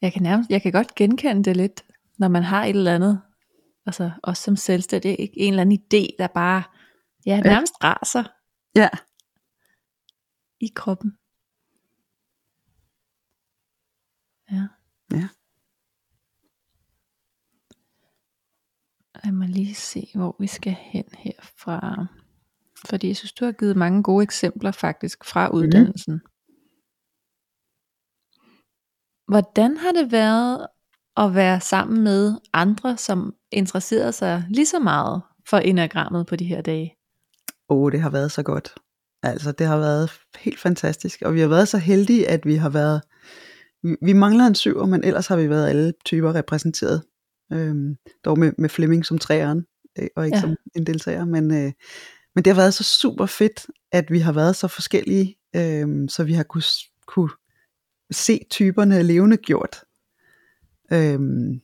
Jeg 0.03 0.13
kan 0.13 0.23
nærmest, 0.23 0.51
jeg 0.51 0.63
kan 0.63 0.73
godt 0.73 0.95
genkende 0.95 1.45
det 1.45 1.57
lidt, 1.57 1.85
når 2.19 2.29
man 2.29 2.43
har 2.43 2.65
et 2.65 2.77
eller 2.77 2.95
andet, 2.95 3.21
altså 3.87 4.11
også 4.23 4.43
som 4.43 4.57
selvstændig, 4.57 5.21
ikke? 5.21 5.39
en 5.41 5.53
eller 5.53 5.61
anden 5.61 5.79
idé, 5.79 6.17
der 6.19 6.27
bare, 6.27 6.63
ja, 7.27 7.41
nærmest 7.41 7.73
ja. 7.83 7.93
raser 7.93 8.25
Ja. 8.77 8.89
i 10.61 10.69
kroppen. 10.75 11.11
Ja. 14.51 14.69
Ja. 15.17 15.29
Lad 19.25 19.33
mig 19.33 19.49
lige 19.49 19.75
se, 19.75 20.11
hvor 20.15 20.37
vi 20.39 20.47
skal 20.47 20.73
hen 20.73 21.05
herfra. 21.19 22.07
Fordi 22.89 23.09
jeg 23.09 23.17
synes, 23.17 23.33
du 23.33 23.45
har 23.45 23.53
givet 23.53 23.77
mange 23.77 24.03
gode 24.03 24.23
eksempler 24.23 24.71
faktisk 24.71 25.25
fra 25.25 25.49
uddannelsen. 25.55 26.15
Mm. 26.15 26.21
Hvordan 29.29 29.77
har 29.77 29.93
det 29.93 30.13
været 30.13 30.67
at 31.17 31.35
være 31.35 31.61
sammen 31.61 32.05
med 32.05 32.35
andre, 32.53 32.97
som 32.97 33.35
interesserer 33.53 34.11
sig 34.11 34.45
lige 34.49 34.67
så 34.67 34.79
meget 34.79 35.23
for 35.49 35.57
enagrammet 35.57 36.27
på 36.27 36.37
de 36.37 36.45
her 36.45 36.61
dage? 36.61 36.97
Åh, 37.69 37.79
oh, 37.79 37.93
det 37.93 38.01
har 38.01 38.11
været 38.11 38.33
så 38.33 38.43
godt. 38.43 38.75
Altså, 39.23 39.53
det 39.53 39.67
har 39.67 39.79
været 39.79 40.11
helt 40.39 40.61
fantastisk. 40.61 41.23
Og 41.23 41.35
vi 41.35 41.41
har 41.41 41.49
været 41.49 41.69
så 41.69 41.79
heldige, 41.79 42.29
at 42.29 42.47
vi 42.47 42.55
har 42.55 42.69
været... 42.69 43.03
Vi, 44.03 44.13
mangler 44.13 44.47
en 44.47 44.55
syver, 44.55 44.87
men 44.87 45.05
ellers 45.05 45.27
har 45.27 45.37
vi 45.37 45.51
været 45.51 45.69
alle 45.69 45.93
typer 46.05 46.35
repræsenteret. 46.35 47.03
Øhm, 47.53 47.97
dog 48.25 48.39
med, 48.39 48.53
med 48.59 48.69
Flemming 48.69 49.07
som 49.07 49.19
træeren, 49.19 49.65
øh, 49.99 50.09
og 50.17 50.25
ikke 50.25 50.37
ja. 50.37 50.41
som 50.41 50.57
en 50.75 50.87
deltager. 50.87 51.25
Men, 51.25 51.55
øh, 51.55 51.73
men 52.35 52.45
det 52.45 52.47
har 52.47 52.55
været 52.55 52.75
så 52.75 52.85
super 52.85 53.27
fedt, 53.27 53.67
at 53.93 54.11
vi 54.11 54.19
har 54.19 54.33
været 54.33 54.57
så 54.57 54.69
forskellige, 54.69 55.37
øh, 55.57 56.09
så 56.09 56.25
vi 56.25 56.33
har 56.33 56.43
kunne, 56.43 56.63
kunne 57.07 57.31
se 58.13 58.41
typerne 58.51 59.03
levende 59.03 59.37
gjort. 59.37 59.85
Øhm, 60.93 61.61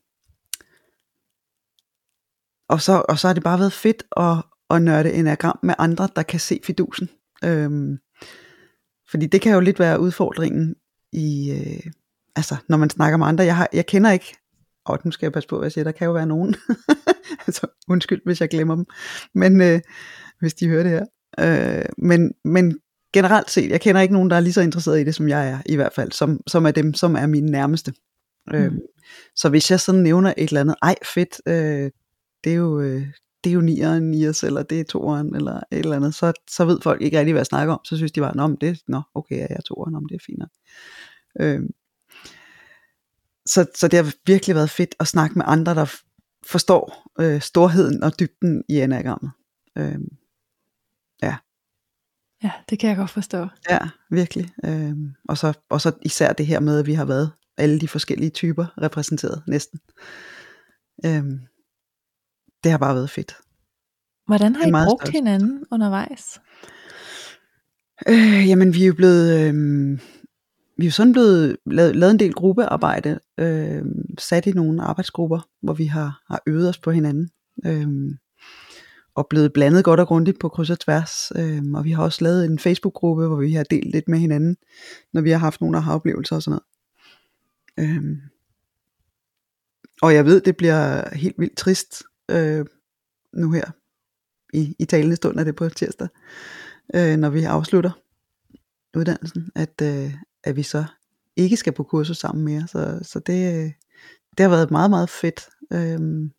og, 2.68 2.80
så, 2.80 3.04
og 3.08 3.18
så 3.18 3.26
har 3.26 3.34
det 3.34 3.42
bare 3.42 3.58
været 3.58 3.72
fedt 3.72 4.02
at, 4.16 4.36
at 4.70 4.82
nørde 4.82 5.12
enagram 5.12 5.58
med 5.62 5.74
andre, 5.78 6.08
der 6.16 6.22
kan 6.22 6.40
se 6.40 6.60
fidusen. 6.64 7.08
Øhm, 7.44 7.98
fordi 9.10 9.26
det 9.26 9.40
kan 9.40 9.54
jo 9.54 9.60
lidt 9.60 9.78
være 9.78 10.00
udfordringen 10.00 10.76
i, 11.12 11.50
øh, 11.50 11.92
altså 12.36 12.56
når 12.68 12.76
man 12.76 12.90
snakker 12.90 13.16
med 13.16 13.26
andre. 13.26 13.44
Jeg, 13.44 13.56
har, 13.56 13.68
jeg 13.72 13.86
kender 13.86 14.10
ikke, 14.10 14.36
og 14.84 14.98
nu 15.04 15.10
skal 15.10 15.26
jeg 15.26 15.32
passe 15.32 15.48
på, 15.48 15.56
hvad 15.56 15.66
jeg 15.66 15.72
siger, 15.72 15.84
der 15.84 15.92
kan 15.92 16.06
jo 16.06 16.12
være 16.12 16.26
nogen. 16.26 16.56
altså, 17.46 17.66
undskyld, 17.88 18.20
hvis 18.24 18.40
jeg 18.40 18.48
glemmer 18.48 18.74
dem. 18.74 18.86
Men 19.34 19.60
øh, 19.60 19.80
hvis 20.40 20.54
de 20.54 20.68
hører 20.68 20.82
det 20.82 20.92
her. 20.92 21.06
Øh, 21.40 21.84
men, 21.98 22.32
men 22.44 22.78
generelt 23.12 23.50
set, 23.50 23.70
jeg 23.70 23.80
kender 23.80 24.00
ikke 24.00 24.14
nogen, 24.14 24.30
der 24.30 24.36
er 24.36 24.40
lige 24.40 24.52
så 24.52 24.60
interesseret 24.60 25.00
i 25.00 25.04
det, 25.04 25.14
som 25.14 25.28
jeg 25.28 25.48
er, 25.48 25.58
i 25.66 25.76
hvert 25.76 25.92
fald, 25.94 26.12
som, 26.12 26.40
som 26.46 26.66
er 26.66 26.70
dem, 26.70 26.94
som 26.94 27.16
er 27.16 27.26
mine 27.26 27.50
nærmeste. 27.50 27.92
Mm. 28.50 28.58
Øhm, 28.58 28.80
så 29.36 29.48
hvis 29.48 29.70
jeg 29.70 29.80
sådan 29.80 30.00
nævner 30.00 30.34
et 30.36 30.48
eller 30.48 30.60
andet, 30.60 30.76
ej 30.82 30.94
fedt, 31.14 31.40
øh, 31.46 31.90
det 32.44 32.52
er 32.52 32.56
jo, 32.56 32.80
øh, 32.80 33.06
det 33.44 33.50
er 33.50 33.54
jo 33.54 33.60
nieren 33.60 34.14
i 34.14 34.28
os, 34.28 34.42
eller 34.42 34.62
det 34.62 34.80
er 34.80 34.84
toeren, 34.84 35.34
eller 35.34 35.56
et 35.56 35.78
eller 35.78 35.96
andet, 35.96 36.14
så, 36.14 36.32
så 36.50 36.64
ved 36.64 36.80
folk 36.82 37.02
ikke 37.02 37.18
rigtig, 37.18 37.32
hvad 37.32 37.40
jeg 37.40 37.46
snakker 37.46 37.74
om. 37.74 37.80
Så 37.84 37.96
synes 37.96 38.12
de 38.12 38.20
bare, 38.20 38.36
nå, 38.36 38.56
det, 38.60 38.82
nå 38.88 39.02
okay, 39.14 39.38
jeg 39.38 39.46
er 39.50 39.60
toeren, 39.60 39.94
om 39.94 40.06
det 40.06 40.14
er 40.14 40.24
fint. 40.26 40.42
Øhm, 41.40 41.70
så, 43.46 43.66
så 43.74 43.88
det 43.88 44.04
har 44.04 44.12
virkelig 44.26 44.56
været 44.56 44.70
fedt 44.70 44.94
at 45.00 45.06
snakke 45.06 45.38
med 45.38 45.44
andre, 45.48 45.74
der 45.74 45.94
forstår 46.46 47.12
øh, 47.20 47.40
storheden 47.40 48.02
og 48.02 48.20
dybden 48.20 48.64
i 48.68 48.80
enagrammet. 48.80 49.30
Øhm, 49.78 50.08
ja. 51.22 51.36
Ja, 52.42 52.50
det 52.70 52.78
kan 52.78 52.88
jeg 52.88 52.96
godt 52.96 53.10
forstå. 53.10 53.46
Ja, 53.70 53.78
virkelig. 54.10 54.52
Øhm, 54.64 55.14
og, 55.28 55.38
så, 55.38 55.52
og 55.68 55.80
så 55.80 55.92
især 56.02 56.32
det 56.32 56.46
her 56.46 56.60
med, 56.60 56.78
at 56.78 56.86
vi 56.86 56.94
har 56.94 57.04
været 57.04 57.32
alle 57.58 57.80
de 57.80 57.88
forskellige 57.88 58.30
typer 58.30 58.82
repræsenteret 58.82 59.42
næsten. 59.46 59.80
Øhm, 61.04 61.40
det 62.64 62.70
har 62.70 62.78
bare 62.78 62.94
været 62.94 63.10
fedt. 63.10 63.36
Hvordan 64.26 64.56
har 64.56 64.66
I 64.66 64.86
brugt 64.86 65.02
størst. 65.02 65.12
hinanden 65.12 65.64
undervejs? 65.70 66.40
Øh, 68.08 68.48
jamen 68.48 68.74
vi 68.74 68.82
er 68.82 68.86
jo 68.86 68.94
blevet, 68.94 69.40
øh, 69.40 69.54
vi 70.76 70.84
er 70.84 70.88
jo 70.88 70.90
sådan 70.90 71.12
blevet 71.12 71.56
lavet, 71.66 71.96
lavet 71.96 72.10
en 72.12 72.18
del 72.18 72.32
gruppearbejde, 72.32 73.20
øh, 73.38 73.82
sat 74.18 74.46
i 74.46 74.50
nogle 74.50 74.82
arbejdsgrupper, 74.82 75.48
hvor 75.62 75.72
vi 75.72 75.84
har, 75.84 76.22
har 76.30 76.42
øvet 76.46 76.68
os 76.68 76.78
på 76.78 76.90
hinanden. 76.90 77.30
Øh, 77.66 77.88
og 79.14 79.26
blevet 79.30 79.52
blandet 79.52 79.84
godt 79.84 80.00
og 80.00 80.06
grundigt 80.06 80.38
på 80.38 80.48
kryds 80.48 80.70
og 80.70 80.80
tværs. 80.80 81.32
Øh, 81.36 81.62
og 81.74 81.84
vi 81.84 81.90
har 81.90 82.02
også 82.02 82.24
lavet 82.24 82.44
en 82.44 82.58
Facebook-gruppe, 82.58 83.26
hvor 83.26 83.36
vi 83.36 83.52
har 83.52 83.64
delt 83.64 83.90
lidt 83.90 84.08
med 84.08 84.18
hinanden, 84.18 84.56
når 85.12 85.20
vi 85.20 85.30
har 85.30 85.38
haft 85.38 85.60
nogle 85.60 85.78
af 85.78 85.94
oplevelser 85.94 86.36
og 86.36 86.42
sådan 86.42 86.52
noget. 86.52 86.62
Øh, 87.78 88.16
og 90.02 90.14
jeg 90.14 90.24
ved, 90.24 90.40
det 90.40 90.56
bliver 90.56 91.14
helt 91.14 91.38
vildt 91.38 91.56
trist 91.56 92.02
øh, 92.30 92.66
nu 93.32 93.52
her 93.52 93.70
i, 94.52 94.76
i 94.78 94.84
talende 94.84 95.16
stund 95.16 95.38
er 95.38 95.44
det 95.44 95.56
på 95.56 95.68
tirsdag, 95.68 96.08
øh, 96.94 97.16
når 97.16 97.30
vi 97.30 97.44
afslutter 97.44 97.90
uddannelsen, 98.96 99.50
at, 99.54 99.82
øh, 99.82 100.14
at 100.44 100.56
vi 100.56 100.62
så 100.62 100.84
ikke 101.36 101.56
skal 101.56 101.72
på 101.72 101.82
kursus 101.82 102.18
sammen 102.18 102.44
mere. 102.44 102.66
Så, 102.68 102.98
så 103.02 103.18
det, 103.18 103.74
det 104.38 104.44
har 104.44 104.48
været 104.48 104.70
meget, 104.70 104.90
meget 104.90 105.10
fedt 105.10 105.48
øh, 105.72 106.30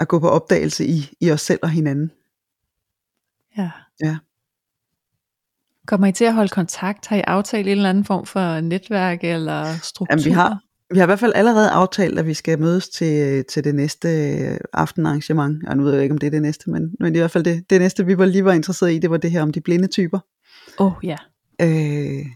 at 0.00 0.08
gå 0.08 0.18
på 0.18 0.28
opdagelse 0.28 0.86
i, 0.86 1.10
i 1.20 1.30
os 1.30 1.40
selv 1.40 1.60
og 1.62 1.70
hinanden. 1.70 2.10
Ja. 3.56 3.70
Ja. 4.02 4.18
Kommer 5.86 6.06
I 6.06 6.12
til 6.12 6.24
at 6.24 6.34
holde 6.34 6.48
kontakt? 6.48 7.06
Har 7.06 7.16
I 7.16 7.20
aftalt 7.20 7.66
en 7.66 7.76
eller 7.76 7.90
anden 7.90 8.04
form 8.04 8.26
for 8.26 8.60
netværk 8.60 9.24
eller 9.24 9.64
struktur? 9.82 10.06
Jamen, 10.10 10.24
vi 10.24 10.30
har, 10.30 10.60
vi 10.90 10.98
har 10.98 11.04
i 11.04 11.06
hvert 11.06 11.18
fald 11.18 11.32
allerede 11.34 11.70
aftalt, 11.70 12.18
at 12.18 12.26
vi 12.26 12.34
skal 12.34 12.60
mødes 12.60 12.88
til, 12.88 13.44
til 13.44 13.64
det 13.64 13.74
næste 13.74 14.08
aftenarrangement. 14.72 15.68
Og 15.68 15.76
nu 15.76 15.82
ved 15.82 15.92
jeg 15.92 16.02
ikke, 16.02 16.12
om 16.12 16.18
det 16.18 16.26
er 16.26 16.30
det 16.30 16.42
næste, 16.42 16.70
men, 16.70 16.94
men 17.00 17.14
i 17.14 17.18
hvert 17.18 17.30
fald 17.30 17.44
det, 17.44 17.70
det 17.70 17.80
næste, 17.80 18.06
vi 18.06 18.18
var 18.18 18.24
lige 18.24 18.44
var 18.44 18.52
interesseret 18.52 18.92
i, 18.92 18.98
det 18.98 19.10
var 19.10 19.16
det 19.16 19.30
her 19.30 19.42
om 19.42 19.52
de 19.52 19.60
blinde 19.60 19.86
typer. 19.86 20.18
Åh, 20.78 20.86
oh, 20.86 20.92
ja. 21.02 21.16
Øh, 21.62 22.26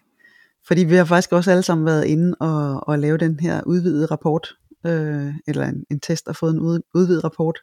fordi 0.67 0.85
vi 0.85 0.95
har 0.95 1.05
faktisk 1.05 1.33
også 1.33 1.51
alle 1.51 1.63
sammen 1.63 1.87
været 1.87 2.05
inde 2.05 2.35
og, 2.41 2.89
og 2.89 2.99
lave 2.99 3.19
den 3.19 3.41
her 3.41 3.63
udvidede 3.67 4.07
rapport, 4.07 4.55
øh, 4.87 5.35
eller 5.47 5.67
en, 5.67 5.85
en 5.91 6.01
test 6.01 6.29
og 6.29 6.37
fået 6.37 6.53
en 6.53 6.61
ud, 6.61 6.81
udvidet 6.95 7.25
rapport, 7.25 7.59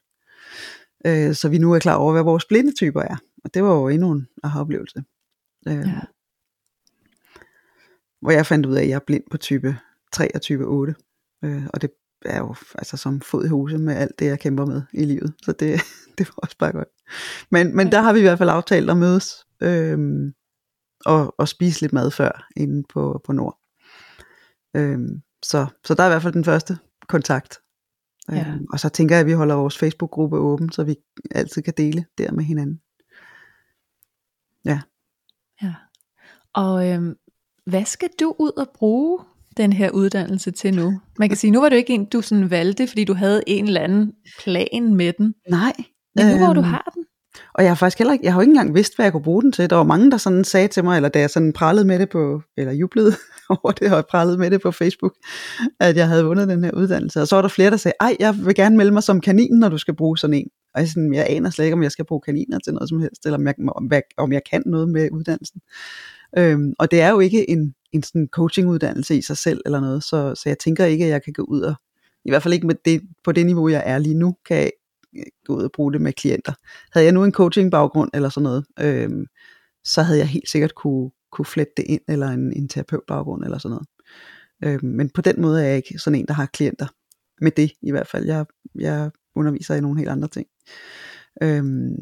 øh, 1.06 1.34
så 1.34 1.50
vi 1.50 1.58
nu 1.58 1.74
er 1.74 1.80
klar 1.80 1.96
over, 1.96 2.12
hvad 2.12 2.24
vores 2.24 2.46
blinde 2.46 2.74
typer 2.76 3.02
er. 3.02 3.16
Og 3.44 3.54
det 3.54 3.64
var 3.64 3.74
jo 3.74 3.88
endnu 3.88 4.12
en 4.12 4.28
aha-oplevelse. 4.44 5.04
Øh, 5.68 5.88
ja. 5.88 6.02
Hvor 8.22 8.32
jeg 8.32 8.46
fandt 8.46 8.66
ud 8.66 8.76
af, 8.76 8.82
at 8.82 8.90
jeg 8.90 8.96
er 8.96 9.06
blind 9.08 9.24
på 9.32 9.38
type 9.38 9.78
3 10.12 10.36
og 10.36 10.42
type 10.42 10.66
8. 10.66 10.96
Øh, 11.44 11.64
og 11.74 11.82
det 11.82 11.92
er 12.26 12.40
jo 12.40 12.56
altså 12.76 12.98
som 12.98 13.22
fod 13.22 13.46
i 13.46 13.48
huse 13.48 13.78
med 13.78 13.96
alt 13.96 14.20
det, 14.20 14.26
jeg 14.26 14.40
kæmper 14.40 14.66
med 14.66 14.82
i 14.94 15.06
livet. 15.06 15.34
Så 15.44 15.52
det, 15.52 15.82
det 16.18 16.28
var 16.28 16.36
også 16.38 16.58
bare 16.58 16.72
godt. 16.72 16.88
Men, 17.52 17.76
men 17.76 17.92
der 17.92 18.02
har 18.02 18.14
vi 18.14 18.20
i 18.20 18.22
hvert 18.22 18.38
fald 18.38 18.50
aftalt 18.50 18.90
at 18.90 18.98
mødes 18.98 19.46
øh, 19.62 19.98
og, 21.06 21.36
og 21.38 21.48
spise 21.48 21.82
lidt 21.82 21.94
mad 21.94 22.12
før 22.12 22.48
inde 22.56 22.84
på, 22.90 23.22
på 23.26 23.34
Nord. 23.34 23.60
Øh, 24.76 25.00
så, 25.44 25.66
så 25.86 25.94
der 25.94 26.04
er 26.04 26.08
i 26.08 26.10
hvert 26.10 26.22
fald 26.22 26.34
den 26.34 26.46
første 26.46 26.78
kontakt. 27.08 27.60
Ja. 28.32 28.40
Øh, 28.40 28.62
og 28.74 28.80
så 28.80 28.90
tænker 28.90 29.16
jeg, 29.16 29.22
at 29.22 29.28
vi 29.28 29.32
holder 29.32 29.56
vores 29.56 29.78
Facebook-gruppe 29.78 30.38
åben, 30.38 30.72
så 30.72 30.84
vi 30.84 30.96
altid 31.32 31.62
kan 31.62 31.74
dele 31.78 32.06
der 32.18 32.32
med 32.32 32.44
hinanden. 32.44 32.82
Ja. 34.66 34.82
Ja. 35.62 35.74
Og 36.54 36.90
øh, 36.90 37.02
hvad 37.66 37.86
skal 37.86 38.10
du 38.20 38.36
ud 38.40 38.52
og 38.58 38.68
bruge 38.76 39.20
den 39.58 39.74
her 39.74 39.90
uddannelse 39.90 40.52
til 40.52 40.76
nu? 40.76 41.02
Man 41.20 41.30
kan 41.30 41.38
sige, 41.38 41.52
nu 41.52 41.62
var 41.62 41.70
det 41.70 41.76
jo 41.76 41.78
ikke 41.78 41.94
en, 41.94 42.06
du 42.06 42.22
sådan 42.22 42.50
valgte, 42.50 42.88
fordi 42.88 43.04
du 43.04 43.14
havde 43.14 43.44
en 43.48 43.66
eller 43.66 43.82
anden 43.82 44.12
plan 44.40 44.96
med 44.96 45.14
den. 45.14 45.34
Nej. 45.50 45.74
Men 46.16 46.26
nu 46.26 46.38
hvor 46.38 46.54
du 46.54 46.60
øhm, 46.60 46.70
har 46.70 46.92
den. 46.96 47.06
Og 47.54 47.64
jeg 47.64 47.70
har 47.72 47.76
faktisk 47.76 47.98
heller 47.98 48.14
ikke, 48.14 48.26
jeg 48.26 48.34
har 48.34 48.40
jo 48.40 48.42
ikke 48.42 48.52
engang 48.52 48.76
vidst, 48.76 48.96
hvad 48.96 49.06
jeg 49.06 49.12
kunne 49.12 49.24
bruge 49.24 49.42
den 49.42 49.52
til. 49.52 49.70
Der 49.70 49.76
var 49.76 49.84
mange, 49.84 50.12
der 50.12 50.18
sådan 50.18 50.44
sagde 50.44 50.68
til 50.68 50.84
mig, 50.84 50.96
eller 50.96 51.10
da 51.10 51.20
jeg 51.20 51.30
sådan 51.30 51.54
prallede 51.54 51.88
med 51.88 52.00
det 52.00 52.10
på, 52.10 52.42
eller 52.58 52.74
jublede 52.74 53.14
over 53.50 53.72
det, 53.72 53.94
og 53.94 54.06
prallede 54.06 54.38
med 54.38 54.52
det 54.52 54.62
på 54.62 54.72
Facebook, 54.72 55.14
at 55.80 55.98
jeg 55.98 56.08
havde 56.08 56.26
vundet 56.26 56.48
den 56.48 56.64
her 56.64 56.72
uddannelse. 56.72 57.22
Og 57.22 57.28
så 57.28 57.36
var 57.36 57.42
der 57.42 57.50
flere, 57.50 57.72
der 57.72 57.78
sagde, 57.78 57.96
ej, 58.00 58.16
jeg 58.20 58.36
vil 58.46 58.56
gerne 58.56 58.78
melde 58.78 58.92
mig 58.92 59.04
som 59.04 59.22
kanin, 59.22 59.60
når 59.60 59.70
du 59.70 59.78
skal 59.78 59.96
bruge 59.96 60.18
sådan 60.18 60.34
en. 60.34 60.48
Og 60.76 60.82
jeg, 60.82 60.90
sådan, 60.90 61.14
jeg 61.14 61.26
aner 61.30 61.50
slet 61.50 61.66
ikke, 61.66 61.74
om 61.74 61.84
jeg 61.84 61.92
skal 61.92 62.06
bruge 62.06 62.22
kaniner 62.22 62.60
til 62.60 62.74
noget 62.74 62.90
som 62.90 63.00
helst, 63.02 63.26
eller 63.26 63.38
om 63.38 63.48
jeg, 63.48 63.56
om 63.68 63.92
jeg, 63.92 64.02
om 64.18 64.34
jeg 64.34 64.42
kan 64.52 64.64
noget 64.66 64.90
med 64.90 65.10
uddannelsen. 65.12 65.62
Øhm, 66.38 66.74
og 66.80 66.92
det 66.92 67.02
er 67.02 67.10
jo 67.10 67.20
ikke 67.20 67.50
en, 67.50 67.76
en 67.92 68.04
sådan 68.04 68.28
coachinguddannelse 68.32 69.18
i 69.18 69.22
sig 69.22 69.38
selv 69.38 69.62
eller 69.66 69.80
noget, 69.80 70.04
så, 70.04 70.36
så 70.36 70.50
jeg 70.50 70.60
tænker 70.60 70.86
ikke, 70.86 71.06
at 71.06 71.12
jeg 71.12 71.24
kan 71.24 71.34
gå 71.34 71.42
ud 71.42 71.62
og, 71.62 71.76
i 72.26 72.32
hvert 72.32 72.44
fald 72.44 72.54
ikke 72.54 72.68
med 72.68 72.76
det, 72.86 73.02
på 73.24 73.32
det 73.32 73.46
niveau, 73.46 73.68
jeg 73.70 73.84
er 73.86 73.98
lige 73.98 74.16
nu, 74.16 74.36
kan 74.46 74.58
jeg 74.58 74.72
øh, 75.18 75.24
gå 75.46 75.56
ud 75.56 75.64
og 75.64 75.72
bruge 75.72 75.94
det 75.94 76.02
med 76.02 76.14
klienter. 76.14 76.54
Havde 76.94 77.06
jeg 77.06 77.14
nu 77.14 77.24
en 77.24 77.32
coaching 77.32 77.72
baggrund 77.72 78.10
eller 78.14 78.30
sådan 78.30 78.44
noget, 78.44 78.66
øhm, 78.80 79.26
så 79.84 80.02
havde 80.02 80.20
jeg 80.20 80.28
helt 80.28 80.50
sikkert 80.50 80.76
kunne, 80.76 81.12
kunne 81.32 81.46
flette 81.46 81.74
det 81.78 81.86
ind, 81.88 82.02
eller 82.08 82.28
en, 82.28 82.54
en 82.54 82.68
terapeut 82.70 83.04
baggrund 83.08 83.44
eller 83.44 83.58
sådan 83.58 83.74
noget. 83.74 83.88
Øhm, 84.64 84.86
men 84.86 85.10
på 85.10 85.22
den 85.22 85.42
måde 85.42 85.62
er 85.64 85.68
jeg 85.68 85.78
ikke 85.78 86.00
sådan 86.00 86.20
en, 86.20 86.28
der 86.28 86.34
har 86.34 86.46
klienter. 86.46 86.88
Med 87.42 87.52
det 87.52 87.72
i 87.82 87.92
hvert 87.92 88.08
fald. 88.08 88.26
Jeg, 88.26 88.46
jeg 88.76 89.12
underviser 89.36 89.76
i 89.76 89.82
nogle 89.82 89.98
helt 89.98 90.10
andre 90.10 90.28
ting. 90.28 90.48
Øhm, 91.44 91.96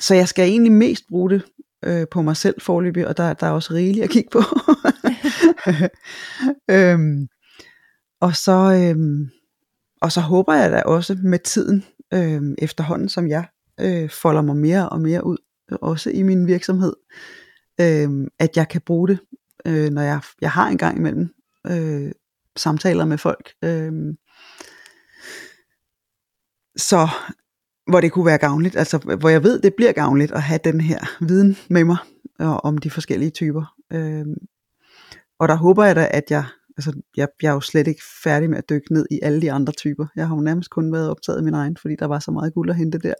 så 0.00 0.14
jeg 0.14 0.28
skal 0.28 0.48
egentlig 0.48 0.72
mest 0.72 1.04
bruge 1.08 1.30
det 1.30 1.42
øh, 1.84 2.06
på 2.10 2.22
mig 2.22 2.36
selv 2.36 2.60
forløbig, 2.60 3.08
og 3.08 3.16
der, 3.16 3.32
der 3.32 3.46
er 3.46 3.50
også 3.50 3.74
rigeligt 3.74 4.04
at 4.04 4.10
kigge 4.10 4.30
på. 4.30 4.42
øhm, 6.76 7.28
og 8.20 8.36
så 8.36 8.92
øhm, 8.92 9.30
og 10.02 10.12
så 10.12 10.20
håber 10.20 10.54
jeg 10.54 10.70
da 10.70 10.82
også 10.82 11.18
med 11.22 11.38
tiden, 11.38 11.84
øhm, 12.14 12.54
efterhånden 12.58 13.08
som 13.08 13.28
jeg 13.28 13.46
øh, 13.80 14.10
folder 14.10 14.42
mig 14.42 14.56
mere 14.56 14.88
og 14.88 15.00
mere 15.00 15.26
ud, 15.26 15.36
øh, 15.72 15.78
også 15.80 16.10
i 16.10 16.22
min 16.22 16.46
virksomhed, 16.46 16.92
øhm, 17.80 18.28
at 18.38 18.56
jeg 18.56 18.68
kan 18.68 18.80
bruge 18.80 19.08
det, 19.08 19.18
øh, 19.66 19.90
når 19.90 20.02
jeg, 20.02 20.20
jeg 20.40 20.50
har 20.50 20.68
en 20.68 20.78
gang 20.78 20.98
imellem 20.98 21.34
øh, 21.66 22.12
samtaler 22.56 23.04
med 23.04 23.18
folk. 23.18 23.52
Øh, 23.64 23.92
så 26.76 27.08
hvor 27.86 28.00
det 28.00 28.12
kunne 28.12 28.26
være 28.26 28.38
gavnligt, 28.38 28.76
altså 28.76 28.98
hvor 28.98 29.28
jeg 29.28 29.42
ved, 29.42 29.60
det 29.60 29.74
bliver 29.74 29.92
gavnligt 29.92 30.32
at 30.32 30.42
have 30.42 30.60
den 30.64 30.80
her 30.80 30.98
viden 31.20 31.56
med 31.70 31.84
mig 31.84 31.96
og, 32.38 32.64
om 32.64 32.78
de 32.78 32.90
forskellige 32.90 33.30
typer. 33.30 33.74
Øh, 33.92 34.26
og 35.38 35.48
der 35.48 35.54
håber 35.54 35.84
jeg 35.84 35.96
da, 35.96 36.08
at 36.10 36.30
jeg, 36.30 36.44
altså 36.76 36.92
jeg, 37.16 37.28
jeg 37.42 37.48
er 37.48 37.52
jo 37.52 37.60
slet 37.60 37.86
ikke 37.86 38.02
færdig 38.24 38.50
med 38.50 38.58
at 38.58 38.68
dykke 38.70 38.92
ned 38.92 39.06
i 39.10 39.20
alle 39.22 39.42
de 39.42 39.52
andre 39.52 39.72
typer. 39.72 40.06
Jeg 40.16 40.28
har 40.28 40.34
jo 40.34 40.40
nærmest 40.40 40.70
kun 40.70 40.92
været 40.92 41.10
optaget 41.10 41.36
af 41.36 41.44
min 41.44 41.54
egen, 41.54 41.76
fordi 41.76 41.96
der 41.98 42.06
var 42.06 42.18
så 42.18 42.30
meget 42.30 42.54
guld 42.54 42.70
at 42.70 42.76
hente 42.76 42.98
der. 42.98 43.14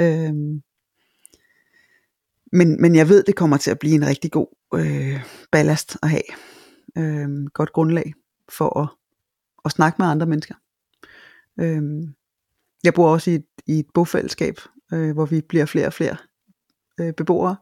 Øh, 0.00 0.34
men, 2.52 2.80
men 2.80 2.96
jeg 2.96 3.08
ved, 3.08 3.22
det 3.22 3.36
kommer 3.36 3.56
til 3.56 3.70
at 3.70 3.78
blive 3.78 3.94
en 3.94 4.06
rigtig 4.06 4.30
god 4.30 4.46
øh, 4.74 5.20
ballast 5.52 5.96
at 6.02 6.10
have. 6.10 6.22
Øh, 6.98 7.46
godt 7.54 7.72
grundlag 7.72 8.14
for 8.48 8.80
at, 8.80 8.88
at 9.64 9.72
snakke 9.72 9.96
med 9.98 10.06
andre 10.06 10.26
mennesker. 10.26 10.54
Øh, 11.60 11.82
jeg 12.86 12.94
bor 12.94 13.12
også 13.12 13.30
i 13.30 13.34
et, 13.34 13.46
i 13.66 13.78
et 13.78 13.86
bofællesskab, 13.94 14.58
øh, 14.92 15.12
hvor 15.12 15.26
vi 15.26 15.40
bliver 15.40 15.66
flere 15.66 15.86
og 15.86 15.92
flere 15.92 16.16
øh, 17.00 17.12
beboere, 17.12 17.56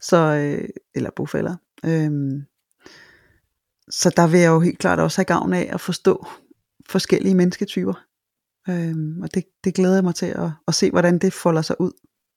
så, 0.00 0.16
øh, 0.16 0.68
eller 0.94 1.10
bofælder. 1.16 1.56
Øh, 1.84 2.10
så 3.90 4.12
der 4.16 4.26
vil 4.26 4.40
jeg 4.40 4.48
jo 4.48 4.60
helt 4.60 4.78
klart 4.78 5.00
også 5.00 5.18
have 5.18 5.24
gavn 5.24 5.52
af 5.52 5.68
at 5.72 5.80
forstå 5.80 6.26
forskellige 6.88 7.34
mennesketyper. 7.34 7.94
Øh, 8.68 8.94
og 9.22 9.34
det, 9.34 9.44
det 9.64 9.74
glæder 9.74 9.94
jeg 9.94 10.04
mig 10.04 10.14
til 10.14 10.26
at, 10.26 10.50
at 10.68 10.74
se, 10.74 10.90
hvordan 10.90 11.18
det 11.18 11.32
folder 11.32 11.62
sig 11.62 11.80
ud. 11.80 11.92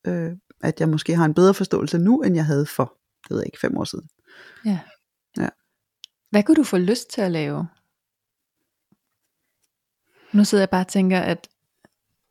Øh, 0.08 0.32
at 0.62 0.80
jeg 0.80 0.90
måske 0.90 1.16
har 1.16 1.26
en 1.26 1.34
bedre 1.34 1.54
forståelse 1.54 1.98
nu, 1.98 2.22
end 2.22 2.36
jeg 2.36 2.46
havde 2.46 2.66
for, 2.66 2.98
det 3.24 3.30
ved 3.30 3.38
jeg 3.38 3.46
ikke, 3.46 3.60
fem 3.60 3.78
år 3.78 3.84
siden. 3.84 4.10
Ja. 4.66 4.80
Ja. 5.38 5.50
Hvad 6.30 6.44
kunne 6.44 6.56
du 6.56 6.64
få 6.64 6.78
lyst 6.78 7.10
til 7.10 7.22
at 7.22 7.32
lave? 7.32 7.68
Nu 10.34 10.46
sidder 10.46 10.62
jeg 10.62 10.70
bare 10.70 10.82
og 10.82 10.88
tænker, 10.88 11.20
at 11.20 11.48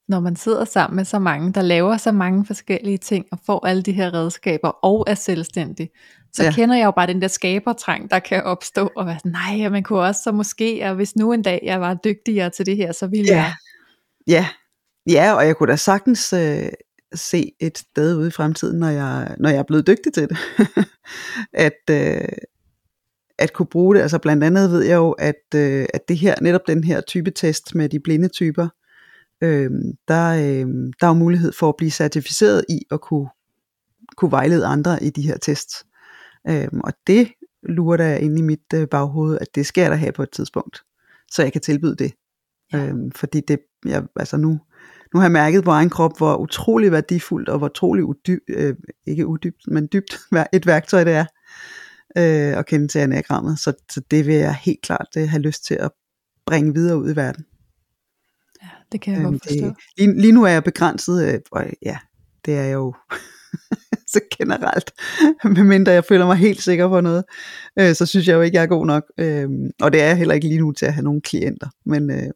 når 0.09 0.21
man 0.21 0.37
sidder 0.37 0.65
sammen 0.65 0.97
med 0.97 1.05
så 1.05 1.19
mange, 1.19 1.53
der 1.53 1.63
laver 1.63 1.97
så 1.97 2.13
mange 2.13 2.47
forskellige 2.47 2.99
ting, 2.99 3.27
og 3.33 3.39
får 3.47 3.67
alle 3.67 3.83
de 3.83 3.93
her 3.93 4.15
redskaber, 4.15 4.69
og 4.69 5.05
er 5.07 5.15
selvstændig, 5.15 5.91
så 6.33 6.45
ja. 6.45 6.53
kender 6.53 6.77
jeg 6.77 6.85
jo 6.85 6.91
bare 6.91 7.07
den 7.07 7.23
der 7.23 7.29
skabertrang, 7.29 8.11
der 8.11 8.19
kan 8.19 8.43
opstå, 8.43 8.91
og 8.97 9.07
være 9.07 9.19
sådan, 9.19 9.33
nej, 9.33 9.69
man 9.69 9.83
kunne 9.83 10.01
også 10.01 10.23
så 10.23 10.33
måske, 10.33 10.85
og 10.85 10.95
hvis 10.95 11.17
nu 11.17 11.33
en 11.33 11.43
dag 11.43 11.61
jeg 11.63 11.81
var 11.81 11.95
dygtigere 11.95 12.51
til 12.51 12.67
det 12.67 12.77
her, 12.77 12.93
så 12.93 13.07
ville 13.07 13.27
ja. 13.27 13.37
jeg... 13.37 13.53
Ja, 14.27 14.49
ja, 15.11 15.33
og 15.33 15.47
jeg 15.47 15.57
kunne 15.57 15.71
da 15.71 15.77
sagtens 15.77 16.33
øh, 16.33 16.69
se 17.15 17.53
et 17.61 17.79
sted 17.79 18.17
ude 18.17 18.29
i 18.29 18.31
fremtiden, 18.31 18.79
når 18.79 18.89
jeg, 18.89 19.35
når 19.39 19.49
jeg 19.49 19.59
er 19.59 19.63
blevet 19.63 19.87
dygtig 19.87 20.13
til 20.13 20.29
det. 20.29 20.39
at, 21.67 21.91
øh, 21.91 22.29
at 23.39 23.53
kunne 23.53 23.67
bruge 23.67 23.95
det. 23.95 24.03
Altså 24.03 24.19
blandt 24.19 24.45
andet 24.45 24.71
ved 24.71 24.83
jeg 24.83 24.97
jo, 24.97 25.11
at, 25.11 25.55
øh, 25.55 25.87
at 25.95 26.09
det 26.09 26.19
her, 26.19 26.35
netop 26.41 26.67
den 26.67 26.85
her 26.85 27.01
type 27.01 27.31
test 27.31 27.75
med 27.75 27.89
de 27.89 28.01
blinde 28.01 28.29
typer, 28.29 28.69
øh, 29.43 29.71
der, 30.09 30.29
øh, 30.31 30.67
der 31.01 31.07
er 31.07 31.09
jo 31.09 31.15
mulighed 31.15 31.53
for 31.53 31.69
at 31.69 31.77
blive 31.79 31.91
certificeret 31.91 32.65
i 32.69 32.79
at 32.91 33.01
kunne, 33.01 33.29
kunne 34.17 34.31
vejlede 34.31 34.67
andre 34.67 35.03
i 35.03 35.11
de 35.11 35.23
her 35.23 35.37
tests. 35.37 35.87
Øh, 36.49 36.69
og 36.85 36.93
det 37.07 37.29
lurer 37.63 37.97
der 37.97 38.15
ind 38.15 38.39
i 38.39 38.43
mit 38.43 38.73
øh, 38.75 38.89
baghoved, 38.89 39.39
at 39.41 39.55
det 39.55 39.67
skal 39.67 39.83
jeg 39.83 39.91
da 39.91 39.97
have 39.97 40.13
på 40.13 40.23
et 40.23 40.31
tidspunkt, 40.31 40.83
så 41.31 41.43
jeg 41.43 41.53
kan 41.53 41.61
tilbyde 41.61 41.97
det. 41.97 42.13
Ja. 42.73 42.87
Øh, 42.87 42.95
fordi 43.17 43.41
det, 43.49 43.59
jeg, 43.85 44.05
altså 44.17 44.37
nu, 44.37 44.49
nu 45.15 45.21
har 45.21 45.23
jeg 45.23 45.33
mærket 45.33 45.65
på 45.65 45.71
egen 45.71 45.91
krop, 45.91 46.19
hvor 46.19 46.37
utrolig 46.37 46.93
værdifuldt 46.93 47.49
og 47.49 47.59
hvor 47.59 47.69
utrolig 47.69 48.05
udyb, 48.05 48.41
øh, 48.49 48.77
ikke 49.07 49.27
udybt, 49.27 49.63
men 49.69 49.89
dybt 49.93 50.19
et 50.53 50.67
værktøj 50.67 51.05
det 51.05 51.13
er 51.13 51.27
øh, 52.17 52.59
at 52.59 52.67
kende 52.67 52.89
til 52.89 52.99
anagrammet. 52.99 53.59
Så, 53.59 53.73
så 53.91 54.01
det 54.11 54.27
vil 54.27 54.35
jeg 54.35 54.55
helt 54.55 54.83
klart 54.83 55.09
øh, 55.17 55.29
have 55.29 55.43
lyst 55.43 55.65
til 55.65 55.75
at 55.75 55.91
bringe 56.47 56.75
videre 56.75 56.99
ud 56.99 57.13
i 57.13 57.17
verden. 57.17 57.45
Det 58.93 59.01
kan 59.01 59.13
jeg 59.13 59.23
øhm, 59.23 59.31
godt 59.31 59.43
forstå. 59.43 59.67
Det, 59.67 59.77
lige, 59.99 60.21
lige 60.21 60.33
nu 60.33 60.45
er 60.45 60.49
jeg 60.49 60.65
begrænset, 60.65 61.35
øh, 61.35 61.41
og 61.53 61.65
ja, 61.83 61.99
det 62.45 62.55
er 62.55 62.63
jeg 62.63 62.75
jo 62.75 62.95
så 64.13 64.21
generelt, 64.39 64.93
medmindre 65.45 65.93
jeg 65.93 66.05
føler 66.05 66.27
mig 66.27 66.37
helt 66.37 66.63
sikker 66.63 66.89
på 66.89 67.01
noget, 67.01 67.25
øh, 67.79 67.95
så 67.95 68.07
synes 68.07 68.29
jeg 68.29 68.35
jo 68.35 68.41
ikke, 68.41 68.57
jeg 68.57 68.63
er 68.63 68.67
god 68.67 68.87
nok. 68.87 69.05
Øh, 69.19 69.49
og 69.83 69.93
det 69.93 70.01
er 70.01 70.07
jeg 70.07 70.17
heller 70.17 70.35
ikke 70.35 70.49
lige 70.49 70.61
nu 70.61 70.73
til 70.73 70.87
at 70.87 70.95
have 70.95 71.05
nogle 71.05 71.21
klienter. 71.21 71.69
Men, 71.87 72.11
øh, 72.11 72.31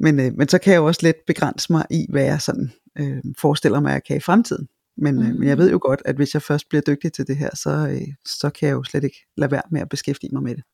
men, 0.00 0.20
øh, 0.20 0.32
men 0.36 0.48
så 0.48 0.58
kan 0.58 0.72
jeg 0.72 0.78
jo 0.78 0.86
også 0.86 1.00
lidt 1.02 1.16
begrænse 1.26 1.72
mig 1.72 1.84
i, 1.90 2.06
hvad 2.08 2.24
jeg 2.24 2.40
sådan 2.40 2.72
øh, 2.98 3.22
forestiller 3.38 3.80
mig, 3.80 3.90
at 3.90 3.94
jeg 3.94 4.04
kan 4.04 4.16
i 4.16 4.20
fremtiden. 4.20 4.68
Men, 4.96 5.14
mm. 5.14 5.22
øh, 5.22 5.34
men 5.34 5.48
jeg 5.48 5.58
ved 5.58 5.70
jo 5.70 5.78
godt, 5.82 6.02
at 6.04 6.16
hvis 6.16 6.34
jeg 6.34 6.42
først 6.42 6.68
bliver 6.68 6.82
dygtig 6.82 7.12
til 7.12 7.26
det 7.26 7.36
her, 7.36 7.50
så, 7.54 7.70
øh, 7.70 8.14
så 8.26 8.50
kan 8.50 8.68
jeg 8.68 8.74
jo 8.74 8.82
slet 8.84 9.04
ikke 9.04 9.26
lade 9.36 9.50
være 9.50 9.62
med 9.70 9.80
at 9.80 9.88
beskæftige 9.88 10.30
mig 10.32 10.42
med 10.42 10.54
det. 10.54 10.64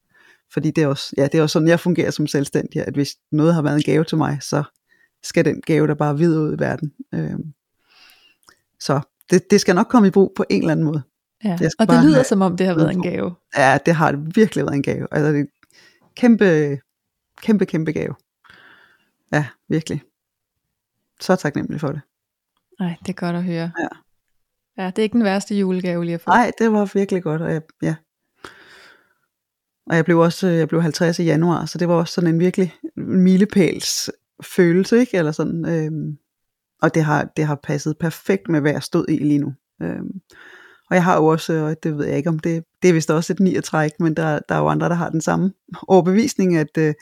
Fordi 0.53 0.71
det 0.71 0.85
er 0.85 0.89
også, 0.89 1.15
ja, 1.17 1.25
det 1.25 1.35
er 1.35 1.43
også 1.43 1.53
sådan, 1.53 1.69
jeg 1.69 1.81
fungerer 1.81 2.11
som 2.11 2.27
selvstændig, 2.27 2.87
at 2.87 2.95
hvis 2.95 3.17
noget 3.33 3.55
har 3.55 3.63
været 3.63 3.77
en 3.77 3.83
gave 3.83 4.05
til 4.05 4.19
mig, 4.19 4.39
så 4.43 4.63
skal 5.23 5.45
den 5.45 5.61
gave 5.61 5.87
der 5.87 5.95
bare 5.95 6.19
videre 6.19 6.43
ud 6.43 6.57
i 6.57 6.59
verden. 6.59 6.93
Øh, 7.15 7.39
så 8.81 9.01
det, 9.31 9.51
det 9.51 9.61
skal 9.61 9.75
nok 9.75 9.87
komme 9.87 10.09
i 10.09 10.11
brug 10.11 10.33
på 10.37 10.45
en 10.51 10.61
eller 10.61 10.73
anden 10.73 10.87
måde. 10.87 11.03
Ja, 11.45 11.59
og 11.79 11.89
det 11.89 12.05
lyder 12.05 12.15
have, 12.15 12.25
som 12.25 12.43
om 12.43 12.57
det 12.57 12.67
har 12.67 12.75
været 12.75 12.93
en 12.93 13.03
gave. 13.03 13.35
Ja, 13.57 13.79
det 13.87 13.95
har 13.95 14.13
virkelig 14.35 14.65
været 14.65 14.77
en 14.77 14.83
gave. 14.83 15.07
Altså 15.11 15.33
det 15.33 15.41
er 15.41 15.45
kæmpe, 16.17 16.79
kæmpe, 17.43 17.67
kæmpe 17.67 17.93
gave. 17.93 18.15
Ja, 19.33 19.47
virkelig. 19.69 20.03
Så 21.21 21.37
taknemmelig 21.37 21.81
for 21.81 21.89
det. 21.89 22.01
Nej, 22.81 22.97
det 23.01 23.09
er 23.09 23.13
godt 23.13 23.37
at 23.37 23.45
høre. 23.45 23.71
Ja. 23.81 23.89
Ja, 24.79 24.87
det 24.87 24.99
er 24.99 25.03
ikke 25.03 25.13
den 25.13 25.25
værste 25.25 25.55
julegave 25.55 26.05
lige 26.05 26.15
at 26.15 26.21
få. 26.21 26.31
Nej, 26.31 26.53
det 26.59 26.73
var 26.73 26.91
virkelig 26.95 27.23
godt, 27.23 27.43
og 27.43 27.53
jeg, 27.53 27.63
ja. 27.83 27.95
Og 29.87 29.97
jeg 29.97 30.05
blev 30.05 30.19
også 30.19 30.49
øh, 30.49 30.57
jeg 30.57 30.69
blev 30.69 30.83
50 30.83 31.19
i 31.19 31.25
januar, 31.25 31.67
så 31.67 31.79
det 31.79 31.89
var 31.89 31.95
også 31.95 32.15
sådan 32.15 32.35
en 32.35 32.41
virkelig 32.41 32.75
milepæls 32.97 34.11
følelse, 34.43 34.99
ikke? 34.99 35.17
Eller 35.17 35.33
sådan, 35.33 35.67
øhm, 35.69 36.17
og 36.83 36.95
det 36.95 37.05
har, 37.05 37.25
det 37.37 37.45
har 37.45 37.61
passet 37.63 37.99
perfekt 38.01 38.49
med, 38.49 38.61
hvad 38.61 38.73
jeg 38.73 38.83
stod 38.83 39.05
i 39.09 39.17
lige 39.17 39.39
nu. 39.39 39.53
Øhm, 39.83 40.21
og 40.91 40.95
jeg 40.95 41.05
har 41.05 41.17
jo 41.17 41.27
også, 41.27 41.53
og 41.53 41.83
det 41.83 41.99
ved 41.99 42.07
jeg 42.07 42.17
ikke 42.17 42.29
om 42.29 42.39
det, 42.39 42.65
det 42.83 42.89
er 42.89 42.93
vist 42.93 43.11
også 43.11 43.33
et 43.33 43.41
ni 43.41 43.61
træk, 43.61 43.91
men 44.01 44.15
der, 44.15 44.39
der 44.49 44.55
er 44.55 44.59
jo 44.59 44.69
andre, 44.69 44.89
der 44.89 44.95
har 44.95 45.11
den 45.11 45.21
samme 45.21 45.53
overbevisning, 45.89 46.57
at, 46.57 46.79
øh, 46.79 46.95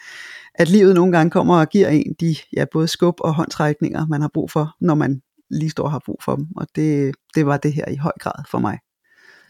at 0.55 0.68
livet 0.68 0.94
nogle 0.94 1.12
gange 1.12 1.31
kommer 1.31 1.61
og 1.61 1.68
giver 1.68 1.88
en 1.88 2.14
de 2.20 2.37
ja, 2.57 2.64
både 2.73 2.88
skub 2.88 3.14
og 3.20 3.35
håndtrækninger, 3.35 4.07
man 4.07 4.20
har 4.20 4.31
brug 4.35 4.51
for, 4.51 4.77
når 4.81 4.94
man 4.94 5.23
lige 5.51 5.70
står 5.70 5.85
og 5.85 5.90
har 5.90 6.03
brug 6.07 6.18
for 6.25 6.37
dem. 6.37 6.47
Og 6.57 6.66
det, 6.77 7.14
det 7.35 7.47
var 7.47 7.57
det 7.57 7.73
her 7.73 7.88
i 7.88 7.97
høj 7.97 8.12
grad 8.20 8.44
for 8.51 8.59
mig. 8.59 8.79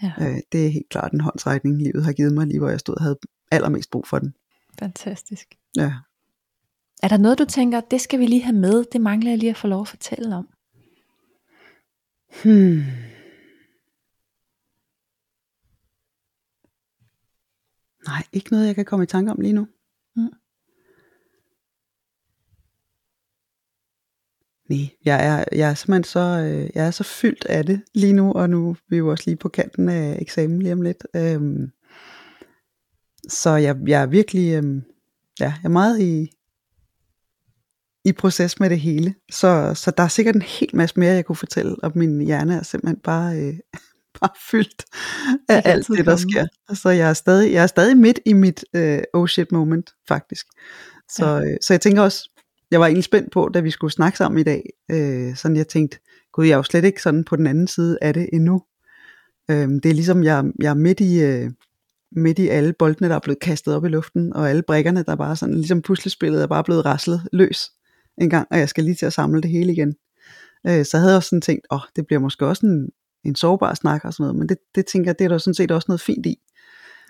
Ja. 0.02 0.12
Øh, 0.20 0.38
det 0.52 0.66
er 0.66 0.70
helt 0.70 0.88
klart 0.88 1.12
en 1.12 1.20
håndtrækning, 1.20 1.82
livet 1.82 2.04
har 2.04 2.12
givet 2.12 2.32
mig, 2.32 2.46
lige 2.46 2.58
hvor 2.58 2.68
jeg 2.68 2.80
stod 2.80 2.94
og 2.94 3.02
havde 3.02 3.18
allermest 3.50 3.90
brug 3.90 4.06
for 4.06 4.18
den. 4.18 4.34
Fantastisk. 4.78 5.54
Ja. 5.76 5.92
Er 7.02 7.08
der 7.08 7.16
noget, 7.16 7.38
du 7.38 7.44
tænker, 7.44 7.80
det 7.80 8.00
skal 8.00 8.18
vi 8.18 8.26
lige 8.26 8.42
have 8.42 8.56
med, 8.56 8.84
det 8.92 9.00
mangler 9.00 9.30
jeg 9.30 9.38
lige 9.38 9.50
at 9.50 9.56
få 9.56 9.66
lov 9.66 9.80
at 9.80 9.88
fortælle 9.88 10.36
om? 10.36 10.48
Hmm. 12.42 12.82
Nej, 18.06 18.22
ikke 18.32 18.50
noget, 18.50 18.66
jeg 18.66 18.74
kan 18.74 18.84
komme 18.84 19.02
i 19.02 19.06
tanke 19.06 19.30
om 19.30 19.40
lige 19.40 19.52
nu. 19.52 19.68
Nej, 24.70 24.90
jeg 25.04 25.26
er, 25.26 25.44
jeg 25.52 25.70
er 25.70 25.74
simpelthen 25.74 26.04
så, 26.04 26.20
øh, 26.20 26.70
jeg 26.74 26.86
er 26.86 26.90
så 26.90 27.04
fyldt 27.04 27.44
af 27.44 27.66
det 27.66 27.82
lige 27.94 28.12
nu, 28.12 28.32
og 28.32 28.50
nu 28.50 28.70
er 28.70 28.74
vi 28.88 28.96
jo 28.96 29.08
også 29.08 29.24
lige 29.26 29.36
på 29.36 29.48
kanten 29.48 29.88
af 29.88 30.16
eksamen 30.20 30.62
lige 30.62 30.72
om 30.72 30.82
lidt. 30.82 31.06
Øhm, 31.16 31.70
så 33.28 33.50
jeg, 33.50 33.76
jeg 33.86 34.02
er 34.02 34.06
virkelig, 34.06 34.54
øhm, 34.54 34.82
ja, 35.40 35.44
jeg 35.44 35.64
er 35.64 35.68
meget 35.68 36.00
i, 36.00 36.30
i 38.04 38.12
proces 38.12 38.60
med 38.60 38.70
det 38.70 38.80
hele. 38.80 39.14
Så, 39.30 39.72
så 39.74 39.90
der 39.90 40.02
er 40.02 40.08
sikkert 40.08 40.34
en 40.34 40.42
hel 40.42 40.70
masse 40.76 41.00
mere, 41.00 41.14
jeg 41.14 41.24
kunne 41.24 41.36
fortælle, 41.36 41.76
og 41.82 41.92
min 41.94 42.20
hjerne 42.20 42.54
er 42.54 42.62
simpelthen 42.62 43.00
bare, 43.04 43.36
øh, 43.36 43.54
bare 44.20 44.30
fyldt 44.50 44.84
af 45.48 45.62
det 45.62 45.70
alt 45.70 45.88
det, 45.88 46.06
der 46.06 46.16
sker. 46.16 46.46
Så 46.74 46.88
jeg 46.88 47.08
er 47.08 47.14
stadig, 47.14 47.52
jeg 47.52 47.62
er 47.62 47.66
stadig 47.66 47.96
midt 47.96 48.20
i 48.26 48.32
mit 48.32 48.64
øh, 48.74 49.02
oh 49.14 49.28
shit 49.28 49.52
moment, 49.52 49.90
faktisk. 50.08 50.46
Så, 51.10 51.26
ja. 51.26 51.40
øh, 51.40 51.56
så 51.62 51.72
jeg 51.72 51.80
tænker 51.80 52.02
også, 52.02 52.30
jeg 52.70 52.80
var 52.80 52.86
egentlig 52.86 53.04
spændt 53.04 53.32
på, 53.32 53.50
da 53.54 53.60
vi 53.60 53.70
skulle 53.70 53.92
snakke 53.92 54.18
sammen 54.18 54.40
i 54.40 54.42
dag. 54.42 54.62
Øh, 54.90 55.36
sådan 55.36 55.56
jeg 55.56 55.68
tænkte, 55.68 55.98
gud, 56.32 56.44
jeg 56.44 56.52
er 56.52 56.56
jo 56.56 56.62
slet 56.62 56.84
ikke 56.84 57.02
sådan 57.02 57.24
på 57.24 57.36
den 57.36 57.46
anden 57.46 57.66
side 57.66 57.98
af 58.02 58.14
det 58.14 58.28
endnu. 58.32 58.62
Øh, 59.50 59.68
det 59.68 59.86
er 59.86 59.94
ligesom, 59.94 60.24
jeg, 60.24 60.44
jeg 60.60 60.70
er 60.70 60.74
midt 60.74 61.00
i, 61.00 61.22
øh, 61.22 61.50
midt 62.12 62.38
i 62.38 62.48
alle 62.48 62.72
boldene, 62.72 63.08
der 63.08 63.14
er 63.14 63.20
blevet 63.20 63.40
kastet 63.40 63.74
op 63.74 63.84
i 63.84 63.88
luften, 63.88 64.32
og 64.32 64.50
alle 64.50 64.62
brikkerne, 64.62 65.02
der 65.02 65.16
bare 65.16 65.36
sådan, 65.36 65.54
ligesom 65.54 65.82
puslespillet 65.82 66.42
er 66.42 66.46
bare 66.46 66.64
blevet 66.64 66.84
raslet 66.84 67.20
løs 67.32 67.70
en 68.18 68.30
gang, 68.30 68.48
og 68.50 68.58
jeg 68.58 68.68
skal 68.68 68.84
lige 68.84 68.94
til 68.94 69.06
at 69.06 69.12
samle 69.12 69.42
det 69.42 69.50
hele 69.50 69.72
igen. 69.72 69.94
Øh, 70.66 70.84
så 70.84 70.96
havde 70.98 71.10
jeg 71.10 71.16
også 71.16 71.28
sådan 71.28 71.40
tænkt, 71.40 71.66
åh, 71.70 71.76
oh, 71.76 71.82
det 71.96 72.06
bliver 72.06 72.20
måske 72.20 72.46
også 72.46 72.66
en, 72.66 72.88
en 73.24 73.34
sårbar 73.34 73.74
snak 73.74 74.04
og 74.04 74.12
sådan 74.12 74.22
noget, 74.22 74.38
men 74.38 74.48
det, 74.48 74.58
det 74.74 74.86
tænker 74.86 75.08
jeg, 75.08 75.18
det 75.18 75.24
er 75.24 75.28
der 75.28 75.38
sådan 75.38 75.54
set 75.54 75.70
også 75.70 75.86
noget 75.88 76.00
fint 76.00 76.26
i. 76.26 76.38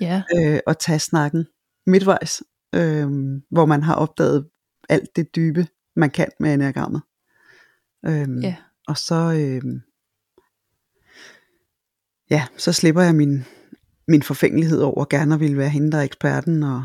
Ja. 0.00 0.22
Øh, 0.36 0.58
at 0.66 0.78
tage 0.78 0.98
snakken 0.98 1.46
midtvejs, 1.86 2.42
øh, 2.74 3.08
hvor 3.50 3.66
man 3.66 3.82
har 3.82 3.94
opdaget 3.94 4.46
alt 4.88 5.16
det 5.16 5.36
dybe, 5.36 5.66
man 5.96 6.10
kan 6.10 6.28
med 6.40 6.54
enagrammet. 6.54 7.02
Øh, 8.06 8.42
Ja. 8.42 8.56
Og 8.88 8.96
så, 8.96 9.32
øh, 9.32 9.80
ja, 12.30 12.46
så 12.56 12.72
slipper 12.72 13.02
jeg 13.02 13.14
min, 13.14 13.44
min 14.08 14.22
forfængelighed 14.22 14.80
over 14.80 15.04
gerne 15.04 15.34
at 15.34 15.40
ville 15.40 15.56
være 15.58 15.68
hende, 15.68 15.92
der 15.92 15.98
er 15.98 16.02
eksperten, 16.02 16.62
og 16.62 16.84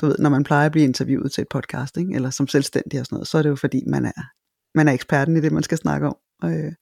du 0.00 0.06
ved, 0.06 0.16
når 0.18 0.30
man 0.30 0.44
plejer 0.44 0.66
at 0.66 0.72
blive 0.72 0.84
interviewet 0.84 1.32
til 1.32 1.42
et 1.42 1.48
podcast, 1.48 1.96
ikke? 1.96 2.14
eller 2.14 2.30
som 2.30 2.48
selvstændig 2.48 3.00
og 3.00 3.06
sådan 3.06 3.16
noget, 3.16 3.28
så 3.28 3.38
er 3.38 3.42
det 3.42 3.48
jo 3.50 3.56
fordi, 3.56 3.82
man 3.86 4.04
er, 4.04 4.22
man 4.74 4.88
er 4.88 4.92
eksperten 4.92 5.36
i 5.36 5.40
det, 5.40 5.52
man 5.52 5.62
skal 5.62 5.78
snakke 5.78 6.06
om. 6.06 6.16
Øh, 6.44 6.72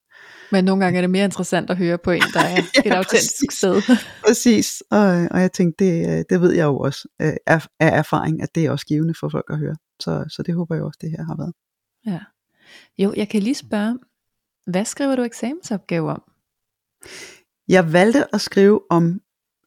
Men 0.51 0.65
nogle 0.65 0.83
gange 0.83 0.97
er 0.97 1.01
det 1.01 1.09
mere 1.09 1.25
interessant 1.25 1.69
at 1.69 1.77
høre 1.77 1.97
på 1.97 2.11
en, 2.11 2.21
der 2.33 2.39
er 2.39 2.49
Ja, 2.85 2.89
et 2.89 2.93
autentisk 2.93 3.51
sted. 3.51 3.81
præcis, 4.27 4.83
og, 4.91 5.27
og 5.31 5.41
jeg 5.41 5.51
tænkte, 5.51 5.85
det, 5.85 6.09
øh, 6.09 6.23
det 6.29 6.41
ved 6.41 6.51
jeg 6.53 6.63
jo 6.65 6.77
også 6.77 7.07
øh, 7.21 7.33
af, 7.47 7.67
af 7.79 7.97
erfaring, 7.97 8.41
at 8.43 8.55
det 8.55 8.65
er 8.65 8.71
også 8.71 8.85
givende 8.85 9.13
for 9.19 9.29
folk 9.29 9.45
at 9.49 9.57
høre. 9.57 9.75
Så, 9.99 10.25
så 10.29 10.43
det 10.43 10.55
håber 10.55 10.75
jeg 10.75 10.83
også, 10.83 10.99
det 11.01 11.11
her 11.11 11.23
har 11.23 11.35
været. 11.37 11.53
Ja. 12.05 12.19
Jo, 12.97 13.13
jeg 13.17 13.29
kan 13.29 13.43
lige 13.43 13.55
spørge, 13.55 13.99
hvad 14.65 14.85
skriver 14.85 15.15
du 15.15 15.23
eksamensopgave 15.23 16.09
om? 16.09 16.23
Jeg 17.67 17.93
valgte 17.93 18.35
at 18.35 18.41
skrive 18.41 18.81
om 18.89 19.21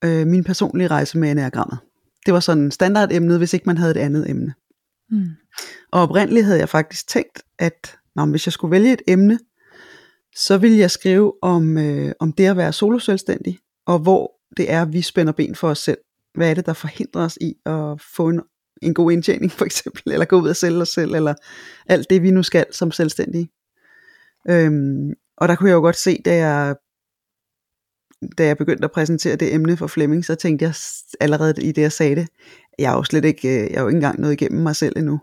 øh, 0.04 0.26
min 0.26 0.44
personlige 0.44 0.88
rejse 0.88 1.18
med 1.18 1.30
enagrammet. 1.30 1.78
Det 2.26 2.34
var 2.34 2.40
sådan 2.40 2.70
standardemnet, 2.70 3.38
hvis 3.38 3.54
ikke 3.54 3.66
man 3.66 3.78
havde 3.78 3.90
et 3.90 3.96
andet 3.96 4.30
emne. 4.30 4.54
Hmm. 5.08 5.30
Og 5.90 6.02
oprindeligt 6.02 6.44
havde 6.44 6.58
jeg 6.58 6.68
faktisk 6.68 7.08
tænkt, 7.08 7.42
at 7.58 7.98
nå, 8.14 8.24
men 8.24 8.30
hvis 8.30 8.46
jeg 8.46 8.52
skulle 8.52 8.70
vælge 8.70 8.92
et 8.92 9.02
emne, 9.08 9.38
så 10.36 10.58
ville 10.58 10.78
jeg 10.78 10.90
skrive 10.90 11.32
om, 11.42 11.78
øh, 11.78 12.12
om 12.20 12.32
det 12.32 12.46
at 12.46 12.56
være 12.56 12.72
soloselvstændig, 12.72 13.58
og 13.86 13.98
hvor 13.98 14.32
det 14.56 14.70
er, 14.72 14.84
vi 14.84 15.02
spænder 15.02 15.32
ben 15.32 15.54
for 15.54 15.68
os 15.68 15.78
selv. 15.78 15.98
Hvad 16.34 16.50
er 16.50 16.54
det, 16.54 16.66
der 16.66 16.72
forhindrer 16.72 17.24
os 17.24 17.38
i 17.40 17.54
at 17.66 18.00
få 18.16 18.28
en, 18.28 18.40
en 18.82 18.94
god 18.94 19.12
indtjening, 19.12 19.52
for 19.58 19.64
eksempel, 19.64 20.12
eller 20.12 20.26
gå 20.26 20.40
ud 20.40 20.48
og 20.48 20.56
sælge 20.56 20.78
os 20.80 20.88
selv, 20.88 21.14
eller 21.14 21.34
alt 21.86 22.10
det, 22.10 22.22
vi 22.22 22.30
nu 22.30 22.42
skal 22.42 22.66
som 22.70 22.92
selvstændige. 22.92 23.50
Øhm, 24.50 25.12
og 25.36 25.48
der 25.48 25.54
kunne 25.54 25.68
jeg 25.68 25.74
jo 25.74 25.80
godt 25.80 25.96
se, 25.96 26.22
da 26.24 26.36
jeg, 26.36 26.76
da 28.38 28.46
jeg 28.46 28.56
begyndte 28.56 28.84
at 28.84 28.92
præsentere 28.92 29.36
det 29.36 29.54
emne 29.54 29.76
for 29.76 29.86
Flemming, 29.86 30.24
så 30.24 30.34
tænkte 30.34 30.64
jeg 30.64 30.74
allerede 31.20 31.62
i 31.62 31.72
det, 31.72 31.82
jeg 31.82 31.92
sagde 31.92 32.16
det, 32.16 32.28
jeg 32.78 32.92
er 32.92 32.96
jo 32.96 33.02
slet 33.02 33.24
ikke, 33.24 33.48
øh, 33.48 33.70
jeg 33.70 33.76
er 33.76 33.80
jo 33.80 33.88
ikke 33.88 33.96
engang 33.96 34.20
nået 34.20 34.32
igennem 34.32 34.62
mig 34.62 34.76
selv 34.76 34.98
endnu. 34.98 35.20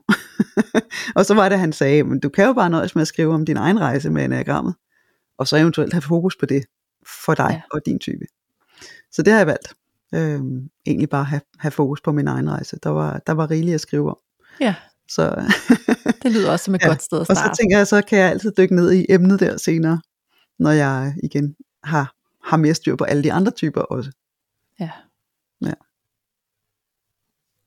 og 1.18 1.26
så 1.26 1.34
var 1.34 1.50
det, 1.50 1.60
han 1.60 1.74
sagde, 1.74 2.04
men 2.04 2.20
du 2.20 2.30
kan 2.30 2.46
jo 2.46 2.54
bare 2.54 2.70
nøjes 2.70 2.96
med 2.96 3.02
at 3.02 3.08
skrive 3.08 3.34
om 3.34 3.46
din 3.46 3.58
egen 3.58 3.80
rejse 3.80 4.10
med 4.10 4.26
enagrammet, 4.26 4.76
og 5.38 5.48
så 5.48 5.58
eventuelt 5.58 5.94
have 5.94 6.02
fokus 6.02 6.36
på 6.36 6.46
det 6.46 6.66
for 7.26 7.34
dig 7.34 7.50
ja. 7.50 7.62
og 7.72 7.82
din 7.86 8.00
type. 8.00 8.26
Så 9.12 9.22
det 9.22 9.34
har 9.34 9.40
jeg 9.40 9.48
valgt. 9.48 9.74
Øhm, 10.16 10.70
egentlig 10.86 11.10
bare 11.10 11.24
have, 11.24 11.42
have 11.60 11.72
fokus 11.72 12.02
på 12.02 12.12
min 12.12 12.28
egen 12.28 12.50
rejse. 12.52 12.78
Der 12.84 12.90
var, 12.90 13.22
der 13.28 13.34
var 13.34 13.52
rigeligt 13.52 13.76
at 13.76 13.82
skrive 13.82 14.10
om. 14.10 14.18
Ja, 14.60 14.76
Så, 15.10 15.52
det 16.24 16.32
lyder 16.32 16.52
også 16.52 16.66
som 16.66 16.76
et 16.76 16.82
Ja, 16.82 16.88
godt 16.88 17.04
sted 17.04 17.18
at 17.18 17.30
og 17.30 17.36
så 17.36 17.42
starte. 17.42 17.58
tænker 17.62 17.78
jeg, 17.78 17.88
så 17.88 18.02
kan 18.02 18.20
jeg 18.20 18.30
altid 18.30 18.52
dykke 18.58 18.76
ned 18.76 18.92
i 18.94 19.06
emnet 19.10 19.40
der 19.40 19.58
senere, 19.58 20.02
når 20.60 20.72
jeg 20.72 21.14
igen 21.24 21.56
har, 21.84 22.16
har 22.44 22.58
mere 22.58 22.74
styr 22.74 22.96
på 22.96 23.04
alle 23.04 23.24
de 23.24 23.34
andre 23.34 23.52
typer 23.52 23.82
også. 23.82 24.12
Ja. 24.80 24.90
Ja. 25.62 25.74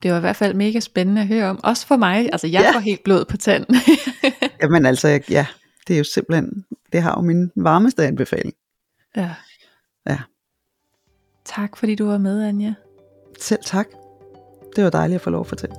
Det 0.03 0.11
var 0.11 0.16
i 0.16 0.20
hvert 0.20 0.36
fald 0.36 0.55
mega 0.55 0.80
spændende 0.80 1.20
at 1.20 1.26
høre 1.28 1.51
om. 1.51 1.61
Også 1.64 1.86
for 1.86 1.97
mig. 1.97 2.28
Altså, 2.32 2.47
jeg 2.47 2.61
Ja. 2.62 2.72
får 2.74 2.80
helt 2.80 3.05
blod 3.05 3.24
på 3.24 3.36
tanden. 3.36 3.76
Jamen 4.62 4.86
altså, 4.86 5.09
jeg- 5.09 5.30
ja, 5.30 5.47
det 5.88 5.95
er 5.95 5.99
jo 5.99 6.05
simpelthen, 6.05 6.64
det 6.93 7.03
har 7.03 7.14
jo 7.16 7.20
min 7.20 7.51
varmeste 7.57 8.07
anbefaling. 8.07 8.55
ja. 9.16 9.34
Ja. 10.07 10.18
Tak 11.45 11.76
fordi 11.76 11.95
du 11.95 12.07
var 12.07 12.18
med, 12.18 12.43
Anja. 12.43 12.74
Selv 13.40 13.61
tak. 13.64 13.86
Det 14.76 14.84
var 14.84 14.90
dejligt 14.90 15.14
at 15.14 15.20
få 15.22 15.30
lov 15.30 15.40
at 15.40 15.47
fortælle. 15.47 15.74